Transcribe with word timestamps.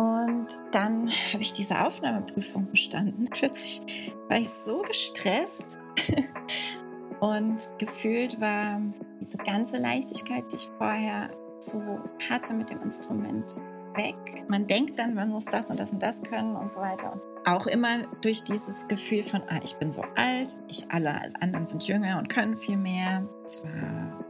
Und 0.00 0.46
dann 0.72 1.10
habe 1.32 1.42
ich 1.42 1.52
diese 1.52 1.84
Aufnahmeprüfung 1.84 2.70
bestanden. 2.70 3.28
Plötzlich 3.30 3.82
war 4.28 4.38
ich 4.38 4.48
so 4.48 4.80
gestresst 4.80 5.78
und 7.20 7.70
gefühlt 7.76 8.40
war 8.40 8.80
diese 9.20 9.36
ganze 9.36 9.76
Leichtigkeit, 9.76 10.44
die 10.50 10.56
ich 10.56 10.70
vorher 10.78 11.28
so 11.58 11.82
hatte 12.30 12.54
mit 12.54 12.70
dem 12.70 12.80
Instrument, 12.82 13.60
weg. 13.94 14.44
Man 14.48 14.66
denkt 14.66 14.98
dann, 14.98 15.14
man 15.14 15.28
muss 15.28 15.44
das 15.44 15.70
und 15.70 15.78
das 15.78 15.92
und 15.92 16.02
das 16.02 16.22
können 16.22 16.56
und 16.56 16.72
so 16.72 16.80
weiter. 16.80 17.12
Und 17.12 17.20
auch 17.44 17.66
immer 17.66 17.98
durch 18.22 18.44
dieses 18.44 18.88
Gefühl 18.88 19.22
von, 19.22 19.42
ah, 19.48 19.60
ich 19.62 19.76
bin 19.76 19.90
so 19.90 20.02
alt, 20.16 20.62
ich 20.68 20.86
alle 20.90 21.20
anderen 21.40 21.66
sind 21.66 21.86
jünger 21.86 22.18
und 22.18 22.30
können 22.30 22.56
viel 22.56 22.78
mehr. 22.78 23.28
Es 23.44 23.62
war 23.62 24.24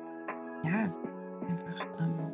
ja 0.65 0.93
einfach 1.49 1.87
ähm, 2.01 2.30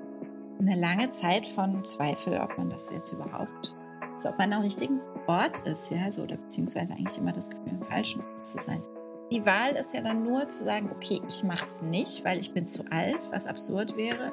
eine 0.66 0.80
lange 0.80 1.10
Zeit 1.10 1.46
von 1.46 1.84
Zweifel, 1.84 2.40
ob 2.40 2.58
man 2.58 2.70
das 2.70 2.90
jetzt 2.90 3.12
überhaupt, 3.12 3.74
also 4.14 4.30
ob 4.30 4.38
man 4.38 4.52
am 4.52 4.62
richtigen 4.62 5.00
Ort 5.26 5.60
ist, 5.60 5.90
ja, 5.90 6.10
so, 6.10 6.22
oder 6.22 6.36
beziehungsweise 6.36 6.92
eigentlich 6.92 7.18
immer 7.18 7.32
das 7.32 7.50
Gefühl, 7.50 7.72
im 7.72 7.82
falschen 7.82 8.20
Ort 8.20 8.46
zu 8.46 8.60
sein. 8.60 8.82
Die 9.30 9.44
Wahl 9.44 9.72
ist 9.72 9.92
ja 9.92 10.02
dann 10.02 10.22
nur 10.22 10.48
zu 10.48 10.64
sagen, 10.64 10.90
okay, 10.94 11.20
ich 11.28 11.42
mache 11.42 11.62
es 11.62 11.82
nicht, 11.82 12.24
weil 12.24 12.38
ich 12.38 12.52
bin 12.52 12.66
zu 12.66 12.84
alt, 12.90 13.28
was 13.32 13.46
absurd 13.46 13.96
wäre. 13.96 14.32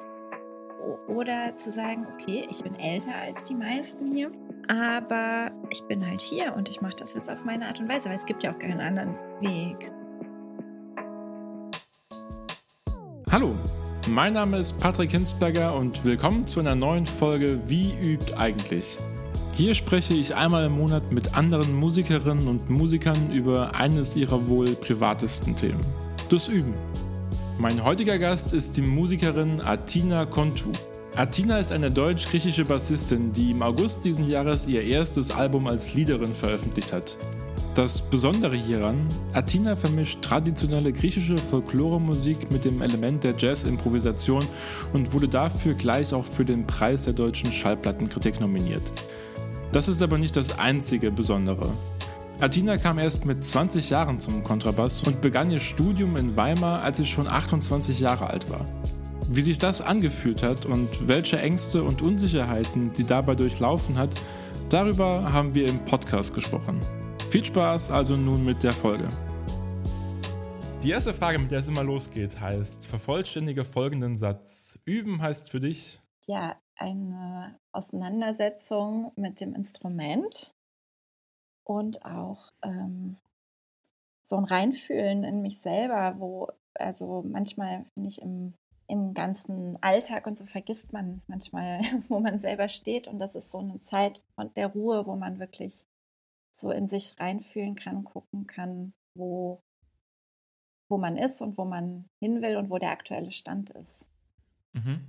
Oder 1.08 1.56
zu 1.56 1.72
sagen, 1.72 2.06
okay, 2.14 2.46
ich 2.50 2.62
bin 2.62 2.76
älter 2.76 3.16
als 3.16 3.46
die 3.46 3.56
meisten 3.56 4.14
hier, 4.14 4.32
aber 4.68 5.52
ich 5.72 5.84
bin 5.88 6.06
halt 6.06 6.22
hier 6.22 6.54
und 6.56 6.70
ich 6.70 6.82
mache 6.82 6.96
das 6.98 7.14
jetzt 7.14 7.32
auf 7.32 7.46
meine 7.46 7.68
Art 7.68 7.80
und 7.80 7.90
Weise, 7.90 8.10
weil 8.10 8.16
es 8.16 8.26
gibt 8.26 8.44
ja 8.44 8.54
auch 8.54 8.60
keinen 8.60 8.82
anderen 8.82 9.16
Weg. 9.40 9.92
Hallo, 13.32 13.56
mein 14.08 14.34
Name 14.34 14.58
ist 14.58 14.80
Patrick 14.80 15.12
Hinsberger 15.12 15.76
und 15.76 16.04
willkommen 16.04 16.46
zu 16.46 16.60
einer 16.60 16.76
neuen 16.76 17.06
Folge 17.06 17.60
Wie 17.68 17.94
übt 18.02 18.36
eigentlich? 18.36 19.00
Hier 19.54 19.74
spreche 19.74 20.14
ich 20.14 20.36
einmal 20.36 20.66
im 20.66 20.78
Monat 20.78 21.12
mit 21.12 21.36
anderen 21.38 21.74
Musikerinnen 21.74 22.48
und 22.48 22.70
Musikern 22.70 23.32
über 23.32 23.76
eines 23.76 24.16
ihrer 24.16 24.48
wohl 24.48 24.76
privatesten 24.76 25.56
Themen. 25.56 25.84
Das 26.30 26.48
Üben. 26.48 26.74
Mein 27.60 27.84
heutiger 27.84 28.18
Gast 28.18 28.54
ist 28.54 28.76
die 28.78 28.82
Musikerin 28.82 29.62
Atina 29.62 30.26
Kontu. 30.26 30.72
Atina 31.16 31.60
ist 31.60 31.72
eine 31.72 31.92
deutsch-griechische 31.92 32.66
Bassistin, 32.66 33.32
die 33.32 33.52
im 33.52 33.62
August 33.62 34.04
diesen 34.04 34.28
Jahres 34.28 34.68
ihr 34.68 34.84
erstes 34.84 35.32
Album 35.32 35.68
als 35.68 35.94
Liederin 35.94 36.34
veröffentlicht 36.34 36.92
hat. 36.92 37.18
Das 37.76 38.04
Besondere 38.04 38.56
hieran, 38.56 39.08
Atina 39.34 39.76
vermischt 39.76 40.22
traditionelle 40.22 40.94
griechische 40.94 41.40
Folklore-Musik 41.40 42.52
mit 42.52 42.66
dem 42.66 42.84
Element 42.84 43.24
der 43.24 43.34
Jazz-Improvisation 43.36 44.46
und 44.94 45.12
wurde 45.12 45.28
dafür 45.28 45.74
gleich 45.74 46.14
auch 46.14 46.26
für 46.26 46.46
den 46.46 46.68
Preis 46.68 47.06
der 47.06 47.14
deutschen 47.14 47.52
Schallplattenkritik 47.52 48.40
nominiert. 48.40 48.84
Das 49.72 49.88
ist 49.88 50.04
aber 50.04 50.20
nicht 50.20 50.36
das 50.36 50.60
einzige 50.60 51.10
Besondere. 51.10 51.72
Atina 52.40 52.78
kam 52.78 53.00
erst 53.00 53.26
mit 53.26 53.44
20 53.44 53.90
Jahren 53.90 54.20
zum 54.20 54.44
Kontrabass 54.44 55.02
und 55.02 55.22
begann 55.22 55.50
ihr 55.50 55.60
Studium 55.60 56.16
in 56.16 56.36
Weimar, 56.36 56.84
als 56.84 56.98
sie 56.98 57.08
schon 57.08 57.28
28 57.28 58.00
Jahre 58.00 58.28
alt 58.28 58.52
war. 58.52 58.68
Wie 59.30 59.42
sich 59.42 59.58
das 59.58 59.82
angefühlt 59.82 60.44
hat 60.44 60.68
und 60.68 61.08
welche 61.08 61.40
Ängste 61.40 61.82
und 61.82 62.04
Unsicherheiten 62.04 62.92
sie 62.94 63.06
dabei 63.06 63.34
durchlaufen 63.34 63.98
hat, 63.98 64.14
darüber 64.70 65.34
haben 65.34 65.56
wir 65.56 65.68
im 65.68 65.80
Podcast 65.86 66.36
gesprochen. 66.36 66.80
Viel 67.34 67.46
Spaß 67.46 67.90
also 67.90 68.16
nun 68.16 68.46
mit 68.46 68.62
der 68.62 68.74
Folge. 68.74 69.08
Die 70.84 70.92
erste 70.92 71.16
Frage, 71.16 71.40
mit 71.40 71.50
der 71.50 71.58
es 71.58 71.68
immer 71.68 71.84
losgeht, 71.84 72.40
heißt: 72.40 72.86
Vervollständige 72.86 73.66
folgenden 73.66 74.18
Satz. 74.18 74.78
Üben 74.86 75.20
heißt 75.20 75.50
für 75.50 75.60
dich? 75.60 76.00
Ja, 76.28 76.62
eine 76.76 77.58
Auseinandersetzung 77.72 79.14
mit 79.16 79.42
dem 79.42 79.56
Instrument 79.56 80.54
und 81.64 82.06
auch 82.06 82.52
ähm, 82.62 83.18
so 84.22 84.38
ein 84.38 84.46
Reinfühlen 84.46 85.24
in 85.24 85.42
mich 85.42 85.60
selber, 85.60 86.14
wo, 86.20 86.50
also 86.76 87.24
manchmal 87.28 87.86
finde 87.96 88.10
ich 88.10 88.22
im, 88.22 88.54
im 88.88 89.16
ganzen 89.16 89.76
Alltag 89.82 90.28
und 90.28 90.38
so 90.38 90.46
vergisst 90.46 90.94
man 90.94 91.24
manchmal, 91.26 91.82
wo 92.10 92.20
man 92.20 92.38
selber 92.38 92.70
steht 92.70 93.08
und 93.08 93.18
das 93.18 93.34
ist 93.34 93.50
so 93.50 93.58
eine 93.58 93.80
Zeit 93.80 94.22
der 94.56 94.68
Ruhe, 94.68 95.08
wo 95.08 95.16
man 95.16 95.40
wirklich 95.40 95.88
so 96.56 96.72
in 96.72 96.88
sich 96.88 97.20
reinfühlen 97.20 97.76
kann, 97.76 98.04
gucken 98.04 98.48
kann, 98.48 98.94
wo, 99.16 99.62
wo 100.90 100.98
man 100.98 101.18
ist 101.18 101.42
und 101.42 101.58
wo 101.58 101.66
man 101.66 102.06
hin 102.22 102.42
will 102.42 102.58
und 102.58 102.70
wo 102.70 102.78
der 102.78 102.92
aktuelle 102.92 103.32
Stand 103.32 103.72
ist. 103.72 104.08
Mhm. 104.74 105.08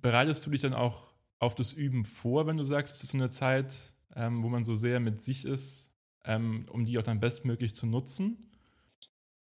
Bereitest 0.00 0.46
du 0.46 0.50
dich 0.50 0.60
dann 0.60 0.74
auch 0.74 1.12
auf 1.38 1.54
das 1.54 1.72
Üben 1.72 2.04
vor, 2.04 2.46
wenn 2.46 2.56
du 2.56 2.64
sagst, 2.64 2.96
es 2.96 3.04
ist 3.04 3.10
so 3.10 3.18
eine 3.18 3.30
Zeit, 3.30 3.94
ähm, 4.14 4.42
wo 4.42 4.48
man 4.48 4.64
so 4.64 4.74
sehr 4.74 5.00
mit 5.00 5.20
sich 5.20 5.44
ist, 5.44 5.92
ähm, 6.24 6.66
um 6.70 6.86
die 6.86 6.98
auch 6.98 7.02
dann 7.02 7.20
bestmöglich 7.20 7.74
zu 7.74 7.86
nutzen? 7.86 8.50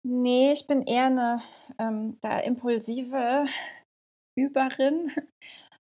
Nee, 0.04 0.52
ich 0.52 0.68
bin 0.68 0.82
eher 0.82 1.06
eine 1.06 1.42
ähm, 1.78 2.18
da 2.22 2.40
impulsive 2.40 3.46
Überin. 4.36 5.12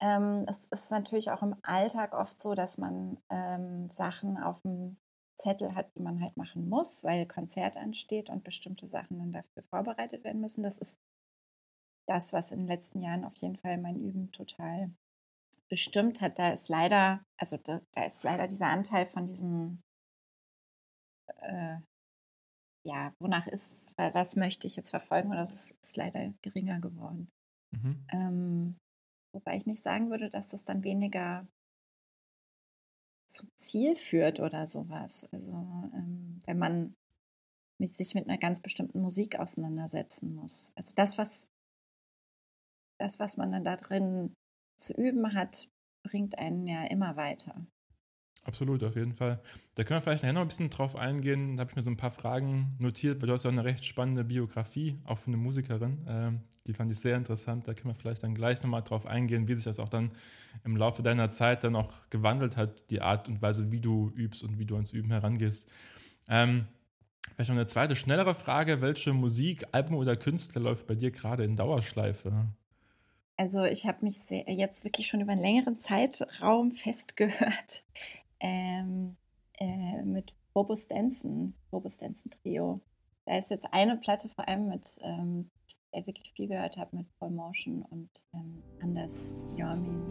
Ähm, 0.02 0.44
es 0.48 0.66
ist 0.66 0.90
natürlich 0.90 1.30
auch 1.30 1.42
im 1.42 1.54
Alltag 1.62 2.12
oft 2.12 2.40
so, 2.40 2.54
dass 2.54 2.76
man 2.76 3.18
ähm, 3.30 3.88
Sachen 3.88 4.36
auf 4.36 4.60
dem 4.62 4.96
Zettel 5.38 5.74
hat, 5.74 5.94
die 5.94 6.02
man 6.02 6.20
halt 6.20 6.36
machen 6.36 6.68
muss, 6.68 7.04
weil 7.04 7.26
Konzert 7.26 7.76
ansteht 7.76 8.28
und 8.28 8.42
bestimmte 8.42 8.88
Sachen 8.88 9.18
dann 9.18 9.32
dafür 9.32 9.62
vorbereitet 9.62 10.24
werden 10.24 10.40
müssen. 10.40 10.64
Das 10.64 10.78
ist 10.78 10.96
das, 12.08 12.32
was 12.32 12.50
in 12.50 12.60
den 12.60 12.68
letzten 12.68 13.00
Jahren 13.00 13.24
auf 13.24 13.36
jeden 13.36 13.56
Fall 13.56 13.78
mein 13.78 14.00
Üben 14.00 14.32
total 14.32 14.90
bestimmt 15.68 16.20
hat, 16.20 16.38
da 16.38 16.50
ist 16.50 16.68
leider, 16.68 17.24
also 17.40 17.56
da, 17.56 17.80
da 17.92 18.02
ist 18.02 18.24
leider 18.24 18.46
dieser 18.46 18.66
Anteil 18.66 19.06
von 19.06 19.26
diesem, 19.26 19.80
äh, 21.40 21.78
ja, 22.86 23.14
wonach 23.18 23.46
ist, 23.46 23.94
was 23.96 24.36
möchte 24.36 24.66
ich 24.66 24.76
jetzt 24.76 24.90
verfolgen 24.90 25.30
oder 25.30 25.46
so, 25.46 25.54
ist, 25.54 25.70
ist 25.80 25.96
leider 25.96 26.34
geringer 26.42 26.78
geworden. 26.78 27.30
Mhm. 27.70 28.06
Ähm, 28.10 28.76
wobei 29.32 29.56
ich 29.56 29.66
nicht 29.66 29.82
sagen 29.82 30.10
würde, 30.10 30.30
dass 30.30 30.48
das 30.48 30.64
dann 30.64 30.84
weniger 30.84 31.46
zum 33.28 33.48
Ziel 33.56 33.96
führt 33.96 34.40
oder 34.40 34.66
sowas. 34.66 35.26
Also 35.32 35.52
ähm, 35.94 36.40
wenn 36.46 36.58
man 36.58 36.94
mit 37.78 37.96
sich 37.96 38.14
mit 38.14 38.28
einer 38.28 38.38
ganz 38.38 38.60
bestimmten 38.60 39.00
Musik 39.00 39.38
auseinandersetzen 39.38 40.34
muss. 40.34 40.72
Also 40.76 40.94
das, 40.94 41.18
was 41.18 41.48
das, 42.98 43.18
was 43.18 43.36
man 43.36 43.50
dann 43.50 43.64
da 43.64 43.76
drin 43.76 44.34
zu 44.76 44.92
üben 44.94 45.34
hat, 45.34 45.68
bringt 46.04 46.38
einen 46.38 46.66
ja 46.66 46.84
immer 46.84 47.16
weiter. 47.16 47.66
Absolut, 48.44 48.82
auf 48.82 48.96
jeden 48.96 49.12
Fall. 49.12 49.40
Da 49.76 49.84
können 49.84 49.98
wir 49.98 50.02
vielleicht 50.02 50.24
nachher 50.24 50.32
noch 50.32 50.40
ein 50.40 50.48
bisschen 50.48 50.68
drauf 50.68 50.96
eingehen. 50.96 51.56
Da 51.56 51.60
habe 51.60 51.70
ich 51.70 51.76
mir 51.76 51.82
so 51.82 51.90
ein 51.90 51.96
paar 51.96 52.10
Fragen 52.10 52.74
notiert, 52.80 53.20
weil 53.20 53.28
du 53.28 53.34
hast 53.34 53.44
ja 53.44 53.50
eine 53.50 53.64
recht 53.64 53.84
spannende 53.84 54.24
Biografie, 54.24 54.98
auch 55.04 55.18
von 55.18 55.32
einer 55.32 55.42
Musikerin. 55.42 56.04
Ähm, 56.08 56.40
die 56.66 56.72
fand 56.72 56.90
ich 56.90 56.98
sehr 56.98 57.16
interessant. 57.16 57.68
Da 57.68 57.74
können 57.74 57.94
wir 57.94 57.94
vielleicht 57.94 58.24
dann 58.24 58.34
gleich 58.34 58.60
nochmal 58.62 58.82
drauf 58.82 59.06
eingehen, 59.06 59.46
wie 59.46 59.54
sich 59.54 59.64
das 59.64 59.78
auch 59.78 59.88
dann 59.88 60.10
im 60.64 60.76
Laufe 60.76 61.04
deiner 61.04 61.30
Zeit 61.30 61.62
dann 61.62 61.76
auch 61.76 61.92
gewandelt 62.10 62.56
hat, 62.56 62.90
die 62.90 63.00
Art 63.00 63.28
und 63.28 63.40
Weise, 63.42 63.70
wie 63.70 63.80
du 63.80 64.10
übst 64.16 64.42
und 64.42 64.58
wie 64.58 64.64
du 64.64 64.74
ans 64.74 64.92
Üben 64.92 65.12
herangehst. 65.12 65.70
Ähm, 66.28 66.66
vielleicht 67.36 67.50
noch 67.50 67.56
eine 67.56 67.66
zweite, 67.66 67.94
schnellere 67.94 68.34
Frage. 68.34 68.80
Welche 68.80 69.12
Musik, 69.12 69.66
Album 69.70 69.96
oder 69.96 70.16
Künstler 70.16 70.62
läuft 70.62 70.88
bei 70.88 70.96
dir 70.96 71.12
gerade 71.12 71.44
in 71.44 71.54
Dauerschleife? 71.54 72.32
Also 73.36 73.62
ich 73.64 73.86
habe 73.86 74.04
mich 74.04 74.18
sehr, 74.18 74.50
jetzt 74.50 74.82
wirklich 74.82 75.06
schon 75.06 75.20
über 75.20 75.32
einen 75.32 75.40
längeren 75.40 75.78
Zeitraum 75.78 76.72
festgehört 76.72 77.84
ähm, 78.42 79.16
äh, 79.58 80.02
mit 80.02 80.34
Bobo 80.52 80.76
Stenson, 80.76 81.54
Bobo 81.70 81.88
Stenson 81.88 82.30
Trio. 82.30 82.80
Da 83.24 83.38
ist 83.38 83.50
jetzt 83.50 83.66
eine 83.70 83.96
Platte 83.96 84.28
vor 84.28 84.46
allem 84.48 84.68
mit, 84.68 84.98
ähm, 85.02 85.48
die 85.70 85.98
ich 86.00 86.06
wirklich 86.06 86.32
viel 86.34 86.48
gehört 86.48 86.76
habe, 86.76 86.96
mit 86.96 87.06
Paul 87.18 87.30
Motion 87.30 87.82
und 87.82 88.10
ähm, 88.34 88.62
Anders 88.80 89.32
Jormin. 89.56 90.02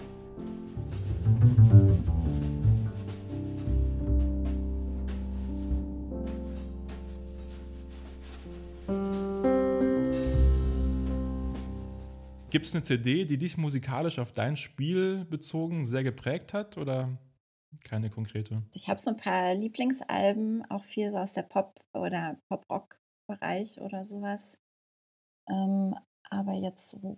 Gibt 12.49 12.65
es 12.65 12.73
eine 12.73 12.83
CD, 12.83 13.25
die 13.25 13.37
dich 13.37 13.57
musikalisch 13.57 14.19
auf 14.19 14.31
dein 14.31 14.55
Spiel 14.55 15.25
bezogen 15.25 15.85
sehr 15.85 16.03
geprägt 16.03 16.53
hat 16.53 16.77
oder 16.77 17.17
keine 17.83 18.09
konkrete? 18.09 18.63
Ich 18.75 18.87
habe 18.87 18.99
so 18.99 19.11
ein 19.11 19.17
paar 19.17 19.53
Lieblingsalben, 19.53 20.69
auch 20.69 20.83
viel 20.83 21.09
so 21.09 21.17
aus 21.17 21.33
der 21.33 21.43
Pop- 21.43 21.83
oder 21.93 22.37
Pop-Rock-Bereich 22.49 23.79
oder 23.81 24.05
sowas. 24.05 24.59
Ähm, 25.49 25.95
aber 26.29 26.53
jetzt 26.53 26.89
so, 26.89 27.17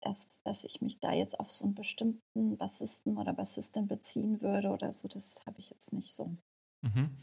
dass, 0.00 0.40
dass 0.44 0.64
ich 0.64 0.80
mich 0.80 1.00
da 1.00 1.12
jetzt 1.12 1.38
auf 1.38 1.50
so 1.50 1.64
einen 1.64 1.74
bestimmten 1.74 2.56
Bassisten 2.56 3.16
oder 3.16 3.32
Bassistin 3.32 3.86
beziehen 3.86 4.42
würde 4.42 4.70
oder 4.70 4.92
so, 4.92 5.08
das 5.08 5.44
habe 5.46 5.60
ich 5.60 5.70
jetzt 5.70 5.92
nicht 5.92 6.14
so. 6.14 6.36
Mhm. 6.82 7.16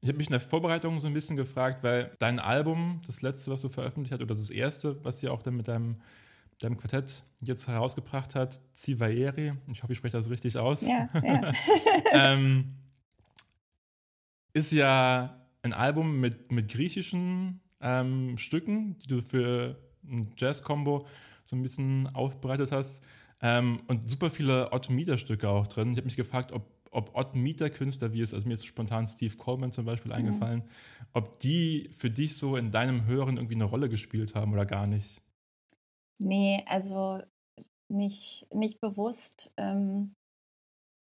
Ich 0.00 0.08
habe 0.08 0.18
mich 0.18 0.26
in 0.26 0.32
der 0.32 0.40
Vorbereitung 0.40 0.98
so 0.98 1.06
ein 1.06 1.14
bisschen 1.14 1.36
gefragt, 1.36 1.84
weil 1.84 2.12
dein 2.18 2.40
Album, 2.40 3.00
das 3.06 3.22
letzte, 3.22 3.52
was 3.52 3.62
du 3.62 3.68
veröffentlicht 3.68 4.12
hast, 4.12 4.20
oder 4.20 4.34
das 4.34 4.50
erste, 4.50 5.02
was 5.04 5.22
ja 5.22 5.30
auch 5.30 5.42
dann 5.42 5.56
mit 5.56 5.68
deinem 5.68 6.00
deinem 6.64 6.76
Quartett 6.76 7.24
jetzt 7.40 7.68
herausgebracht 7.68 8.34
hat, 8.34 8.60
Civaeri, 8.74 9.54
ich 9.72 9.82
hoffe, 9.82 9.92
ich 9.92 9.98
spreche 9.98 10.16
das 10.16 10.30
richtig 10.30 10.56
aus, 10.58 10.82
ja, 10.82 11.08
ja. 11.22 11.52
ähm, 12.12 12.74
ist 14.52 14.72
ja 14.72 15.42
ein 15.62 15.72
Album 15.72 16.20
mit, 16.20 16.50
mit 16.52 16.70
griechischen 16.70 17.60
ähm, 17.80 18.36
Stücken, 18.36 18.96
die 18.98 19.08
du 19.08 19.22
für 19.22 19.76
ein 20.04 20.32
Jazz-Combo 20.36 21.06
so 21.44 21.56
ein 21.56 21.62
bisschen 21.62 22.08
aufbereitet 22.14 22.72
hast. 22.72 23.02
Ähm, 23.40 23.80
und 23.88 24.08
super 24.08 24.30
viele 24.30 24.72
Odd-Meter-Stücke 24.72 25.48
auch 25.48 25.66
drin. 25.66 25.92
Ich 25.92 25.98
habe 25.98 26.04
mich 26.04 26.16
gefragt, 26.16 26.52
ob, 26.52 26.64
ob 26.90 27.14
Odd-Meter-Künstler, 27.16 28.12
wie 28.12 28.20
es, 28.20 28.34
also 28.34 28.46
mir 28.46 28.54
ist 28.54 28.66
spontan 28.66 29.06
Steve 29.06 29.36
Coleman 29.36 29.72
zum 29.72 29.84
Beispiel 29.84 30.12
mhm. 30.12 30.18
eingefallen, 30.18 30.62
ob 31.12 31.38
die 31.40 31.90
für 31.96 32.10
dich 32.10 32.36
so 32.36 32.56
in 32.56 32.70
deinem 32.70 33.06
Hören 33.06 33.36
irgendwie 33.36 33.56
eine 33.56 33.64
Rolle 33.64 33.88
gespielt 33.88 34.34
haben 34.34 34.52
oder 34.52 34.64
gar 34.64 34.86
nicht. 34.86 35.20
Nee, 36.22 36.62
also 36.66 37.20
nicht, 37.90 38.46
nicht 38.54 38.80
bewusst. 38.80 39.52
Ähm, 39.56 40.14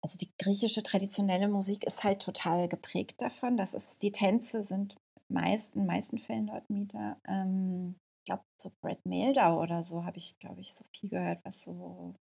also 0.02 0.18
die 0.18 0.30
griechische 0.38 0.82
traditionelle 0.82 1.48
Musik 1.48 1.84
ist 1.84 2.02
halt 2.04 2.22
total 2.22 2.68
geprägt 2.68 3.22
davon. 3.22 3.56
Das 3.56 3.74
ist, 3.74 4.02
die 4.02 4.12
Tänze 4.12 4.64
sind 4.64 4.96
meist, 5.28 5.76
in 5.76 5.86
meisten 5.86 6.18
Fällen 6.18 6.46
dort 6.46 6.68
Mieter. 6.70 7.20
Ähm, 7.26 7.96
ich 8.20 8.24
glaube, 8.26 8.44
so 8.60 8.70
Brad 8.80 9.04
Meldau 9.06 9.60
oder 9.60 9.84
so 9.84 10.04
habe 10.04 10.18
ich, 10.18 10.38
glaube 10.38 10.60
ich, 10.60 10.74
so 10.74 10.84
viel 10.92 11.10
gehört, 11.10 11.44
was 11.44 11.62
so, 11.62 12.14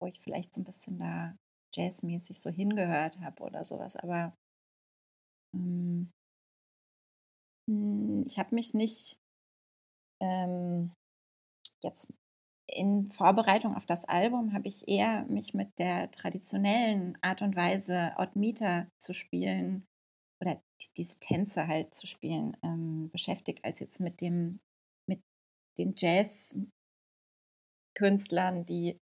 wo 0.00 0.06
ich 0.06 0.20
vielleicht 0.20 0.52
so 0.52 0.60
ein 0.60 0.64
bisschen 0.64 0.98
da 0.98 1.34
jazzmäßig 1.74 2.38
so 2.40 2.50
hingehört 2.50 3.20
habe 3.20 3.42
oder 3.42 3.64
sowas. 3.64 3.96
Aber 3.96 4.34
ähm, 5.54 6.10
hm, 7.68 8.24
ich 8.26 8.38
habe 8.38 8.54
mich 8.54 8.74
nicht 8.74 9.18
ähm, 10.20 10.92
jetzt 11.82 12.12
in 12.66 13.06
Vorbereitung 13.08 13.76
auf 13.76 13.86
das 13.86 14.04
Album 14.04 14.52
habe 14.52 14.68
ich 14.68 14.86
eher 14.88 15.24
mich 15.26 15.54
mit 15.54 15.78
der 15.78 16.10
traditionellen 16.10 17.16
Art 17.20 17.42
und 17.42 17.54
Weise, 17.56 18.12
Odd 18.16 18.32
zu 18.98 19.12
spielen 19.12 19.86
oder 20.40 20.62
diese 20.96 21.18
Tänze 21.20 21.66
halt 21.66 21.92
zu 21.94 22.06
spielen, 22.06 22.56
ähm, 22.62 23.10
beschäftigt, 23.10 23.64
als 23.64 23.80
jetzt 23.80 24.00
mit 24.00 24.20
dem, 24.20 24.60
mit 25.06 25.22
den 25.78 25.94
Jazz-Künstlern, 25.96 28.64
die 28.64 28.98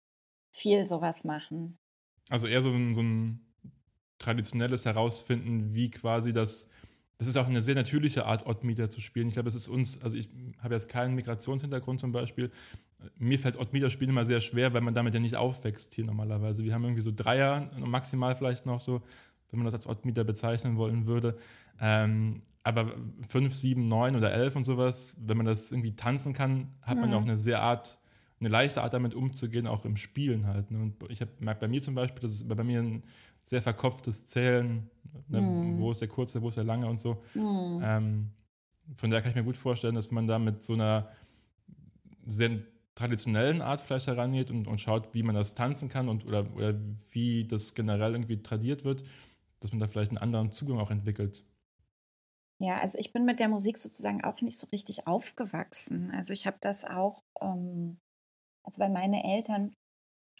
viel 0.55 0.87
sowas 0.87 1.25
machen. 1.25 1.79
Also 2.31 2.47
eher 2.47 2.63
so 2.63 2.71
ein, 2.71 2.95
so 2.95 3.03
ein 3.03 3.45
traditionelles 4.19 4.85
Herausfinden, 4.85 5.75
wie 5.75 5.91
quasi 5.91 6.33
das 6.33 6.69
das 7.19 7.27
ist 7.27 7.37
auch 7.37 7.49
eine 7.49 7.61
sehr 7.61 7.75
natürliche 7.75 8.27
Art, 8.27 8.47
Odd-Meter 8.47 8.91
zu 8.91 9.01
spielen. 9.01 9.27
Ich 9.27 9.35
glaube, 9.35 9.49
es 9.49 9.57
ist 9.57 9.67
uns, 9.67 10.01
also 10.03 10.17
ich 10.17 10.29
habe 10.61 10.75
jetzt 10.75 10.89
keinen 10.89 11.17
Migrationshintergrund 11.17 11.99
zum 11.99 12.13
Beispiel. 12.13 12.51
Mir 13.19 13.41
fällt 13.41 13.57
Odd-Meter-Spielen 13.57 14.11
immer 14.11 14.25
sehr 14.25 14.41
schwer, 14.41 14.73
weil 14.73 14.83
man 14.83 14.95
damit 14.95 15.15
ja 15.15 15.21
nicht 15.21 15.35
aufwächst 15.35 15.95
hier 15.95 16.05
normalerweise. 16.05 16.63
Wir 16.63 16.75
haben 16.75 16.85
irgendwie 16.85 17.03
so 17.03 17.13
Dreier, 17.15 17.71
maximal 17.85 18.37
vielleicht 18.37 18.67
noch 18.67 18.79
so, 18.79 19.03
wenn 19.51 19.59
man 19.59 19.65
das 19.65 19.75
als 19.75 19.89
Odd-Meter 19.89 20.23
bezeichnen 20.23 20.77
wollen 20.77 21.07
würde. 21.07 21.37
Ähm, 21.81 22.43
aber 22.63 22.95
fünf, 23.29 23.55
sieben, 23.55 23.89
neun 23.89 24.15
oder 24.15 24.33
elf 24.33 24.55
und 24.55 24.63
sowas, 24.63 25.17
wenn 25.19 25.39
man 25.39 25.47
das 25.47 25.73
irgendwie 25.73 25.97
tanzen 25.97 26.35
kann, 26.35 26.69
hat 26.83 26.99
man 26.99 27.11
ja 27.11 27.17
auch 27.17 27.23
eine 27.23 27.39
sehr 27.39 27.63
Art, 27.63 27.99
eine 28.39 28.49
leichte 28.49 28.83
Art 28.83 28.95
damit 28.95 29.15
umzugehen, 29.15 29.67
auch 29.67 29.85
im 29.85 29.97
Spielen 29.97 30.47
halt. 30.47 30.71
Ne? 30.71 30.79
Und 30.79 30.95
ich 31.09 31.21
merke 31.41 31.63
bei 31.63 31.69
mir 31.69 31.83
zum 31.83 31.97
Beispiel, 31.97 32.21
dass 32.21 32.31
es 32.31 32.47
bei 32.47 32.63
mir 32.63 32.81
ein 32.81 33.03
sehr 33.45 33.63
verkopftes 33.63 34.27
Zählen, 34.27 34.91
ne? 35.29 35.41
mm. 35.41 35.79
wo 35.79 35.91
ist 35.91 36.01
der 36.01 36.09
kurze, 36.09 36.43
wo 36.43 36.49
ist 36.49 36.57
der 36.57 36.65
lange 36.65 36.87
und 36.87 37.01
so. 37.01 37.23
Mm. 37.35 37.81
Ähm, 37.83 38.31
von 38.95 39.11
daher 39.11 39.23
kann 39.23 39.31
ich 39.31 39.37
mir 39.37 39.45
gut 39.45 39.57
vorstellen, 39.57 39.95
dass 39.95 40.11
man 40.11 40.27
da 40.27 40.39
mit 40.39 40.63
so 40.63 40.75
einer 40.75 41.09
sehr 42.27 42.63
traditionellen 42.95 43.63
Art 43.63 43.81
vielleicht 43.81 44.09
herangeht 44.09 44.51
und, 44.51 44.67
und 44.67 44.81
schaut, 44.81 45.15
wie 45.15 45.23
man 45.23 45.35
das 45.35 45.55
tanzen 45.55 45.89
kann 45.89 46.09
und 46.09 46.27
oder, 46.27 46.53
oder 46.55 46.75
wie 47.13 47.47
das 47.47 47.75
generell 47.75 48.13
irgendwie 48.13 48.43
tradiert 48.43 48.85
wird, 48.85 49.05
dass 49.61 49.73
man 49.73 49.81
da 49.81 49.87
vielleicht 49.87 50.11
einen 50.11 50.19
anderen 50.19 50.53
Zugang 50.53 50.79
auch 50.79 50.91
entwickelt. 50.91 51.45
Ja, 52.61 52.81
also 52.81 52.99
ich 52.99 53.13
bin 53.13 53.25
mit 53.25 53.39
der 53.39 53.49
Musik 53.49 53.79
sozusagen 53.79 54.25
auch 54.25 54.41
nicht 54.41 54.59
so 54.59 54.67
richtig 54.73 55.07
aufgewachsen. 55.07 56.11
Also 56.11 56.33
ich 56.33 56.47
habe 56.47 56.59
das 56.61 56.85
auch, 56.85 57.23
ähm, 57.41 57.99
also 58.65 58.83
weil 58.83 58.91
meine 58.91 59.23
Eltern 59.23 59.75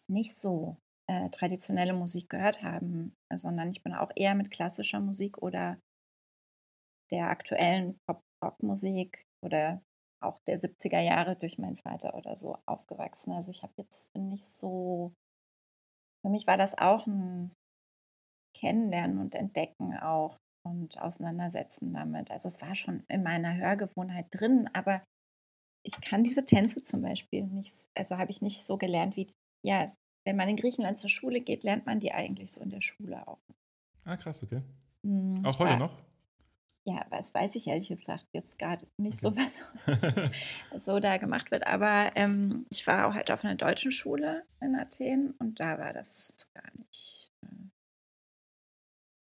nicht 0.09 0.37
so 0.37 0.79
äh, 1.11 1.31
traditionelle 1.31 1.95
Musik 1.95 2.29
gehört 2.29 2.63
haben, 2.63 3.15
sondern 3.35 3.71
ich 3.71 3.83
bin 3.83 3.95
auch 3.95 4.11
eher 4.15 4.35
mit 4.35 4.51
klassischer 4.51 5.01
Musik 5.01 5.39
oder 5.39 5.81
der 7.11 7.31
aktuellen 7.31 7.99
Pop-Rock-Musik 8.07 9.25
oder 9.43 9.83
auch 10.23 10.39
der 10.47 10.59
70er 10.59 11.01
Jahre 11.01 11.37
durch 11.37 11.59
meinen 11.59 11.77
Vater 11.77 12.15
oder 12.15 12.37
so 12.37 12.59
aufgewachsen. 12.67 13.33
Also 13.33 13.51
ich 13.51 13.63
habe 13.63 13.73
jetzt 13.77 14.13
bin 14.13 14.29
nicht 14.29 14.45
so, 14.45 15.15
für 16.23 16.31
mich 16.31 16.47
war 16.47 16.57
das 16.57 16.77
auch 16.77 17.07
ein 17.07 17.55
Kennenlernen 18.55 19.19
und 19.19 19.35
Entdecken 19.35 19.97
auch 19.97 20.37
und 20.67 21.01
Auseinandersetzen 21.01 21.95
damit. 21.95 22.31
Also 22.31 22.49
es 22.49 22.61
war 22.61 22.75
schon 22.75 23.05
in 23.09 23.23
meiner 23.23 23.57
Hörgewohnheit 23.57 24.27
drin, 24.31 24.69
aber 24.75 25.03
ich 25.87 25.99
kann 26.01 26.25
diese 26.25 26.45
Tänze 26.45 26.83
zum 26.83 27.01
Beispiel 27.01 27.45
nicht, 27.45 27.75
also 27.97 28.19
habe 28.19 28.31
ich 28.31 28.43
nicht 28.43 28.65
so 28.65 28.77
gelernt 28.77 29.17
wie 29.17 29.31
ja 29.65 29.93
wenn 30.29 30.37
man 30.37 30.51
in 30.51 30.57
Griechenland 30.57 30.99
zur 30.99 31.09
Schule 31.09 31.41
geht, 31.41 31.63
lernt 31.63 31.87
man 31.87 32.01
die 32.01 32.13
eigentlich 32.13 32.53
so 32.53 32.61
in 32.61 32.69
der 32.69 32.83
Schule 32.83 33.27
auch. 33.27 33.39
Ah, 34.05 34.15
krass, 34.19 34.43
okay. 34.43 34.61
Mhm, 35.01 35.43
auch 35.43 35.59
heute 35.59 35.71
war, 35.71 35.79
noch? 35.79 35.99
Ja, 36.85 37.07
das 37.11 37.33
weiß 37.33 37.55
ich 37.55 37.67
ehrlich 37.67 37.89
gesagt 37.89 38.27
jetzt 38.33 38.59
gerade 38.59 38.87
nicht 38.99 39.25
okay. 39.25 39.49
so, 39.87 40.21
was 40.77 40.85
so 40.85 41.01
da 41.01 41.17
gemacht 41.17 41.51
wird. 41.51 41.67
Aber 41.67 42.13
ähm, 42.15 42.67
ich 42.69 42.87
war 42.87 43.09
auch 43.09 43.15
halt 43.15 43.31
auf 43.31 43.43
einer 43.43 43.55
deutschen 43.55 43.91
Schule 43.91 44.45
in 44.61 44.77
Athen 44.77 45.31
und 45.39 45.61
da 45.61 45.79
war 45.79 45.95
das 45.95 46.47
gar 46.53 46.71
nicht, 46.77 47.33
äh, 47.43 47.71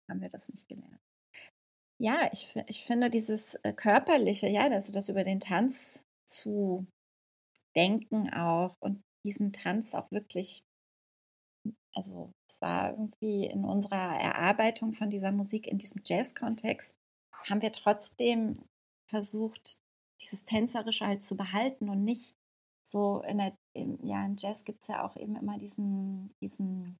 haben 0.09 0.19
wir 0.19 0.29
das 0.29 0.49
nicht 0.49 0.67
gelernt. 0.67 0.99
Ja, 1.97 2.29
ich, 2.33 2.53
ich 2.67 2.83
finde 2.83 3.09
dieses 3.09 3.55
äh, 3.55 3.71
körperliche, 3.71 4.49
ja, 4.49 4.67
also 4.69 4.91
das 4.91 5.07
über 5.07 5.23
den 5.23 5.39
Tanz 5.39 6.05
zu 6.25 6.87
denken 7.77 8.33
auch 8.33 8.75
und 8.81 9.01
diesen 9.25 9.53
Tanz 9.53 9.95
auch 9.95 10.11
wirklich 10.11 10.65
also 11.99 12.31
es 12.47 12.61
war 12.61 12.91
irgendwie 12.91 13.43
in 13.45 13.65
unserer 13.65 14.17
Erarbeitung 14.17 14.93
von 14.93 15.09
dieser 15.09 15.33
Musik 15.33 15.67
in 15.67 15.77
diesem 15.77 16.01
Jazz-Kontext, 16.05 16.95
haben 17.49 17.61
wir 17.61 17.73
trotzdem 17.73 18.63
versucht, 19.09 19.79
dieses 20.21 20.45
Tänzerische 20.45 21.05
halt 21.05 21.23
zu 21.23 21.35
behalten 21.35 21.89
und 21.89 22.05
nicht 22.05 22.37
so 22.85 23.21
in 23.23 23.39
der, 23.39 23.53
ja, 23.75 24.25
im 24.25 24.37
Jazz 24.37 24.63
gibt 24.63 24.83
es 24.83 24.87
ja 24.87 25.05
auch 25.05 25.17
eben 25.17 25.35
immer 25.35 25.57
diesen, 25.57 26.33
diesen, 26.41 26.97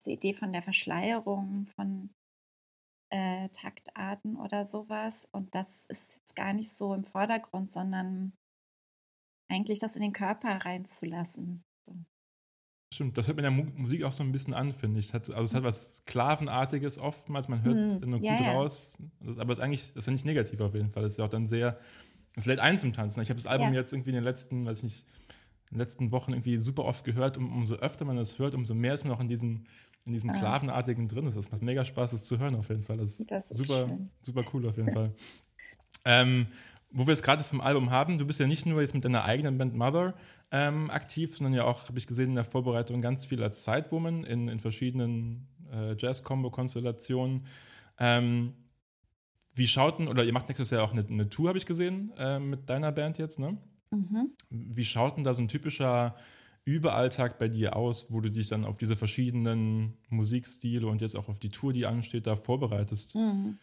diese 0.00 0.10
Idee 0.10 0.34
von 0.34 0.52
der 0.52 0.64
Verschleierung 0.64 1.68
von 1.68 2.10
äh, 3.12 3.48
Taktarten 3.50 4.36
oder 4.36 4.64
sowas. 4.64 5.28
Und 5.30 5.54
das 5.54 5.86
ist 5.86 6.16
jetzt 6.16 6.34
gar 6.34 6.52
nicht 6.52 6.72
so 6.72 6.94
im 6.94 7.04
Vordergrund, 7.04 7.70
sondern 7.70 8.32
eigentlich 9.48 9.78
das 9.78 9.94
in 9.94 10.02
den 10.02 10.12
Körper 10.12 10.64
reinzulassen. 10.64 11.62
So. 11.86 11.94
Stimmt, 12.92 13.16
das 13.16 13.26
hört 13.26 13.38
man 13.38 13.42
der 13.44 13.50
Musik 13.50 14.04
auch 14.04 14.12
so 14.12 14.22
ein 14.22 14.32
bisschen 14.32 14.52
an, 14.52 14.70
finde 14.70 15.00
ich. 15.00 15.14
also 15.14 15.32
es 15.32 15.54
hat 15.54 15.62
was 15.62 15.96
Sklavenartiges 15.98 16.98
oftmals, 16.98 17.48
man 17.48 17.62
hört 17.62 18.02
hm. 18.02 18.10
nur 18.10 18.18
gut 18.18 18.28
ja, 18.28 18.52
raus. 18.52 18.98
aber 19.38 19.50
es 19.50 19.58
ist 19.58 19.64
eigentlich, 19.64 19.80
das 19.94 19.96
ist 19.96 20.06
ja 20.06 20.12
nicht 20.12 20.26
negativ 20.26 20.60
auf 20.60 20.74
jeden 20.74 20.90
Fall. 20.90 21.04
Es 21.04 21.14
ist 21.14 21.16
ja 21.16 21.24
auch 21.24 21.30
dann 21.30 21.46
sehr, 21.46 21.78
es 22.36 22.44
lädt 22.44 22.60
ein 22.60 22.78
zum 22.78 22.92
Tanzen. 22.92 23.22
Ich 23.22 23.30
habe 23.30 23.38
das 23.38 23.46
Album 23.46 23.68
ja. 23.68 23.80
jetzt 23.80 23.94
irgendwie 23.94 24.10
in 24.10 24.16
den 24.16 24.24
letzten, 24.24 24.66
weiß 24.66 24.78
ich 24.78 24.84
nicht, 24.84 25.06
in 25.70 25.76
den 25.76 25.78
letzten 25.78 26.12
Wochen 26.12 26.32
irgendwie 26.32 26.58
super 26.58 26.84
oft 26.84 27.06
gehört. 27.06 27.38
Um, 27.38 27.50
umso 27.50 27.76
öfter 27.76 28.04
man 28.04 28.16
das 28.16 28.38
hört, 28.38 28.54
umso 28.54 28.74
mehr 28.74 28.92
ist 28.92 29.04
man 29.04 29.14
auch 29.14 29.20
in 29.20 29.28
diesen, 29.28 29.66
in 30.06 30.12
diesem 30.12 30.28
ah. 30.28 30.36
Sklavenartigen 30.36 31.08
drin. 31.08 31.24
Das 31.24 31.50
macht 31.50 31.62
mega 31.62 31.86
Spaß, 31.86 32.10
das 32.10 32.26
zu 32.26 32.38
hören 32.38 32.56
auf 32.56 32.68
jeden 32.68 32.82
Fall. 32.82 32.98
Das 32.98 33.20
ist, 33.20 33.30
das 33.30 33.50
ist 33.50 33.66
super, 33.66 33.88
schön. 33.88 34.10
super 34.20 34.44
cool 34.52 34.66
auf 34.66 34.76
jeden 34.76 34.92
Fall. 34.92 35.14
ähm, 36.04 36.46
wo 36.92 37.06
wir 37.06 37.12
es 37.12 37.22
gerade 37.22 37.42
vom 37.42 37.60
Album 37.60 37.90
haben, 37.90 38.18
du 38.18 38.26
bist 38.26 38.40
ja 38.40 38.46
nicht 38.46 38.66
nur 38.66 38.80
jetzt 38.80 38.94
mit 38.94 39.04
deiner 39.04 39.24
eigenen 39.24 39.58
Band 39.58 39.74
Mother 39.74 40.14
ähm, 40.50 40.90
aktiv, 40.90 41.36
sondern 41.36 41.54
ja 41.54 41.64
auch, 41.64 41.88
habe 41.88 41.98
ich 41.98 42.06
gesehen, 42.06 42.30
in 42.30 42.34
der 42.34 42.44
Vorbereitung 42.44 43.00
ganz 43.00 43.26
viel 43.26 43.42
als 43.42 43.64
Sidewoman 43.64 44.24
in, 44.24 44.48
in 44.48 44.58
verschiedenen 44.58 45.48
äh, 45.72 45.94
Jazz-Combo-Konstellationen. 45.96 47.46
Ähm, 47.98 48.54
wie 49.54 49.66
schaut 49.66 49.98
denn, 49.98 50.08
oder 50.08 50.24
ihr 50.24 50.32
macht 50.32 50.48
nächstes 50.48 50.70
Jahr 50.70 50.84
auch 50.84 50.92
eine, 50.92 51.06
eine 51.06 51.28
Tour, 51.28 51.48
habe 51.48 51.58
ich 51.58 51.66
gesehen, 51.66 52.12
äh, 52.16 52.38
mit 52.38 52.68
deiner 52.68 52.92
Band 52.92 53.18
jetzt, 53.18 53.38
ne? 53.38 53.58
Mhm. 53.90 54.32
Wie 54.48 54.84
schaut 54.84 55.16
denn 55.16 55.24
da 55.24 55.34
so 55.34 55.42
ein 55.42 55.48
typischer 55.48 56.16
Überalltag 56.64 57.38
bei 57.38 57.48
dir 57.48 57.76
aus, 57.76 58.12
wo 58.12 58.20
du 58.20 58.30
dich 58.30 58.48
dann 58.48 58.64
auf 58.64 58.78
diese 58.78 58.96
verschiedenen 58.96 59.98
Musikstile 60.08 60.86
und 60.86 61.00
jetzt 61.00 61.16
auch 61.16 61.28
auf 61.28 61.40
die 61.40 61.50
Tour, 61.50 61.72
die 61.72 61.86
ansteht, 61.86 62.26
da 62.26 62.36
vorbereitest? 62.36 63.14
Mhm. 63.14 63.58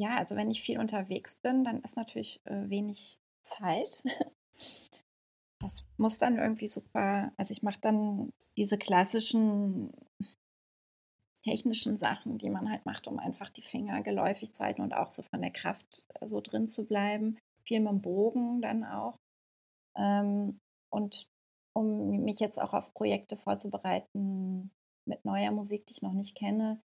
Ja, 0.00 0.16
also 0.16 0.34
wenn 0.34 0.50
ich 0.50 0.62
viel 0.62 0.78
unterwegs 0.78 1.34
bin, 1.34 1.62
dann 1.62 1.82
ist 1.82 1.98
natürlich 1.98 2.40
äh, 2.44 2.68
wenig 2.68 3.18
Zeit. 3.42 4.02
Das 5.62 5.84
muss 5.98 6.16
dann 6.16 6.38
irgendwie 6.38 6.66
super, 6.66 7.34
also 7.36 7.52
ich 7.52 7.62
mache 7.62 7.80
dann 7.82 8.32
diese 8.56 8.78
klassischen 8.78 9.92
technischen 11.42 11.98
Sachen, 11.98 12.38
die 12.38 12.48
man 12.48 12.70
halt 12.70 12.86
macht, 12.86 13.06
um 13.06 13.18
einfach 13.18 13.50
die 13.50 13.60
Finger 13.60 14.02
geläufig 14.02 14.54
zu 14.54 14.64
halten 14.64 14.80
und 14.80 14.94
auch 14.94 15.10
so 15.10 15.22
von 15.22 15.42
der 15.42 15.50
Kraft 15.50 16.06
äh, 16.14 16.26
so 16.26 16.40
drin 16.40 16.66
zu 16.66 16.86
bleiben. 16.86 17.36
Viel 17.66 17.80
mit 17.80 17.90
dem 17.90 18.00
Bogen 18.00 18.62
dann 18.62 18.84
auch. 18.84 19.18
Ähm, 19.98 20.58
und 20.90 21.28
um 21.74 22.24
mich 22.24 22.40
jetzt 22.40 22.58
auch 22.58 22.72
auf 22.72 22.94
Projekte 22.94 23.36
vorzubereiten 23.36 24.70
mit 25.06 25.26
neuer 25.26 25.50
Musik, 25.50 25.84
die 25.86 25.92
ich 25.92 26.02
noch 26.02 26.14
nicht 26.14 26.34
kenne, 26.34 26.80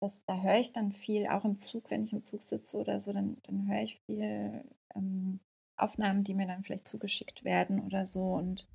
das, 0.00 0.24
da 0.24 0.40
höre 0.40 0.58
ich 0.58 0.72
dann 0.72 0.92
viel, 0.92 1.26
auch 1.28 1.44
im 1.44 1.58
Zug, 1.58 1.90
wenn 1.90 2.04
ich 2.04 2.12
im 2.12 2.24
Zug 2.24 2.42
sitze 2.42 2.78
oder 2.78 3.00
so, 3.00 3.12
dann, 3.12 3.36
dann 3.42 3.68
höre 3.68 3.82
ich 3.82 4.00
viel 4.00 4.64
ähm, 4.94 5.40
Aufnahmen, 5.76 6.24
die 6.24 6.34
mir 6.34 6.46
dann 6.46 6.64
vielleicht 6.64 6.86
zugeschickt 6.86 7.44
werden 7.44 7.80
oder 7.80 8.06
so 8.06 8.34
und 8.34 8.66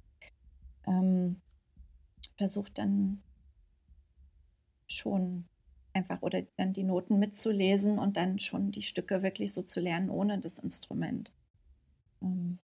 ähm, 0.88 1.41
versuche 2.38 2.72
dann 2.74 3.22
schon 4.88 5.46
einfach 5.94 6.22
oder 6.22 6.44
dann 6.58 6.74
die 6.74 6.84
Noten 6.84 7.17
mitzulesen 7.20 7.98
und 7.98 8.17
dann 8.17 8.38
schon 8.39 8.72
die 8.72 8.82
Stücke 8.82 9.24
wirklich 9.24 9.53
so 9.53 9.63
zu 9.63 9.79
lernen 9.79 10.10
ohne 10.10 10.39
das 10.39 10.60
Instrument. 10.60 11.34
Ähm, 12.22 12.60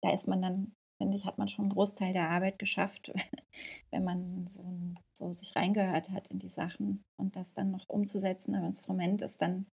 da 0.00 0.12
ist 0.12 0.28
man 0.28 0.42
dann, 0.42 0.72
finde 0.98 1.16
ich, 1.16 1.24
hat 1.24 1.38
man 1.38 1.48
schon 1.48 1.66
einen 1.66 1.72
Großteil 1.74 2.12
der 2.12 2.28
Arbeit 2.28 2.58
geschafft, 2.58 3.12
wenn 3.90 4.04
man 4.04 4.46
so, 4.48 4.64
so 5.12 5.32
sich 5.32 5.56
reingehört 5.56 6.10
hat 6.10 6.30
in 6.30 6.38
die 6.38 6.48
Sachen 6.48 7.04
und 7.16 7.36
das 7.36 7.54
dann 7.54 7.70
noch 7.70 7.88
umzusetzen 7.88 8.54
im 8.54 8.64
Instrument 8.64 9.22
ist 9.22 9.40
dann 9.40 9.66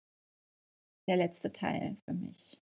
der 1.08 1.16
letzte 1.16 1.52
Teil 1.52 1.96
für 2.04 2.14
mich. 2.14 2.60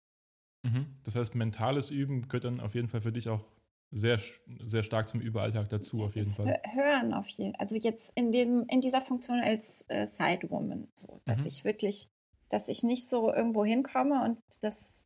Mhm. 0.62 0.99
Das 1.02 1.17
heißt, 1.17 1.35
mentales 1.35 1.90
Üben 1.90 2.29
gehört 2.29 2.45
dann 2.45 2.61
auf 2.61 2.75
jeden 2.75 2.88
Fall 2.88 3.00
für 3.00 3.12
dich 3.12 3.29
auch 3.29 3.45
sehr, 3.90 4.21
sehr 4.62 4.83
stark 4.83 5.09
zum 5.09 5.21
Überalltag 5.21 5.69
dazu, 5.69 6.05
auf 6.05 6.14
jeden 6.14 6.26
das 6.26 6.35
Fall. 6.35 6.61
Hören 6.73 7.12
auf 7.12 7.29
jeden 7.29 7.52
Fall. 7.52 7.61
Also 7.61 7.76
jetzt 7.76 8.12
in, 8.14 8.31
dem, 8.31 8.64
in 8.69 8.81
dieser 8.81 9.00
Funktion 9.00 9.40
als 9.40 9.85
äh, 9.88 10.07
Sidewoman, 10.07 10.88
so, 10.95 11.21
dass 11.25 11.40
mhm. 11.40 11.47
ich 11.49 11.64
wirklich, 11.64 12.09
dass 12.49 12.69
ich 12.69 12.83
nicht 12.83 13.09
so 13.09 13.33
irgendwo 13.33 13.64
hinkomme 13.64 14.23
und 14.25 14.38
das 14.61 15.05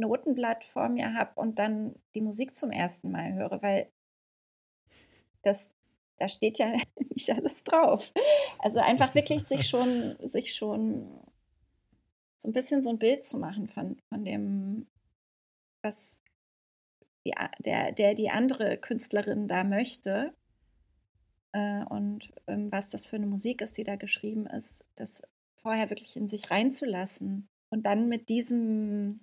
Notenblatt 0.00 0.64
vor 0.64 0.88
mir 0.88 1.14
habe 1.14 1.38
und 1.40 1.58
dann 1.58 1.94
die 2.14 2.20
Musik 2.20 2.54
zum 2.54 2.70
ersten 2.70 3.10
Mal 3.10 3.34
höre, 3.34 3.62
weil 3.62 3.90
das, 5.42 5.70
da 6.18 6.28
steht 6.28 6.58
ja 6.58 6.74
nicht 7.14 7.30
alles 7.30 7.64
drauf. 7.64 8.12
Also 8.58 8.80
einfach 8.80 9.14
wirklich 9.14 9.44
sich 9.44 9.68
schon, 9.68 10.16
sich 10.22 10.54
schon 10.54 11.20
so 12.38 12.48
ein 12.48 12.52
bisschen 12.52 12.82
so 12.82 12.90
ein 12.90 12.98
Bild 12.98 13.24
zu 13.24 13.38
machen 13.38 13.68
von, 13.68 13.98
von 14.08 14.24
dem, 14.24 14.86
was 15.82 16.20
die, 17.26 17.34
der, 17.58 17.92
der 17.92 18.14
die 18.14 18.30
andere 18.30 18.78
Künstlerin 18.78 19.46
da 19.46 19.62
möchte 19.62 20.32
äh, 21.52 21.84
und 21.84 22.30
ähm, 22.46 22.72
was 22.72 22.88
das 22.90 23.06
für 23.06 23.16
eine 23.16 23.26
Musik 23.26 23.60
ist, 23.60 23.76
die 23.76 23.84
da 23.84 23.96
geschrieben 23.96 24.46
ist, 24.46 24.84
das 24.94 25.22
vorher 25.56 25.90
wirklich 25.90 26.16
in 26.16 26.26
sich 26.26 26.50
reinzulassen 26.50 27.48
und 27.70 27.84
dann 27.84 28.08
mit 28.08 28.28
diesem 28.28 29.20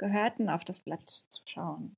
Gehörten 0.00 0.48
auf 0.48 0.64
das 0.64 0.80
Blatt 0.80 1.08
zu 1.08 1.42
schauen. 1.44 1.94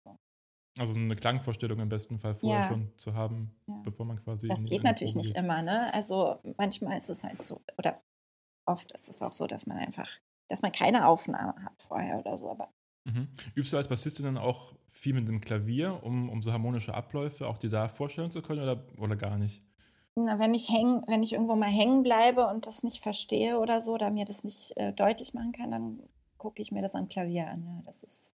Also 0.76 0.94
eine 0.94 1.14
Klangvorstellung 1.14 1.78
im 1.78 1.88
besten 1.88 2.18
Fall 2.18 2.34
vorher 2.34 2.62
ja. 2.62 2.68
schon 2.68 2.92
zu 2.96 3.14
haben, 3.14 3.54
ja. 3.68 3.80
bevor 3.84 4.06
man 4.06 4.20
quasi. 4.20 4.48
Das 4.48 4.64
geht 4.64 4.82
natürlich 4.82 5.14
nicht 5.14 5.36
immer, 5.36 5.62
ne? 5.62 5.94
Also 5.94 6.40
manchmal 6.58 6.98
ist 6.98 7.10
es 7.10 7.22
halt 7.22 7.42
so, 7.42 7.60
oder 7.78 8.02
oft 8.66 8.90
ist 8.92 9.08
es 9.08 9.22
auch 9.22 9.32
so, 9.32 9.46
dass 9.46 9.66
man 9.66 9.78
einfach, 9.78 10.08
dass 10.48 10.62
man 10.62 10.72
keine 10.72 11.06
Aufnahme 11.06 11.54
hat 11.64 11.80
vorher 11.80 12.18
oder 12.18 12.36
so, 12.38 12.50
aber 12.50 12.70
Mhm. 13.04 13.28
Übst 13.56 13.72
du 13.72 13.76
als 13.76 13.88
Bassistin 13.88 14.26
dann 14.26 14.38
auch 14.38 14.74
viel 14.88 15.12
mit 15.14 15.26
dem 15.26 15.40
Klavier, 15.40 16.04
um, 16.04 16.28
um 16.28 16.40
so 16.40 16.52
harmonische 16.52 16.94
Abläufe 16.94 17.48
auch 17.48 17.58
dir 17.58 17.70
da 17.70 17.88
vorstellen 17.88 18.30
zu 18.30 18.42
können 18.42 18.62
oder, 18.62 18.84
oder 18.96 19.16
gar 19.16 19.38
nicht? 19.38 19.62
Na, 20.14 20.38
wenn 20.38 20.54
ich 20.54 20.68
häng, 20.68 21.02
wenn 21.08 21.22
ich 21.22 21.32
irgendwo 21.32 21.56
mal 21.56 21.70
hängen 21.70 22.02
bleibe 22.02 22.46
und 22.46 22.66
das 22.66 22.84
nicht 22.84 23.02
verstehe 23.02 23.58
oder 23.58 23.80
so, 23.80 23.94
oder 23.94 24.10
mir 24.10 24.24
das 24.24 24.44
nicht 24.44 24.76
äh, 24.76 24.92
deutlich 24.92 25.34
machen 25.34 25.52
kann, 25.52 25.70
dann 25.70 26.02
gucke 26.42 26.60
ich 26.60 26.72
mir 26.72 26.82
das 26.82 26.96
am 26.96 27.08
Klavier 27.08 27.48
an. 27.48 27.64
Ja. 27.64 27.82
Das 27.86 28.02
ist, 28.02 28.32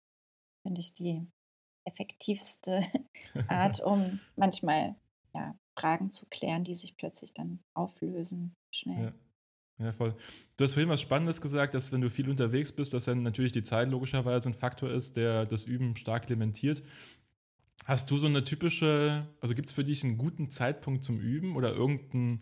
finde 0.62 0.78
ich, 0.78 0.94
die 0.94 1.26
effektivste 1.84 2.86
Art, 3.48 3.80
um 3.80 4.20
manchmal 4.36 4.94
ja, 5.34 5.58
Fragen 5.76 6.12
zu 6.12 6.24
klären, 6.26 6.62
die 6.62 6.76
sich 6.76 6.96
plötzlich 6.96 7.34
dann 7.34 7.58
auflösen, 7.74 8.54
schnell. 8.70 9.06
Ja. 9.06 9.12
Ja, 9.78 9.92
voll. 9.92 10.14
Du 10.56 10.64
hast 10.64 10.72
vorhin 10.72 10.88
was 10.88 11.02
Spannendes 11.02 11.42
gesagt, 11.42 11.74
dass 11.74 11.92
wenn 11.92 12.00
du 12.00 12.08
viel 12.08 12.30
unterwegs 12.30 12.72
bist, 12.72 12.94
dass 12.94 13.04
dann 13.04 13.22
natürlich 13.22 13.52
die 13.52 13.62
Zeit 13.62 13.88
logischerweise 13.88 14.48
ein 14.48 14.54
Faktor 14.54 14.90
ist, 14.90 15.18
der 15.18 15.44
das 15.44 15.64
Üben 15.64 15.96
stark 15.96 16.30
limitiert. 16.30 16.82
Hast 17.84 18.10
du 18.10 18.16
so 18.16 18.26
eine 18.26 18.42
typische, 18.42 19.28
also 19.38 19.54
gibt 19.54 19.68
es 19.68 19.74
für 19.74 19.84
dich 19.84 20.02
einen 20.02 20.16
guten 20.16 20.50
Zeitpunkt 20.50 21.04
zum 21.04 21.20
Üben 21.20 21.56
oder 21.56 21.74
irgendeine 21.74 22.40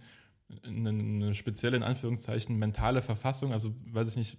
eine 0.63 1.35
spezielle, 1.35 1.77
in 1.77 1.83
Anführungszeichen, 1.83 2.57
mentale 2.57 3.03
Verfassung? 3.03 3.53
Also, 3.53 3.73
weiß 3.91 4.11
ich 4.11 4.17
nicht, 4.17 4.39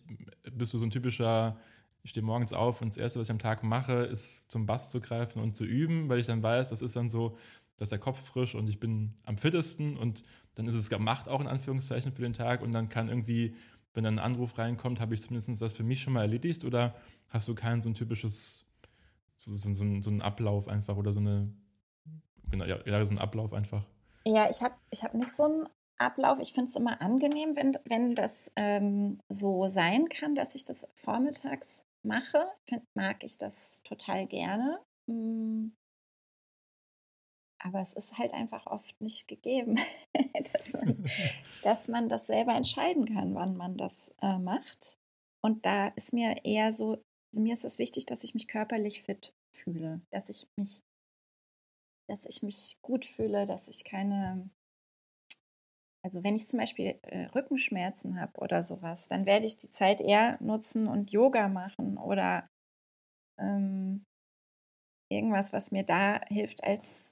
bist 0.51 0.73
du 0.73 0.79
so 0.79 0.85
ein 0.85 0.91
typischer, 0.91 1.57
ich 2.03 2.11
stehe 2.11 2.25
morgens 2.25 2.53
auf 2.53 2.81
und 2.81 2.89
das 2.89 2.97
Erste, 2.97 3.19
was 3.19 3.27
ich 3.27 3.31
am 3.31 3.39
Tag 3.39 3.63
mache, 3.63 3.93
ist 3.93 4.51
zum 4.51 4.65
Bass 4.65 4.91
zu 4.91 5.01
greifen 5.01 5.41
und 5.41 5.55
zu 5.55 5.65
üben, 5.65 6.07
weil 6.07 6.19
ich 6.19 6.27
dann 6.27 6.43
weiß, 6.43 6.69
das 6.69 6.81
ist 6.81 6.95
dann 6.95 7.09
so, 7.09 7.37
dass 7.77 7.89
der 7.89 7.99
Kopf 7.99 8.19
frisch 8.23 8.55
und 8.55 8.69
ich 8.69 8.79
bin 8.79 9.13
am 9.25 9.37
fittesten 9.37 9.97
und 9.97 10.23
dann 10.55 10.67
ist 10.67 10.75
es 10.75 10.89
gemacht 10.89 11.27
auch 11.27 11.41
in 11.41 11.47
Anführungszeichen 11.47 12.13
für 12.13 12.21
den 12.21 12.33
Tag 12.33 12.61
und 12.61 12.71
dann 12.71 12.89
kann 12.89 13.09
irgendwie, 13.09 13.55
wenn 13.93 14.03
dann 14.03 14.19
ein 14.19 14.25
Anruf 14.25 14.57
reinkommt, 14.57 14.99
habe 14.99 15.13
ich 15.13 15.21
zumindest 15.21 15.61
das 15.61 15.73
für 15.73 15.83
mich 15.83 16.01
schon 16.01 16.13
mal 16.13 16.21
erledigt 16.21 16.63
oder 16.63 16.95
hast 17.29 17.47
du 17.47 17.55
kein 17.55 17.81
so 17.81 17.89
ein 17.89 17.95
typisches, 17.95 18.65
so, 19.35 19.55
so, 19.55 19.73
so, 19.73 20.01
so 20.01 20.09
einen 20.09 20.21
Ablauf 20.21 20.67
einfach 20.67 20.95
oder 20.95 21.11
so 21.11 21.19
eine, 21.19 21.51
genau, 22.49 22.65
ja 22.65 23.05
so 23.05 23.11
einen 23.11 23.19
Ablauf 23.19 23.51
einfach? 23.51 23.83
Ja, 24.25 24.49
ich 24.49 24.61
habe 24.61 24.75
ich 24.89 25.03
hab 25.03 25.13
nicht 25.13 25.29
so 25.29 25.43
einen 25.43 25.69
Ablauf. 25.97 26.39
Ich 26.39 26.53
finde 26.53 26.69
es 26.69 26.75
immer 26.75 27.01
angenehm, 27.01 27.55
wenn, 27.55 27.77
wenn 27.85 28.15
das 28.15 28.51
ähm, 28.55 29.19
so 29.29 29.67
sein 29.67 30.09
kann, 30.09 30.35
dass 30.35 30.55
ich 30.55 30.63
das 30.63 30.87
vormittags 30.95 31.85
mache. 32.03 32.47
Find, 32.67 32.83
mag 32.95 33.23
ich 33.23 33.37
das 33.37 33.81
total 33.83 34.27
gerne. 34.27 34.79
Hm. 35.09 35.75
Aber 37.59 37.81
es 37.81 37.93
ist 37.93 38.17
halt 38.19 38.33
einfach 38.33 38.67
oft 38.67 39.01
nicht 39.01 39.27
gegeben, 39.27 39.79
dass, 40.53 40.73
man, 40.73 41.05
dass, 41.63 41.87
man, 41.87 42.09
das 42.09 42.27
selber 42.27 42.53
entscheiden 42.53 43.05
kann, 43.05 43.33
wann 43.33 43.57
man 43.57 43.75
das 43.75 44.13
äh, 44.21 44.37
macht. 44.37 44.99
Und 45.41 45.65
da 45.65 45.87
ist 45.89 46.13
mir 46.13 46.43
eher 46.43 46.73
so, 46.73 47.03
also 47.33 47.41
mir 47.41 47.53
ist 47.53 47.65
es 47.65 47.79
wichtig, 47.79 48.05
dass 48.05 48.23
ich 48.23 48.33
mich 48.33 48.47
körperlich 48.47 49.01
fit 49.01 49.33
fühle, 49.51 50.01
dass 50.11 50.29
ich 50.29 50.47
mich, 50.57 50.83
dass 52.07 52.25
ich 52.25 52.43
mich 52.43 52.77
gut 52.81 53.05
fühle, 53.05 53.45
dass 53.45 53.67
ich 53.67 53.83
keine, 53.83 54.49
also 56.05 56.23
wenn 56.23 56.35
ich 56.35 56.47
zum 56.47 56.59
Beispiel 56.59 56.99
äh, 57.01 57.25
Rückenschmerzen 57.33 58.21
habe 58.21 58.39
oder 58.39 58.61
sowas, 58.61 59.07
dann 59.07 59.25
werde 59.25 59.47
ich 59.47 59.57
die 59.57 59.69
Zeit 59.69 60.01
eher 60.01 60.37
nutzen 60.39 60.87
und 60.87 61.11
Yoga 61.11 61.47
machen 61.47 61.97
oder 61.97 62.47
ähm, 63.39 64.05
irgendwas, 65.11 65.51
was 65.51 65.71
mir 65.71 65.83
da 65.83 66.21
hilft, 66.27 66.63
als 66.63 67.11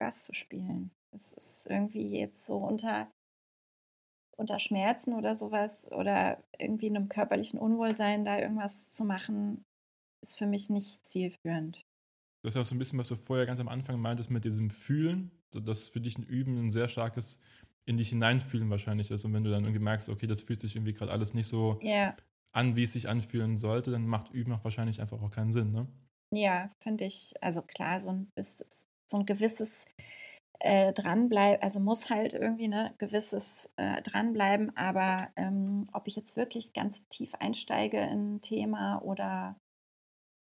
Bass 0.00 0.24
zu 0.24 0.34
spielen. 0.34 0.90
Das 1.12 1.32
ist 1.32 1.68
irgendwie 1.70 2.18
jetzt 2.18 2.44
so 2.44 2.56
unter, 2.56 3.08
unter 4.36 4.58
Schmerzen 4.58 5.14
oder 5.14 5.36
sowas 5.36 5.88
oder 5.92 6.42
irgendwie 6.58 6.88
einem 6.88 7.08
körperlichen 7.08 7.60
Unwohlsein 7.60 8.24
da 8.24 8.36
irgendwas 8.36 8.90
zu 8.90 9.04
machen, 9.04 9.64
ist 10.24 10.36
für 10.36 10.46
mich 10.46 10.70
nicht 10.70 11.06
zielführend. 11.06 11.82
Das 12.42 12.56
ist 12.56 12.60
auch 12.60 12.64
so 12.64 12.74
ein 12.74 12.78
bisschen, 12.80 12.98
was 12.98 13.08
du 13.08 13.14
vorher 13.14 13.46
ganz 13.46 13.60
am 13.60 13.68
Anfang 13.68 14.00
meintest 14.00 14.30
mit 14.30 14.44
diesem 14.44 14.70
Fühlen, 14.70 15.30
dass 15.52 15.88
für 15.88 16.00
dich 16.00 16.18
ein 16.18 16.24
Üben 16.24 16.58
ein 16.58 16.70
sehr 16.70 16.88
starkes 16.88 17.40
in 17.88 17.96
dich 17.96 18.10
hineinfühlen 18.10 18.68
wahrscheinlich 18.70 19.10
ist. 19.10 19.24
Und 19.24 19.32
wenn 19.32 19.44
du 19.44 19.50
dann 19.50 19.64
irgendwie 19.64 19.82
merkst, 19.82 20.08
okay, 20.10 20.26
das 20.26 20.42
fühlt 20.42 20.60
sich 20.60 20.76
irgendwie 20.76 20.92
gerade 20.92 21.10
alles 21.10 21.32
nicht 21.32 21.48
so 21.48 21.80
yeah. 21.82 22.14
an, 22.52 22.76
wie 22.76 22.84
es 22.84 22.92
sich 22.92 23.08
anfühlen 23.08 23.56
sollte, 23.56 23.90
dann 23.90 24.06
macht 24.06 24.30
Üben 24.30 24.52
auch 24.52 24.62
wahrscheinlich 24.62 25.00
einfach 25.00 25.20
auch 25.22 25.30
keinen 25.30 25.52
Sinn, 25.52 25.72
ne? 25.72 25.88
Ja, 26.30 26.68
finde 26.80 27.06
ich, 27.06 27.32
also 27.40 27.62
klar, 27.62 28.00
so 28.00 28.10
ein, 28.10 28.30
so 28.36 29.16
ein 29.16 29.24
gewisses 29.24 29.86
äh, 30.60 30.92
dranbleiben, 30.92 31.62
also 31.62 31.80
muss 31.80 32.10
halt 32.10 32.34
irgendwie 32.34 32.68
ne 32.68 32.94
gewisses 32.98 33.70
äh, 33.76 34.02
dranbleiben, 34.02 34.76
aber 34.76 35.30
ähm, 35.36 35.88
ob 35.94 36.06
ich 36.06 36.16
jetzt 36.16 36.36
wirklich 36.36 36.74
ganz 36.74 37.08
tief 37.08 37.34
einsteige 37.36 37.98
in 38.00 38.34
ein 38.34 38.40
Thema 38.42 39.00
oder, 39.02 39.56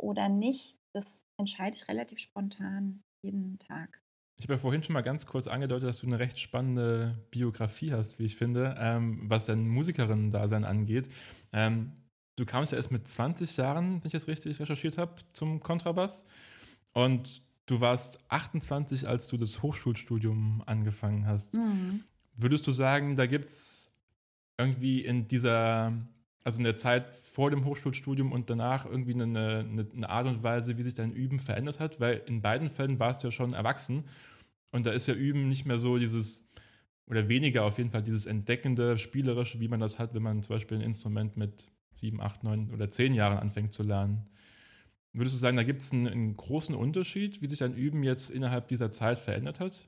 oder 0.02 0.30
nicht, 0.30 0.80
das 0.96 1.22
entscheide 1.40 1.76
ich 1.76 1.88
relativ 1.88 2.18
spontan 2.18 3.04
jeden 3.24 3.60
Tag. 3.60 4.02
Ich 4.40 4.46
habe 4.46 4.54
ja 4.54 4.60
vorhin 4.60 4.84
schon 4.84 4.94
mal 4.94 5.02
ganz 5.02 5.26
kurz 5.26 5.48
angedeutet, 5.48 5.90
dass 5.90 6.02
du 6.02 6.08
eine 6.08 6.20
recht 6.20 6.40
spannende 6.40 7.18
Biografie 7.32 7.92
hast, 7.92 8.20
wie 8.20 8.26
ich 8.26 8.36
finde, 8.36 8.76
ähm, 8.80 9.22
was 9.24 9.48
dein 9.48 9.68
Musikerinnen-Dasein 9.68 10.64
angeht. 10.64 11.10
Ähm, 11.54 11.94
du 12.36 12.46
kamst 12.46 12.72
ja 12.72 12.78
erst 12.78 12.92
mit 12.92 13.08
20 13.08 13.58
Jahren, 13.58 14.04
wenn 14.04 14.08
ich 14.08 14.14
das 14.14 14.28
richtig 14.28 14.60
recherchiert 14.60 14.98
habe, 14.98 15.16
zum 15.34 15.60
Kontrabass. 15.60 16.26
Und 16.94 17.42
Du 17.68 17.82
warst 17.82 18.20
28, 18.30 19.08
als 19.08 19.28
du 19.28 19.36
das 19.36 19.62
Hochschulstudium 19.62 20.64
angefangen 20.66 21.28
hast. 21.28 21.56
Mhm. 21.56 22.02
Würdest 22.34 22.66
du 22.66 22.72
sagen, 22.72 23.18
da 23.18 23.26
gibt 23.26 23.50
es 23.50 23.94
irgendwie 24.58 25.02
in 25.02 25.28
dieser, 25.28 25.92
also 26.48 26.60
in 26.60 26.64
der 26.64 26.78
Zeit 26.78 27.14
vor 27.14 27.52
dem 27.52 27.66
Hochschulstudium 27.66 28.32
und 28.32 28.50
danach 28.50 28.86
irgendwie 28.86 29.14
eine, 29.14 29.66
eine, 29.70 29.86
eine 29.94 30.10
Art 30.10 30.28
und 30.28 30.44
Weise, 30.44 30.78
wie 30.78 30.82
sich 30.84 30.96
dein 30.96 31.12
Üben 31.12 31.42
verändert 31.42 31.82
hat? 31.82 32.00
Weil 32.00 32.24
in 32.26 32.42
beiden 32.42 32.70
Fällen 32.70 33.00
warst 33.00 33.22
du 33.22 33.28
ja 33.28 33.32
schon 33.34 33.54
erwachsen 33.54 34.06
und 34.72 34.86
da 34.86 34.92
ist 34.94 35.10
ja 35.10 35.14
Üben 35.14 35.50
nicht 35.50 35.66
mehr 35.66 35.78
so 35.78 35.98
dieses, 35.98 36.48
oder 37.06 37.28
weniger 37.28 37.66
auf 37.66 37.78
jeden 37.78 37.92
Fall 37.92 38.02
dieses 38.02 38.28
entdeckende, 38.28 38.98
spielerische, 38.98 39.60
wie 39.60 39.68
man 39.68 39.82
das 39.82 40.00
hat, 40.00 40.14
wenn 40.14 40.24
man 40.24 40.42
zum 40.42 40.56
Beispiel 40.56 40.78
ein 40.78 40.84
Instrument 40.86 41.36
mit 41.36 41.70
sieben, 41.92 42.22
acht, 42.22 42.46
neun 42.46 42.72
oder 42.72 42.90
zehn 42.90 43.14
Jahren 43.14 43.40
anfängt 43.40 43.74
zu 43.74 43.84
lernen. 43.84 44.30
würdest 45.12 45.36
du 45.36 45.40
sagen, 45.40 45.58
da 45.58 45.64
gibt 45.64 45.82
es 45.82 45.92
einen, 45.92 46.08
einen, 46.08 46.38
großen 46.38 46.76
Unterschied, 46.76 47.42
wie 47.42 47.48
sich 47.48 47.60
dein 47.60 47.76
Üben 47.76 48.04
jetzt 48.04 48.30
innerhalb 48.30 48.70
dieser 48.70 48.94
Zeit 48.94 49.20
verändert 49.20 49.60
hat? 49.60 49.86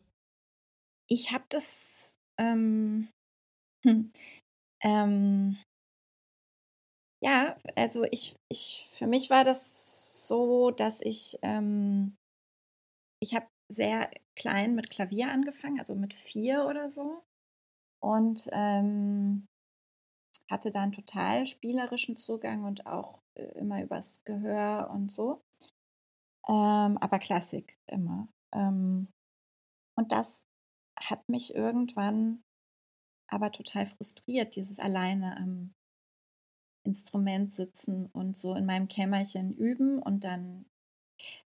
Ich 1.08 1.32
habe 1.32 1.46
das 1.48 2.18
ähm, 2.38 3.08
hm, 3.86 4.12
ähm, 4.84 5.58
ja, 7.22 7.58
also 7.76 8.04
ich, 8.12 8.36
ich, 8.50 8.88
für 8.92 9.08
mich 9.08 9.30
war 9.30 9.44
das 9.44 10.28
so, 10.28 10.72
dass 10.72 11.02
ich, 11.02 11.38
ähm, 11.42 12.16
ich 13.22 13.36
habe 13.36 13.48
sehr 13.72 14.10
klein 14.36 14.76
mit 14.76 14.90
Klavier 14.90 15.30
angefangen, 15.30 15.80
also 15.80 15.96
mit 15.96 16.14
vier 16.14 16.66
oder 16.66 16.88
so. 16.90 17.24
Und 18.02 18.48
ähm, 18.54 19.46
hatte 20.50 20.72
dann 20.72 20.92
total 20.92 21.46
spielerischen 21.46 22.16
Zugang 22.16 22.64
und 22.64 22.86
auch 22.86 23.22
äh, 23.36 23.44
immer 23.60 23.84
übers 23.84 24.24
Gehör 24.24 24.90
und 24.92 25.12
so. 25.12 25.42
Ähm, 26.48 26.98
aber 26.98 27.20
Klassik 27.20 27.78
immer. 27.88 28.28
Ähm, 28.54 29.10
und 29.98 30.12
das 30.12 30.44
hat 31.00 31.28
mich 31.30 31.54
irgendwann 31.54 32.42
aber 33.30 33.52
total 33.52 33.86
frustriert, 33.86 34.56
dieses 34.56 34.80
alleine 34.80 35.38
am 35.38 35.74
Instrument 36.90 37.54
sitzen 37.54 38.08
und 38.08 38.36
so 38.36 38.56
in 38.56 38.66
meinem 38.66 38.88
Kämmerchen 38.88 39.56
üben 39.56 40.00
und 40.00 40.24
dann 40.24 40.66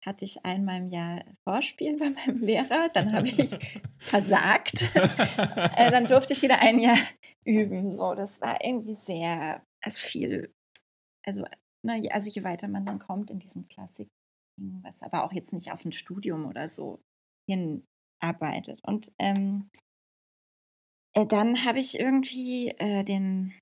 hatte 0.01 0.25
ich 0.25 0.45
einmal 0.45 0.79
im 0.79 0.89
Jahr 0.89 1.23
Vorspiel 1.43 1.97
bei 1.99 2.09
meinem 2.09 2.39
Lehrer, 2.39 2.89
dann 2.93 3.13
habe 3.13 3.27
ich 3.27 3.57
versagt, 3.99 4.83
äh, 4.95 5.91
dann 5.91 6.07
durfte 6.07 6.33
ich 6.33 6.41
wieder 6.41 6.59
ein 6.59 6.79
Jahr 6.79 6.97
üben. 7.45 7.91
So, 7.91 8.15
das 8.15 8.41
war 8.41 8.63
irgendwie 8.63 8.95
sehr, 8.95 9.63
also 9.81 9.99
viel, 9.99 10.53
also, 11.25 11.45
ne, 11.85 12.09
also 12.11 12.29
je 12.29 12.43
weiter 12.43 12.67
man 12.67 12.85
dann 12.85 12.99
kommt 12.99 13.31
in 13.31 13.39
diesem 13.39 13.67
Klassik, 13.69 14.09
was 14.81 15.01
aber 15.03 15.23
auch 15.23 15.31
jetzt 15.31 15.53
nicht 15.53 15.71
auf 15.71 15.85
ein 15.85 15.93
Studium 15.93 16.47
oder 16.47 16.67
so 16.67 16.99
hinarbeitet. 17.49 18.81
Und 18.83 19.13
ähm, 19.19 19.69
äh, 21.13 21.25
dann 21.25 21.63
habe 21.63 21.79
ich 21.79 21.97
irgendwie 21.97 22.69
äh, 22.77 23.03
den 23.03 23.53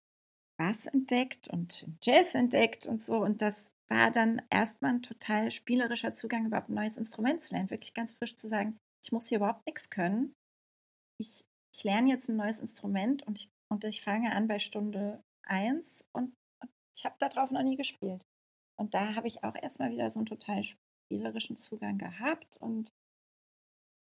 Bass 0.58 0.88
entdeckt 0.88 1.48
und 1.48 1.86
Jazz 2.04 2.36
entdeckt 2.36 2.86
und 2.88 3.02
so. 3.02 3.18
Und 3.18 3.42
das 3.42 3.70
war 3.90 4.12
dann 4.12 4.42
erstmal 4.50 4.96
ein 4.96 5.04
total 5.04 5.52
spielerischer 5.52 6.14
Zugang, 6.14 6.46
überhaupt 6.46 6.70
ein 6.70 6.76
neues 6.76 6.98
Instrument 6.98 7.42
zu 7.42 7.54
lernen. 7.54 7.70
Wirklich 7.70 7.94
ganz 7.94 8.16
frisch 8.16 8.36
zu 8.36 8.48
sagen, 8.48 8.78
ich 9.04 9.12
muss 9.12 9.30
hier 9.30 9.38
überhaupt 9.38 9.66
nichts 9.66 9.90
können. 9.90 10.34
Ich, 11.20 11.46
ich 11.74 11.84
lerne 11.84 12.10
jetzt 12.10 12.30
ein 12.30 12.36
neues 12.36 12.60
Instrument 12.60 13.26
und 13.26 13.40
ich, 13.40 13.50
und 13.72 13.84
ich 13.86 14.02
fange 14.02 14.34
an 14.34 14.48
bei 14.48 14.60
Stunde 14.60 15.22
1 15.44 16.06
und, 16.14 16.34
und 16.62 16.72
ich 16.96 17.06
habe 17.06 17.16
darauf 17.20 17.52
noch 17.52 17.64
nie 17.64 17.78
gespielt. 17.78 18.26
Und 18.80 18.94
da 18.94 19.16
habe 19.16 19.28
ich 19.28 19.44
auch 19.44 19.56
erstmal 19.56 19.92
wieder 19.92 20.10
so 20.12 20.20
einen 20.20 20.26
total 20.26 20.64
spielerischen 20.64 21.56
Zugang 21.56 21.98
gehabt 21.98 22.58
und 22.58 22.90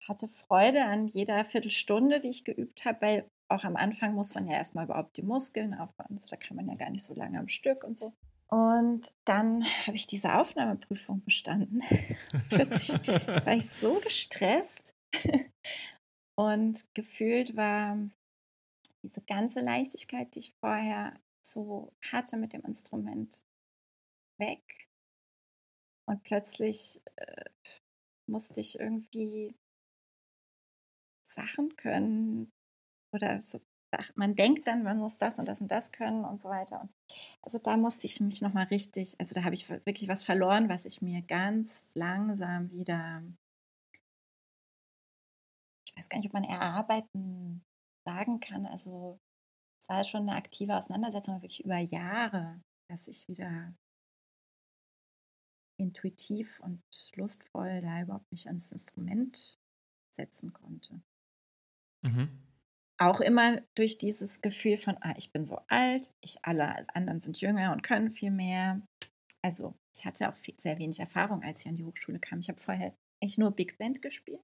hatte 0.08 0.28
Freude 0.28 0.86
an 0.86 1.08
jeder 1.08 1.44
Viertelstunde, 1.44 2.20
die 2.20 2.30
ich 2.30 2.44
geübt 2.44 2.86
habe, 2.86 3.02
weil 3.02 3.30
auch 3.50 3.64
am 3.64 3.76
Anfang 3.76 4.14
muss 4.14 4.34
man 4.34 4.48
ja 4.48 4.54
erstmal 4.54 4.86
überhaupt 4.86 5.18
die 5.18 5.24
Muskeln 5.24 5.74
aufbauen. 5.74 6.08
Also 6.12 6.30
da 6.30 6.36
kann 6.36 6.58
man 6.58 6.68
ja 6.68 6.76
gar 6.76 6.90
nicht 6.90 7.04
so 7.04 7.14
lange 7.14 7.40
am 7.40 7.48
Stück 7.48 7.84
und 7.84 7.98
so. 7.98 8.14
Und 8.48 9.12
dann 9.26 9.64
habe 9.88 9.96
ich 9.96 10.08
diese 10.08 10.34
Aufnahmeprüfung 10.36 11.24
bestanden. 11.24 11.82
Plötzlich 12.50 12.90
war 13.08 13.56
ich 13.56 13.70
so 13.70 14.00
gestresst 14.02 14.96
und 16.36 16.86
gefühlt 16.94 17.56
war 17.56 17.98
diese 19.04 19.22
ganze 19.22 19.62
Leichtigkeit, 19.62 20.36
die 20.36 20.40
ich 20.40 20.56
vorher 20.60 21.14
so 21.42 21.94
hatte 22.12 22.36
mit 22.38 22.54
dem 22.54 22.66
Instrument, 22.66 23.44
weg. 24.38 24.90
Und 26.06 26.24
plötzlich 26.24 27.02
äh, 27.16 27.46
musste 28.28 28.60
ich 28.60 28.80
irgendwie 28.80 29.56
Sachen 31.38 31.75
können 31.75 32.51
oder 33.13 33.41
so, 33.44 33.60
man 34.15 34.36
denkt 34.36 34.67
dann, 34.67 34.84
man 34.84 34.98
muss 34.98 35.17
das 35.17 35.39
und 35.39 35.48
das 35.48 35.62
und 35.62 35.70
das 35.72 35.91
können 35.91 36.25
und 36.25 36.39
so 36.39 36.50
weiter. 36.50 36.82
Und 36.82 36.91
also 37.41 37.58
da 37.60 37.78
musste 37.78 38.06
ich 38.08 38.19
mich 38.19 38.41
nochmal 38.41 38.65
richtig, 38.65 39.15
also 39.19 39.34
da 39.34 39.43
habe 39.43 39.56
ich 39.56 39.69
wirklich 39.69 40.08
was 40.10 40.23
verloren, 40.23 40.69
was 40.69 40.86
ich 40.86 41.02
mir 41.02 41.21
ganz 41.21 41.91
langsam 41.95 42.71
wieder, 42.71 43.23
ich 45.88 45.95
weiß 45.95 46.10
gar 46.10 46.17
nicht, 46.17 46.28
ob 46.28 46.34
man 46.34 46.43
erarbeiten 46.43 47.63
sagen 48.06 48.39
kann. 48.39 48.65
Also 48.65 49.19
es 49.80 49.89
war 49.89 50.04
schon 50.04 50.23
eine 50.23 50.36
aktive 50.36 50.76
Auseinandersetzung, 50.76 51.36
wirklich 51.41 51.63
über 51.63 51.78
Jahre, 51.78 52.62
dass 52.89 53.08
ich 53.08 53.28
wieder 53.28 53.73
intuitiv 55.80 56.60
und 56.62 56.82
lustvoll 57.15 57.82
da 57.82 58.02
überhaupt 58.02 58.32
mich 58.32 58.47
ans 58.47 58.71
Instrument 58.71 59.60
setzen 60.12 60.52
konnte. 60.52 61.02
Mhm. 62.08 62.30
Auch 63.00 63.22
immer 63.22 63.62
durch 63.76 63.98
dieses 63.98 64.41
Gefühl 64.41 64.78
von, 64.78 64.98
ah, 65.02 65.13
ich 65.17 65.32
bin 65.32 65.46
so 65.46 65.60
alt, 65.67 66.13
ich 66.22 66.38
alle 66.43 66.88
anderen 66.96 67.20
sind 67.20 67.39
jünger 67.39 67.72
und 67.72 67.84
können 67.84 68.12
viel 68.12 68.32
mehr. 68.32 68.82
Also 69.43 69.76
ich 69.96 70.06
hatte 70.06 70.30
auch 70.30 70.36
viel, 70.36 70.56
sehr 70.58 70.80
wenig 70.80 71.00
Erfahrung, 71.00 71.43
als 71.43 71.62
ich 71.62 71.70
an 71.70 71.76
die 71.76 71.84
Hochschule 71.84 72.20
kam. 72.20 72.39
Ich 72.39 72.50
habe 72.50 72.60
vorher 72.60 72.96
eigentlich 73.22 73.38
nur 73.38 73.52
Big 73.52 73.78
Band 73.78 74.02
gespielt 74.02 74.43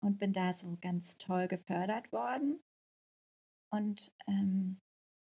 und 0.00 0.18
bin 0.18 0.32
da 0.32 0.52
so 0.52 0.78
ganz 0.80 1.18
toll 1.18 1.48
gefördert 1.48 2.12
worden. 2.12 2.60
Und 3.72 4.14
ähm, 4.28 4.78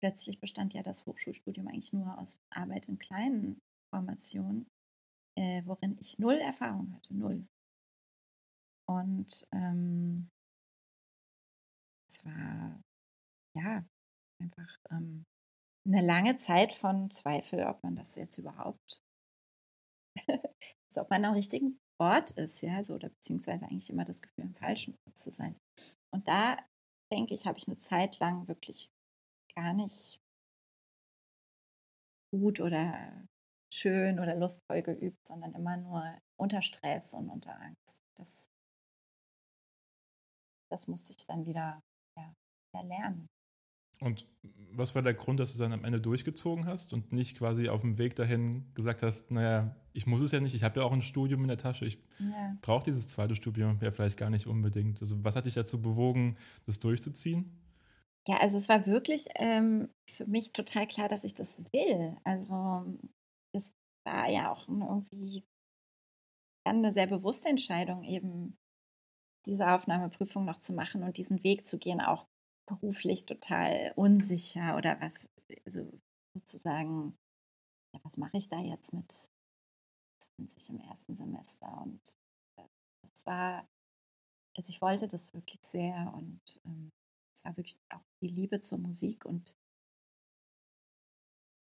plötzlich 0.01 0.41
bestand 0.41 0.75
ja 0.75 0.83
das 0.83 1.07
Hochschulstudium 1.07 1.67
eigentlich 1.67 1.93
nur 1.93 2.19
aus 2.19 2.39
Arbeit 2.51 2.89
in 2.89 2.99
kleinen 2.99 3.61
Formationen, 3.93 4.69
äh, 5.37 5.63
worin 5.65 5.99
ich 6.01 6.19
null 6.19 6.37
Erfahrung 6.37 6.93
hatte, 6.95 7.17
null. 7.17 7.47
Und 8.89 9.47
ähm, 9.53 10.31
war 12.25 12.81
ja 13.57 13.85
einfach 14.41 14.77
ähm, 14.91 15.25
eine 15.87 16.03
lange 16.03 16.37
Zeit 16.37 16.73
von 16.73 17.11
Zweifel, 17.11 17.65
ob 17.65 17.83
man 17.83 17.97
das 17.97 18.15
jetzt 18.15 18.39
überhaupt, 18.39 19.03
also 20.29 21.01
ob 21.03 21.11
man 21.11 21.25
am 21.25 21.35
richtigen 21.35 21.81
Ort 22.01 22.31
ist, 22.33 22.61
ja, 22.61 22.83
so, 22.85 22.95
oder 22.95 23.09
beziehungsweise 23.09 23.65
eigentlich 23.65 23.91
immer 23.91 24.05
das 24.05 24.23
Gefühl, 24.23 24.45
im 24.45 24.55
falschen 24.55 24.97
Ort 25.07 25.17
zu 25.17 25.33
sein. 25.33 25.57
Und 26.13 26.29
da 26.29 26.59
denke 27.13 27.35
ich, 27.35 27.47
habe 27.47 27.59
ich 27.59 27.67
eine 27.67 27.77
Zeit 27.77 28.19
lang 28.19 28.47
wirklich 28.47 28.91
gar 29.55 29.73
nicht 29.73 30.21
gut 32.31 32.61
oder 32.61 33.27
schön 33.73 34.21
oder 34.21 34.37
lustvoll 34.37 34.83
geübt, 34.83 35.27
sondern 35.27 35.55
immer 35.55 35.77
nur 35.77 36.19
unter 36.39 36.63
Stress 36.63 37.15
und 37.15 37.31
unter 37.31 37.59
Angst. 37.61 37.99
Das, 38.17 38.49
das 40.71 40.87
musste 40.87 41.13
ich 41.13 41.27
dann 41.27 41.47
wieder 41.47 41.83
lernen. 42.73 43.29
Und 44.01 44.27
was 44.71 44.95
war 44.95 45.03
der 45.03 45.15
Grund, 45.15 45.41
dass 45.41 45.53
du 45.53 45.59
dann 45.59 45.73
am 45.73 45.85
Ende 45.85 46.01
durchgezogen 46.01 46.67
hast 46.67 46.93
und 46.93 47.13
nicht 47.13 47.37
quasi 47.37 47.69
auf 47.69 47.81
dem 47.81 47.99
Weg 47.99 48.15
dahin 48.15 48.73
gesagt 48.75 49.03
hast, 49.03 49.31
naja, 49.33 49.75
ich 49.93 50.07
muss 50.07 50.23
es 50.23 50.31
ja 50.31 50.41
nicht, 50.41 50.55
ich 50.55 50.63
habe 50.63 50.81
ja 50.81 50.87
auch 50.87 50.93
ein 50.93 51.03
Studium 51.03 51.43
in 51.43 51.49
der 51.49 51.59
Tasche, 51.59 51.85
ich 51.85 51.99
ja. 52.21 52.57
brauche 52.61 52.85
dieses 52.85 53.09
zweite 53.09 53.35
Studium 53.35 53.79
ja 53.83 53.91
vielleicht 53.91 54.17
gar 54.17 54.31
nicht 54.31 54.47
unbedingt. 54.47 55.01
Also 55.01 55.25
was 55.25 55.35
hat 55.35 55.47
dich 55.47 55.55
dazu 55.55 55.83
bewogen, 55.83 56.37
das 56.65 56.79
durchzuziehen? 56.79 57.51
Ja, 58.29 58.37
also 58.37 58.57
es 58.57 58.69
war 58.69 58.87
wirklich 58.87 59.27
ähm, 59.37 59.89
für 60.09 60.27
mich 60.27 60.53
total 60.53 60.87
klar, 60.87 61.09
dass 61.09 61.25
ich 61.25 61.35
das 61.35 61.61
will. 61.73 62.17
Also 62.23 62.99
es 63.53 63.73
war 64.05 64.29
ja 64.29 64.53
auch 64.53 64.69
irgendwie 64.69 65.45
dann 66.65 66.77
eine 66.77 66.93
sehr 66.93 67.07
bewusste 67.07 67.49
Entscheidung, 67.49 68.05
eben 68.05 68.57
diese 69.47 69.73
Aufnahmeprüfung 69.73 70.45
noch 70.45 70.59
zu 70.59 70.75
machen 70.75 71.03
und 71.03 71.17
diesen 71.17 71.43
Weg 71.43 71.67
zu 71.67 71.79
gehen, 71.79 72.01
auch 72.01 72.27
beruflich 72.69 73.27
total 73.27 73.93
unsicher 73.97 74.77
oder 74.77 75.01
was, 75.01 75.29
also 75.65 75.91
sozusagen, 76.35 77.17
ja, 77.95 78.01
was 78.05 78.17
mache 78.17 78.37
ich 78.37 78.49
da 78.49 78.61
jetzt 78.61 78.93
mit 78.93 79.31
20 80.37 80.71
im 80.71 80.81
ersten 80.81 81.17
Semester? 81.17 81.83
Und 81.83 82.01
das 83.03 83.27
war, 83.27 83.67
also 84.57 84.71
ich 84.71 84.81
wollte 84.81 85.09
das 85.09 85.33
wirklich 85.35 85.61
sehr 85.63 86.13
und 86.15 86.61
ähm, 86.65 86.93
es 87.35 87.45
war 87.45 87.57
wirklich 87.57 87.79
auch 87.91 88.05
die 88.21 88.29
Liebe 88.29 88.61
zur 88.61 88.79
Musik 88.79 89.25
und 89.25 89.57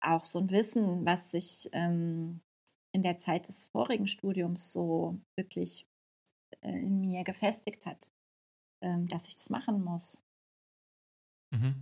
auch 0.00 0.24
so 0.24 0.40
ein 0.40 0.50
Wissen, 0.50 1.04
was 1.04 1.30
sich 1.30 1.68
ähm, 1.72 2.40
in 2.92 3.02
der 3.02 3.18
Zeit 3.18 3.48
des 3.48 3.66
vorigen 3.66 4.06
Studiums 4.06 4.72
so 4.72 5.20
wirklich 5.36 5.86
äh, 6.62 6.70
in 6.70 7.00
mir 7.00 7.24
gefestigt 7.24 7.86
hat, 7.86 8.10
ähm, 8.80 9.08
dass 9.08 9.28
ich 9.28 9.34
das 9.34 9.50
machen 9.50 9.82
muss. 9.82 10.22
Mhm. 11.50 11.74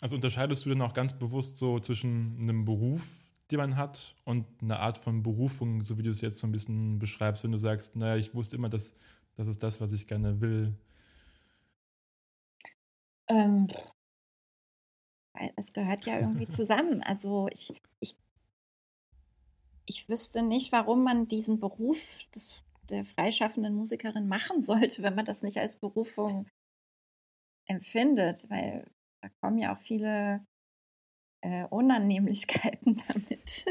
Also 0.00 0.16
unterscheidest 0.16 0.64
du 0.64 0.70
denn 0.70 0.82
auch 0.82 0.94
ganz 0.94 1.18
bewusst 1.18 1.56
so 1.56 1.78
zwischen 1.78 2.36
einem 2.40 2.64
Beruf, 2.64 3.30
den 3.50 3.58
man 3.58 3.76
hat, 3.76 4.16
und 4.24 4.46
einer 4.60 4.80
Art 4.80 4.98
von 4.98 5.22
Berufung, 5.22 5.82
so 5.82 5.98
wie 5.98 6.02
du 6.02 6.10
es 6.10 6.20
jetzt 6.20 6.38
so 6.38 6.46
ein 6.46 6.52
bisschen 6.52 6.98
beschreibst, 6.98 7.44
wenn 7.44 7.52
du 7.52 7.58
sagst, 7.58 7.96
naja, 7.96 8.16
ich 8.16 8.34
wusste 8.34 8.56
immer, 8.56 8.68
dass 8.68 8.94
das 9.36 9.46
ist 9.46 9.62
das, 9.62 9.80
was 9.80 9.92
ich 9.92 10.06
gerne 10.06 10.40
will? 10.40 10.74
Ähm, 13.28 13.68
es 15.56 15.72
gehört 15.72 16.04
ja 16.04 16.18
irgendwie 16.18 16.48
zusammen. 16.48 17.02
Also 17.02 17.48
ich, 17.52 17.72
ich, 18.00 18.16
ich 19.86 20.08
wüsste 20.08 20.42
nicht, 20.42 20.72
warum 20.72 21.02
man 21.02 21.28
diesen 21.28 21.60
Beruf 21.60 22.18
des, 22.34 22.62
der 22.90 23.04
freischaffenden 23.04 23.74
Musikerin 23.74 24.28
machen 24.28 24.60
sollte, 24.60 25.02
wenn 25.02 25.14
man 25.14 25.24
das 25.24 25.42
nicht 25.42 25.58
als 25.58 25.76
Berufung 25.76 26.46
empfindet, 27.72 28.46
weil 28.48 28.86
da 29.20 29.28
kommen 29.40 29.58
ja 29.58 29.74
auch 29.74 29.78
viele 29.80 30.44
äh, 31.40 31.64
Unannehmlichkeiten 31.66 33.02
damit. 33.08 33.64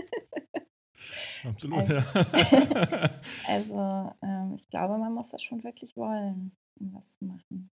Absolut, 1.43 1.79
also, 1.79 1.93
ja. 1.93 2.03
also 3.47 4.15
ähm, 4.21 4.55
ich 4.55 4.69
glaube, 4.69 4.97
man 4.97 5.13
muss 5.13 5.29
das 5.29 5.41
schon 5.41 5.63
wirklich 5.63 5.95
wollen, 5.97 6.51
um 6.79 6.93
was 6.93 7.13
zu 7.13 7.25
machen. 7.25 7.69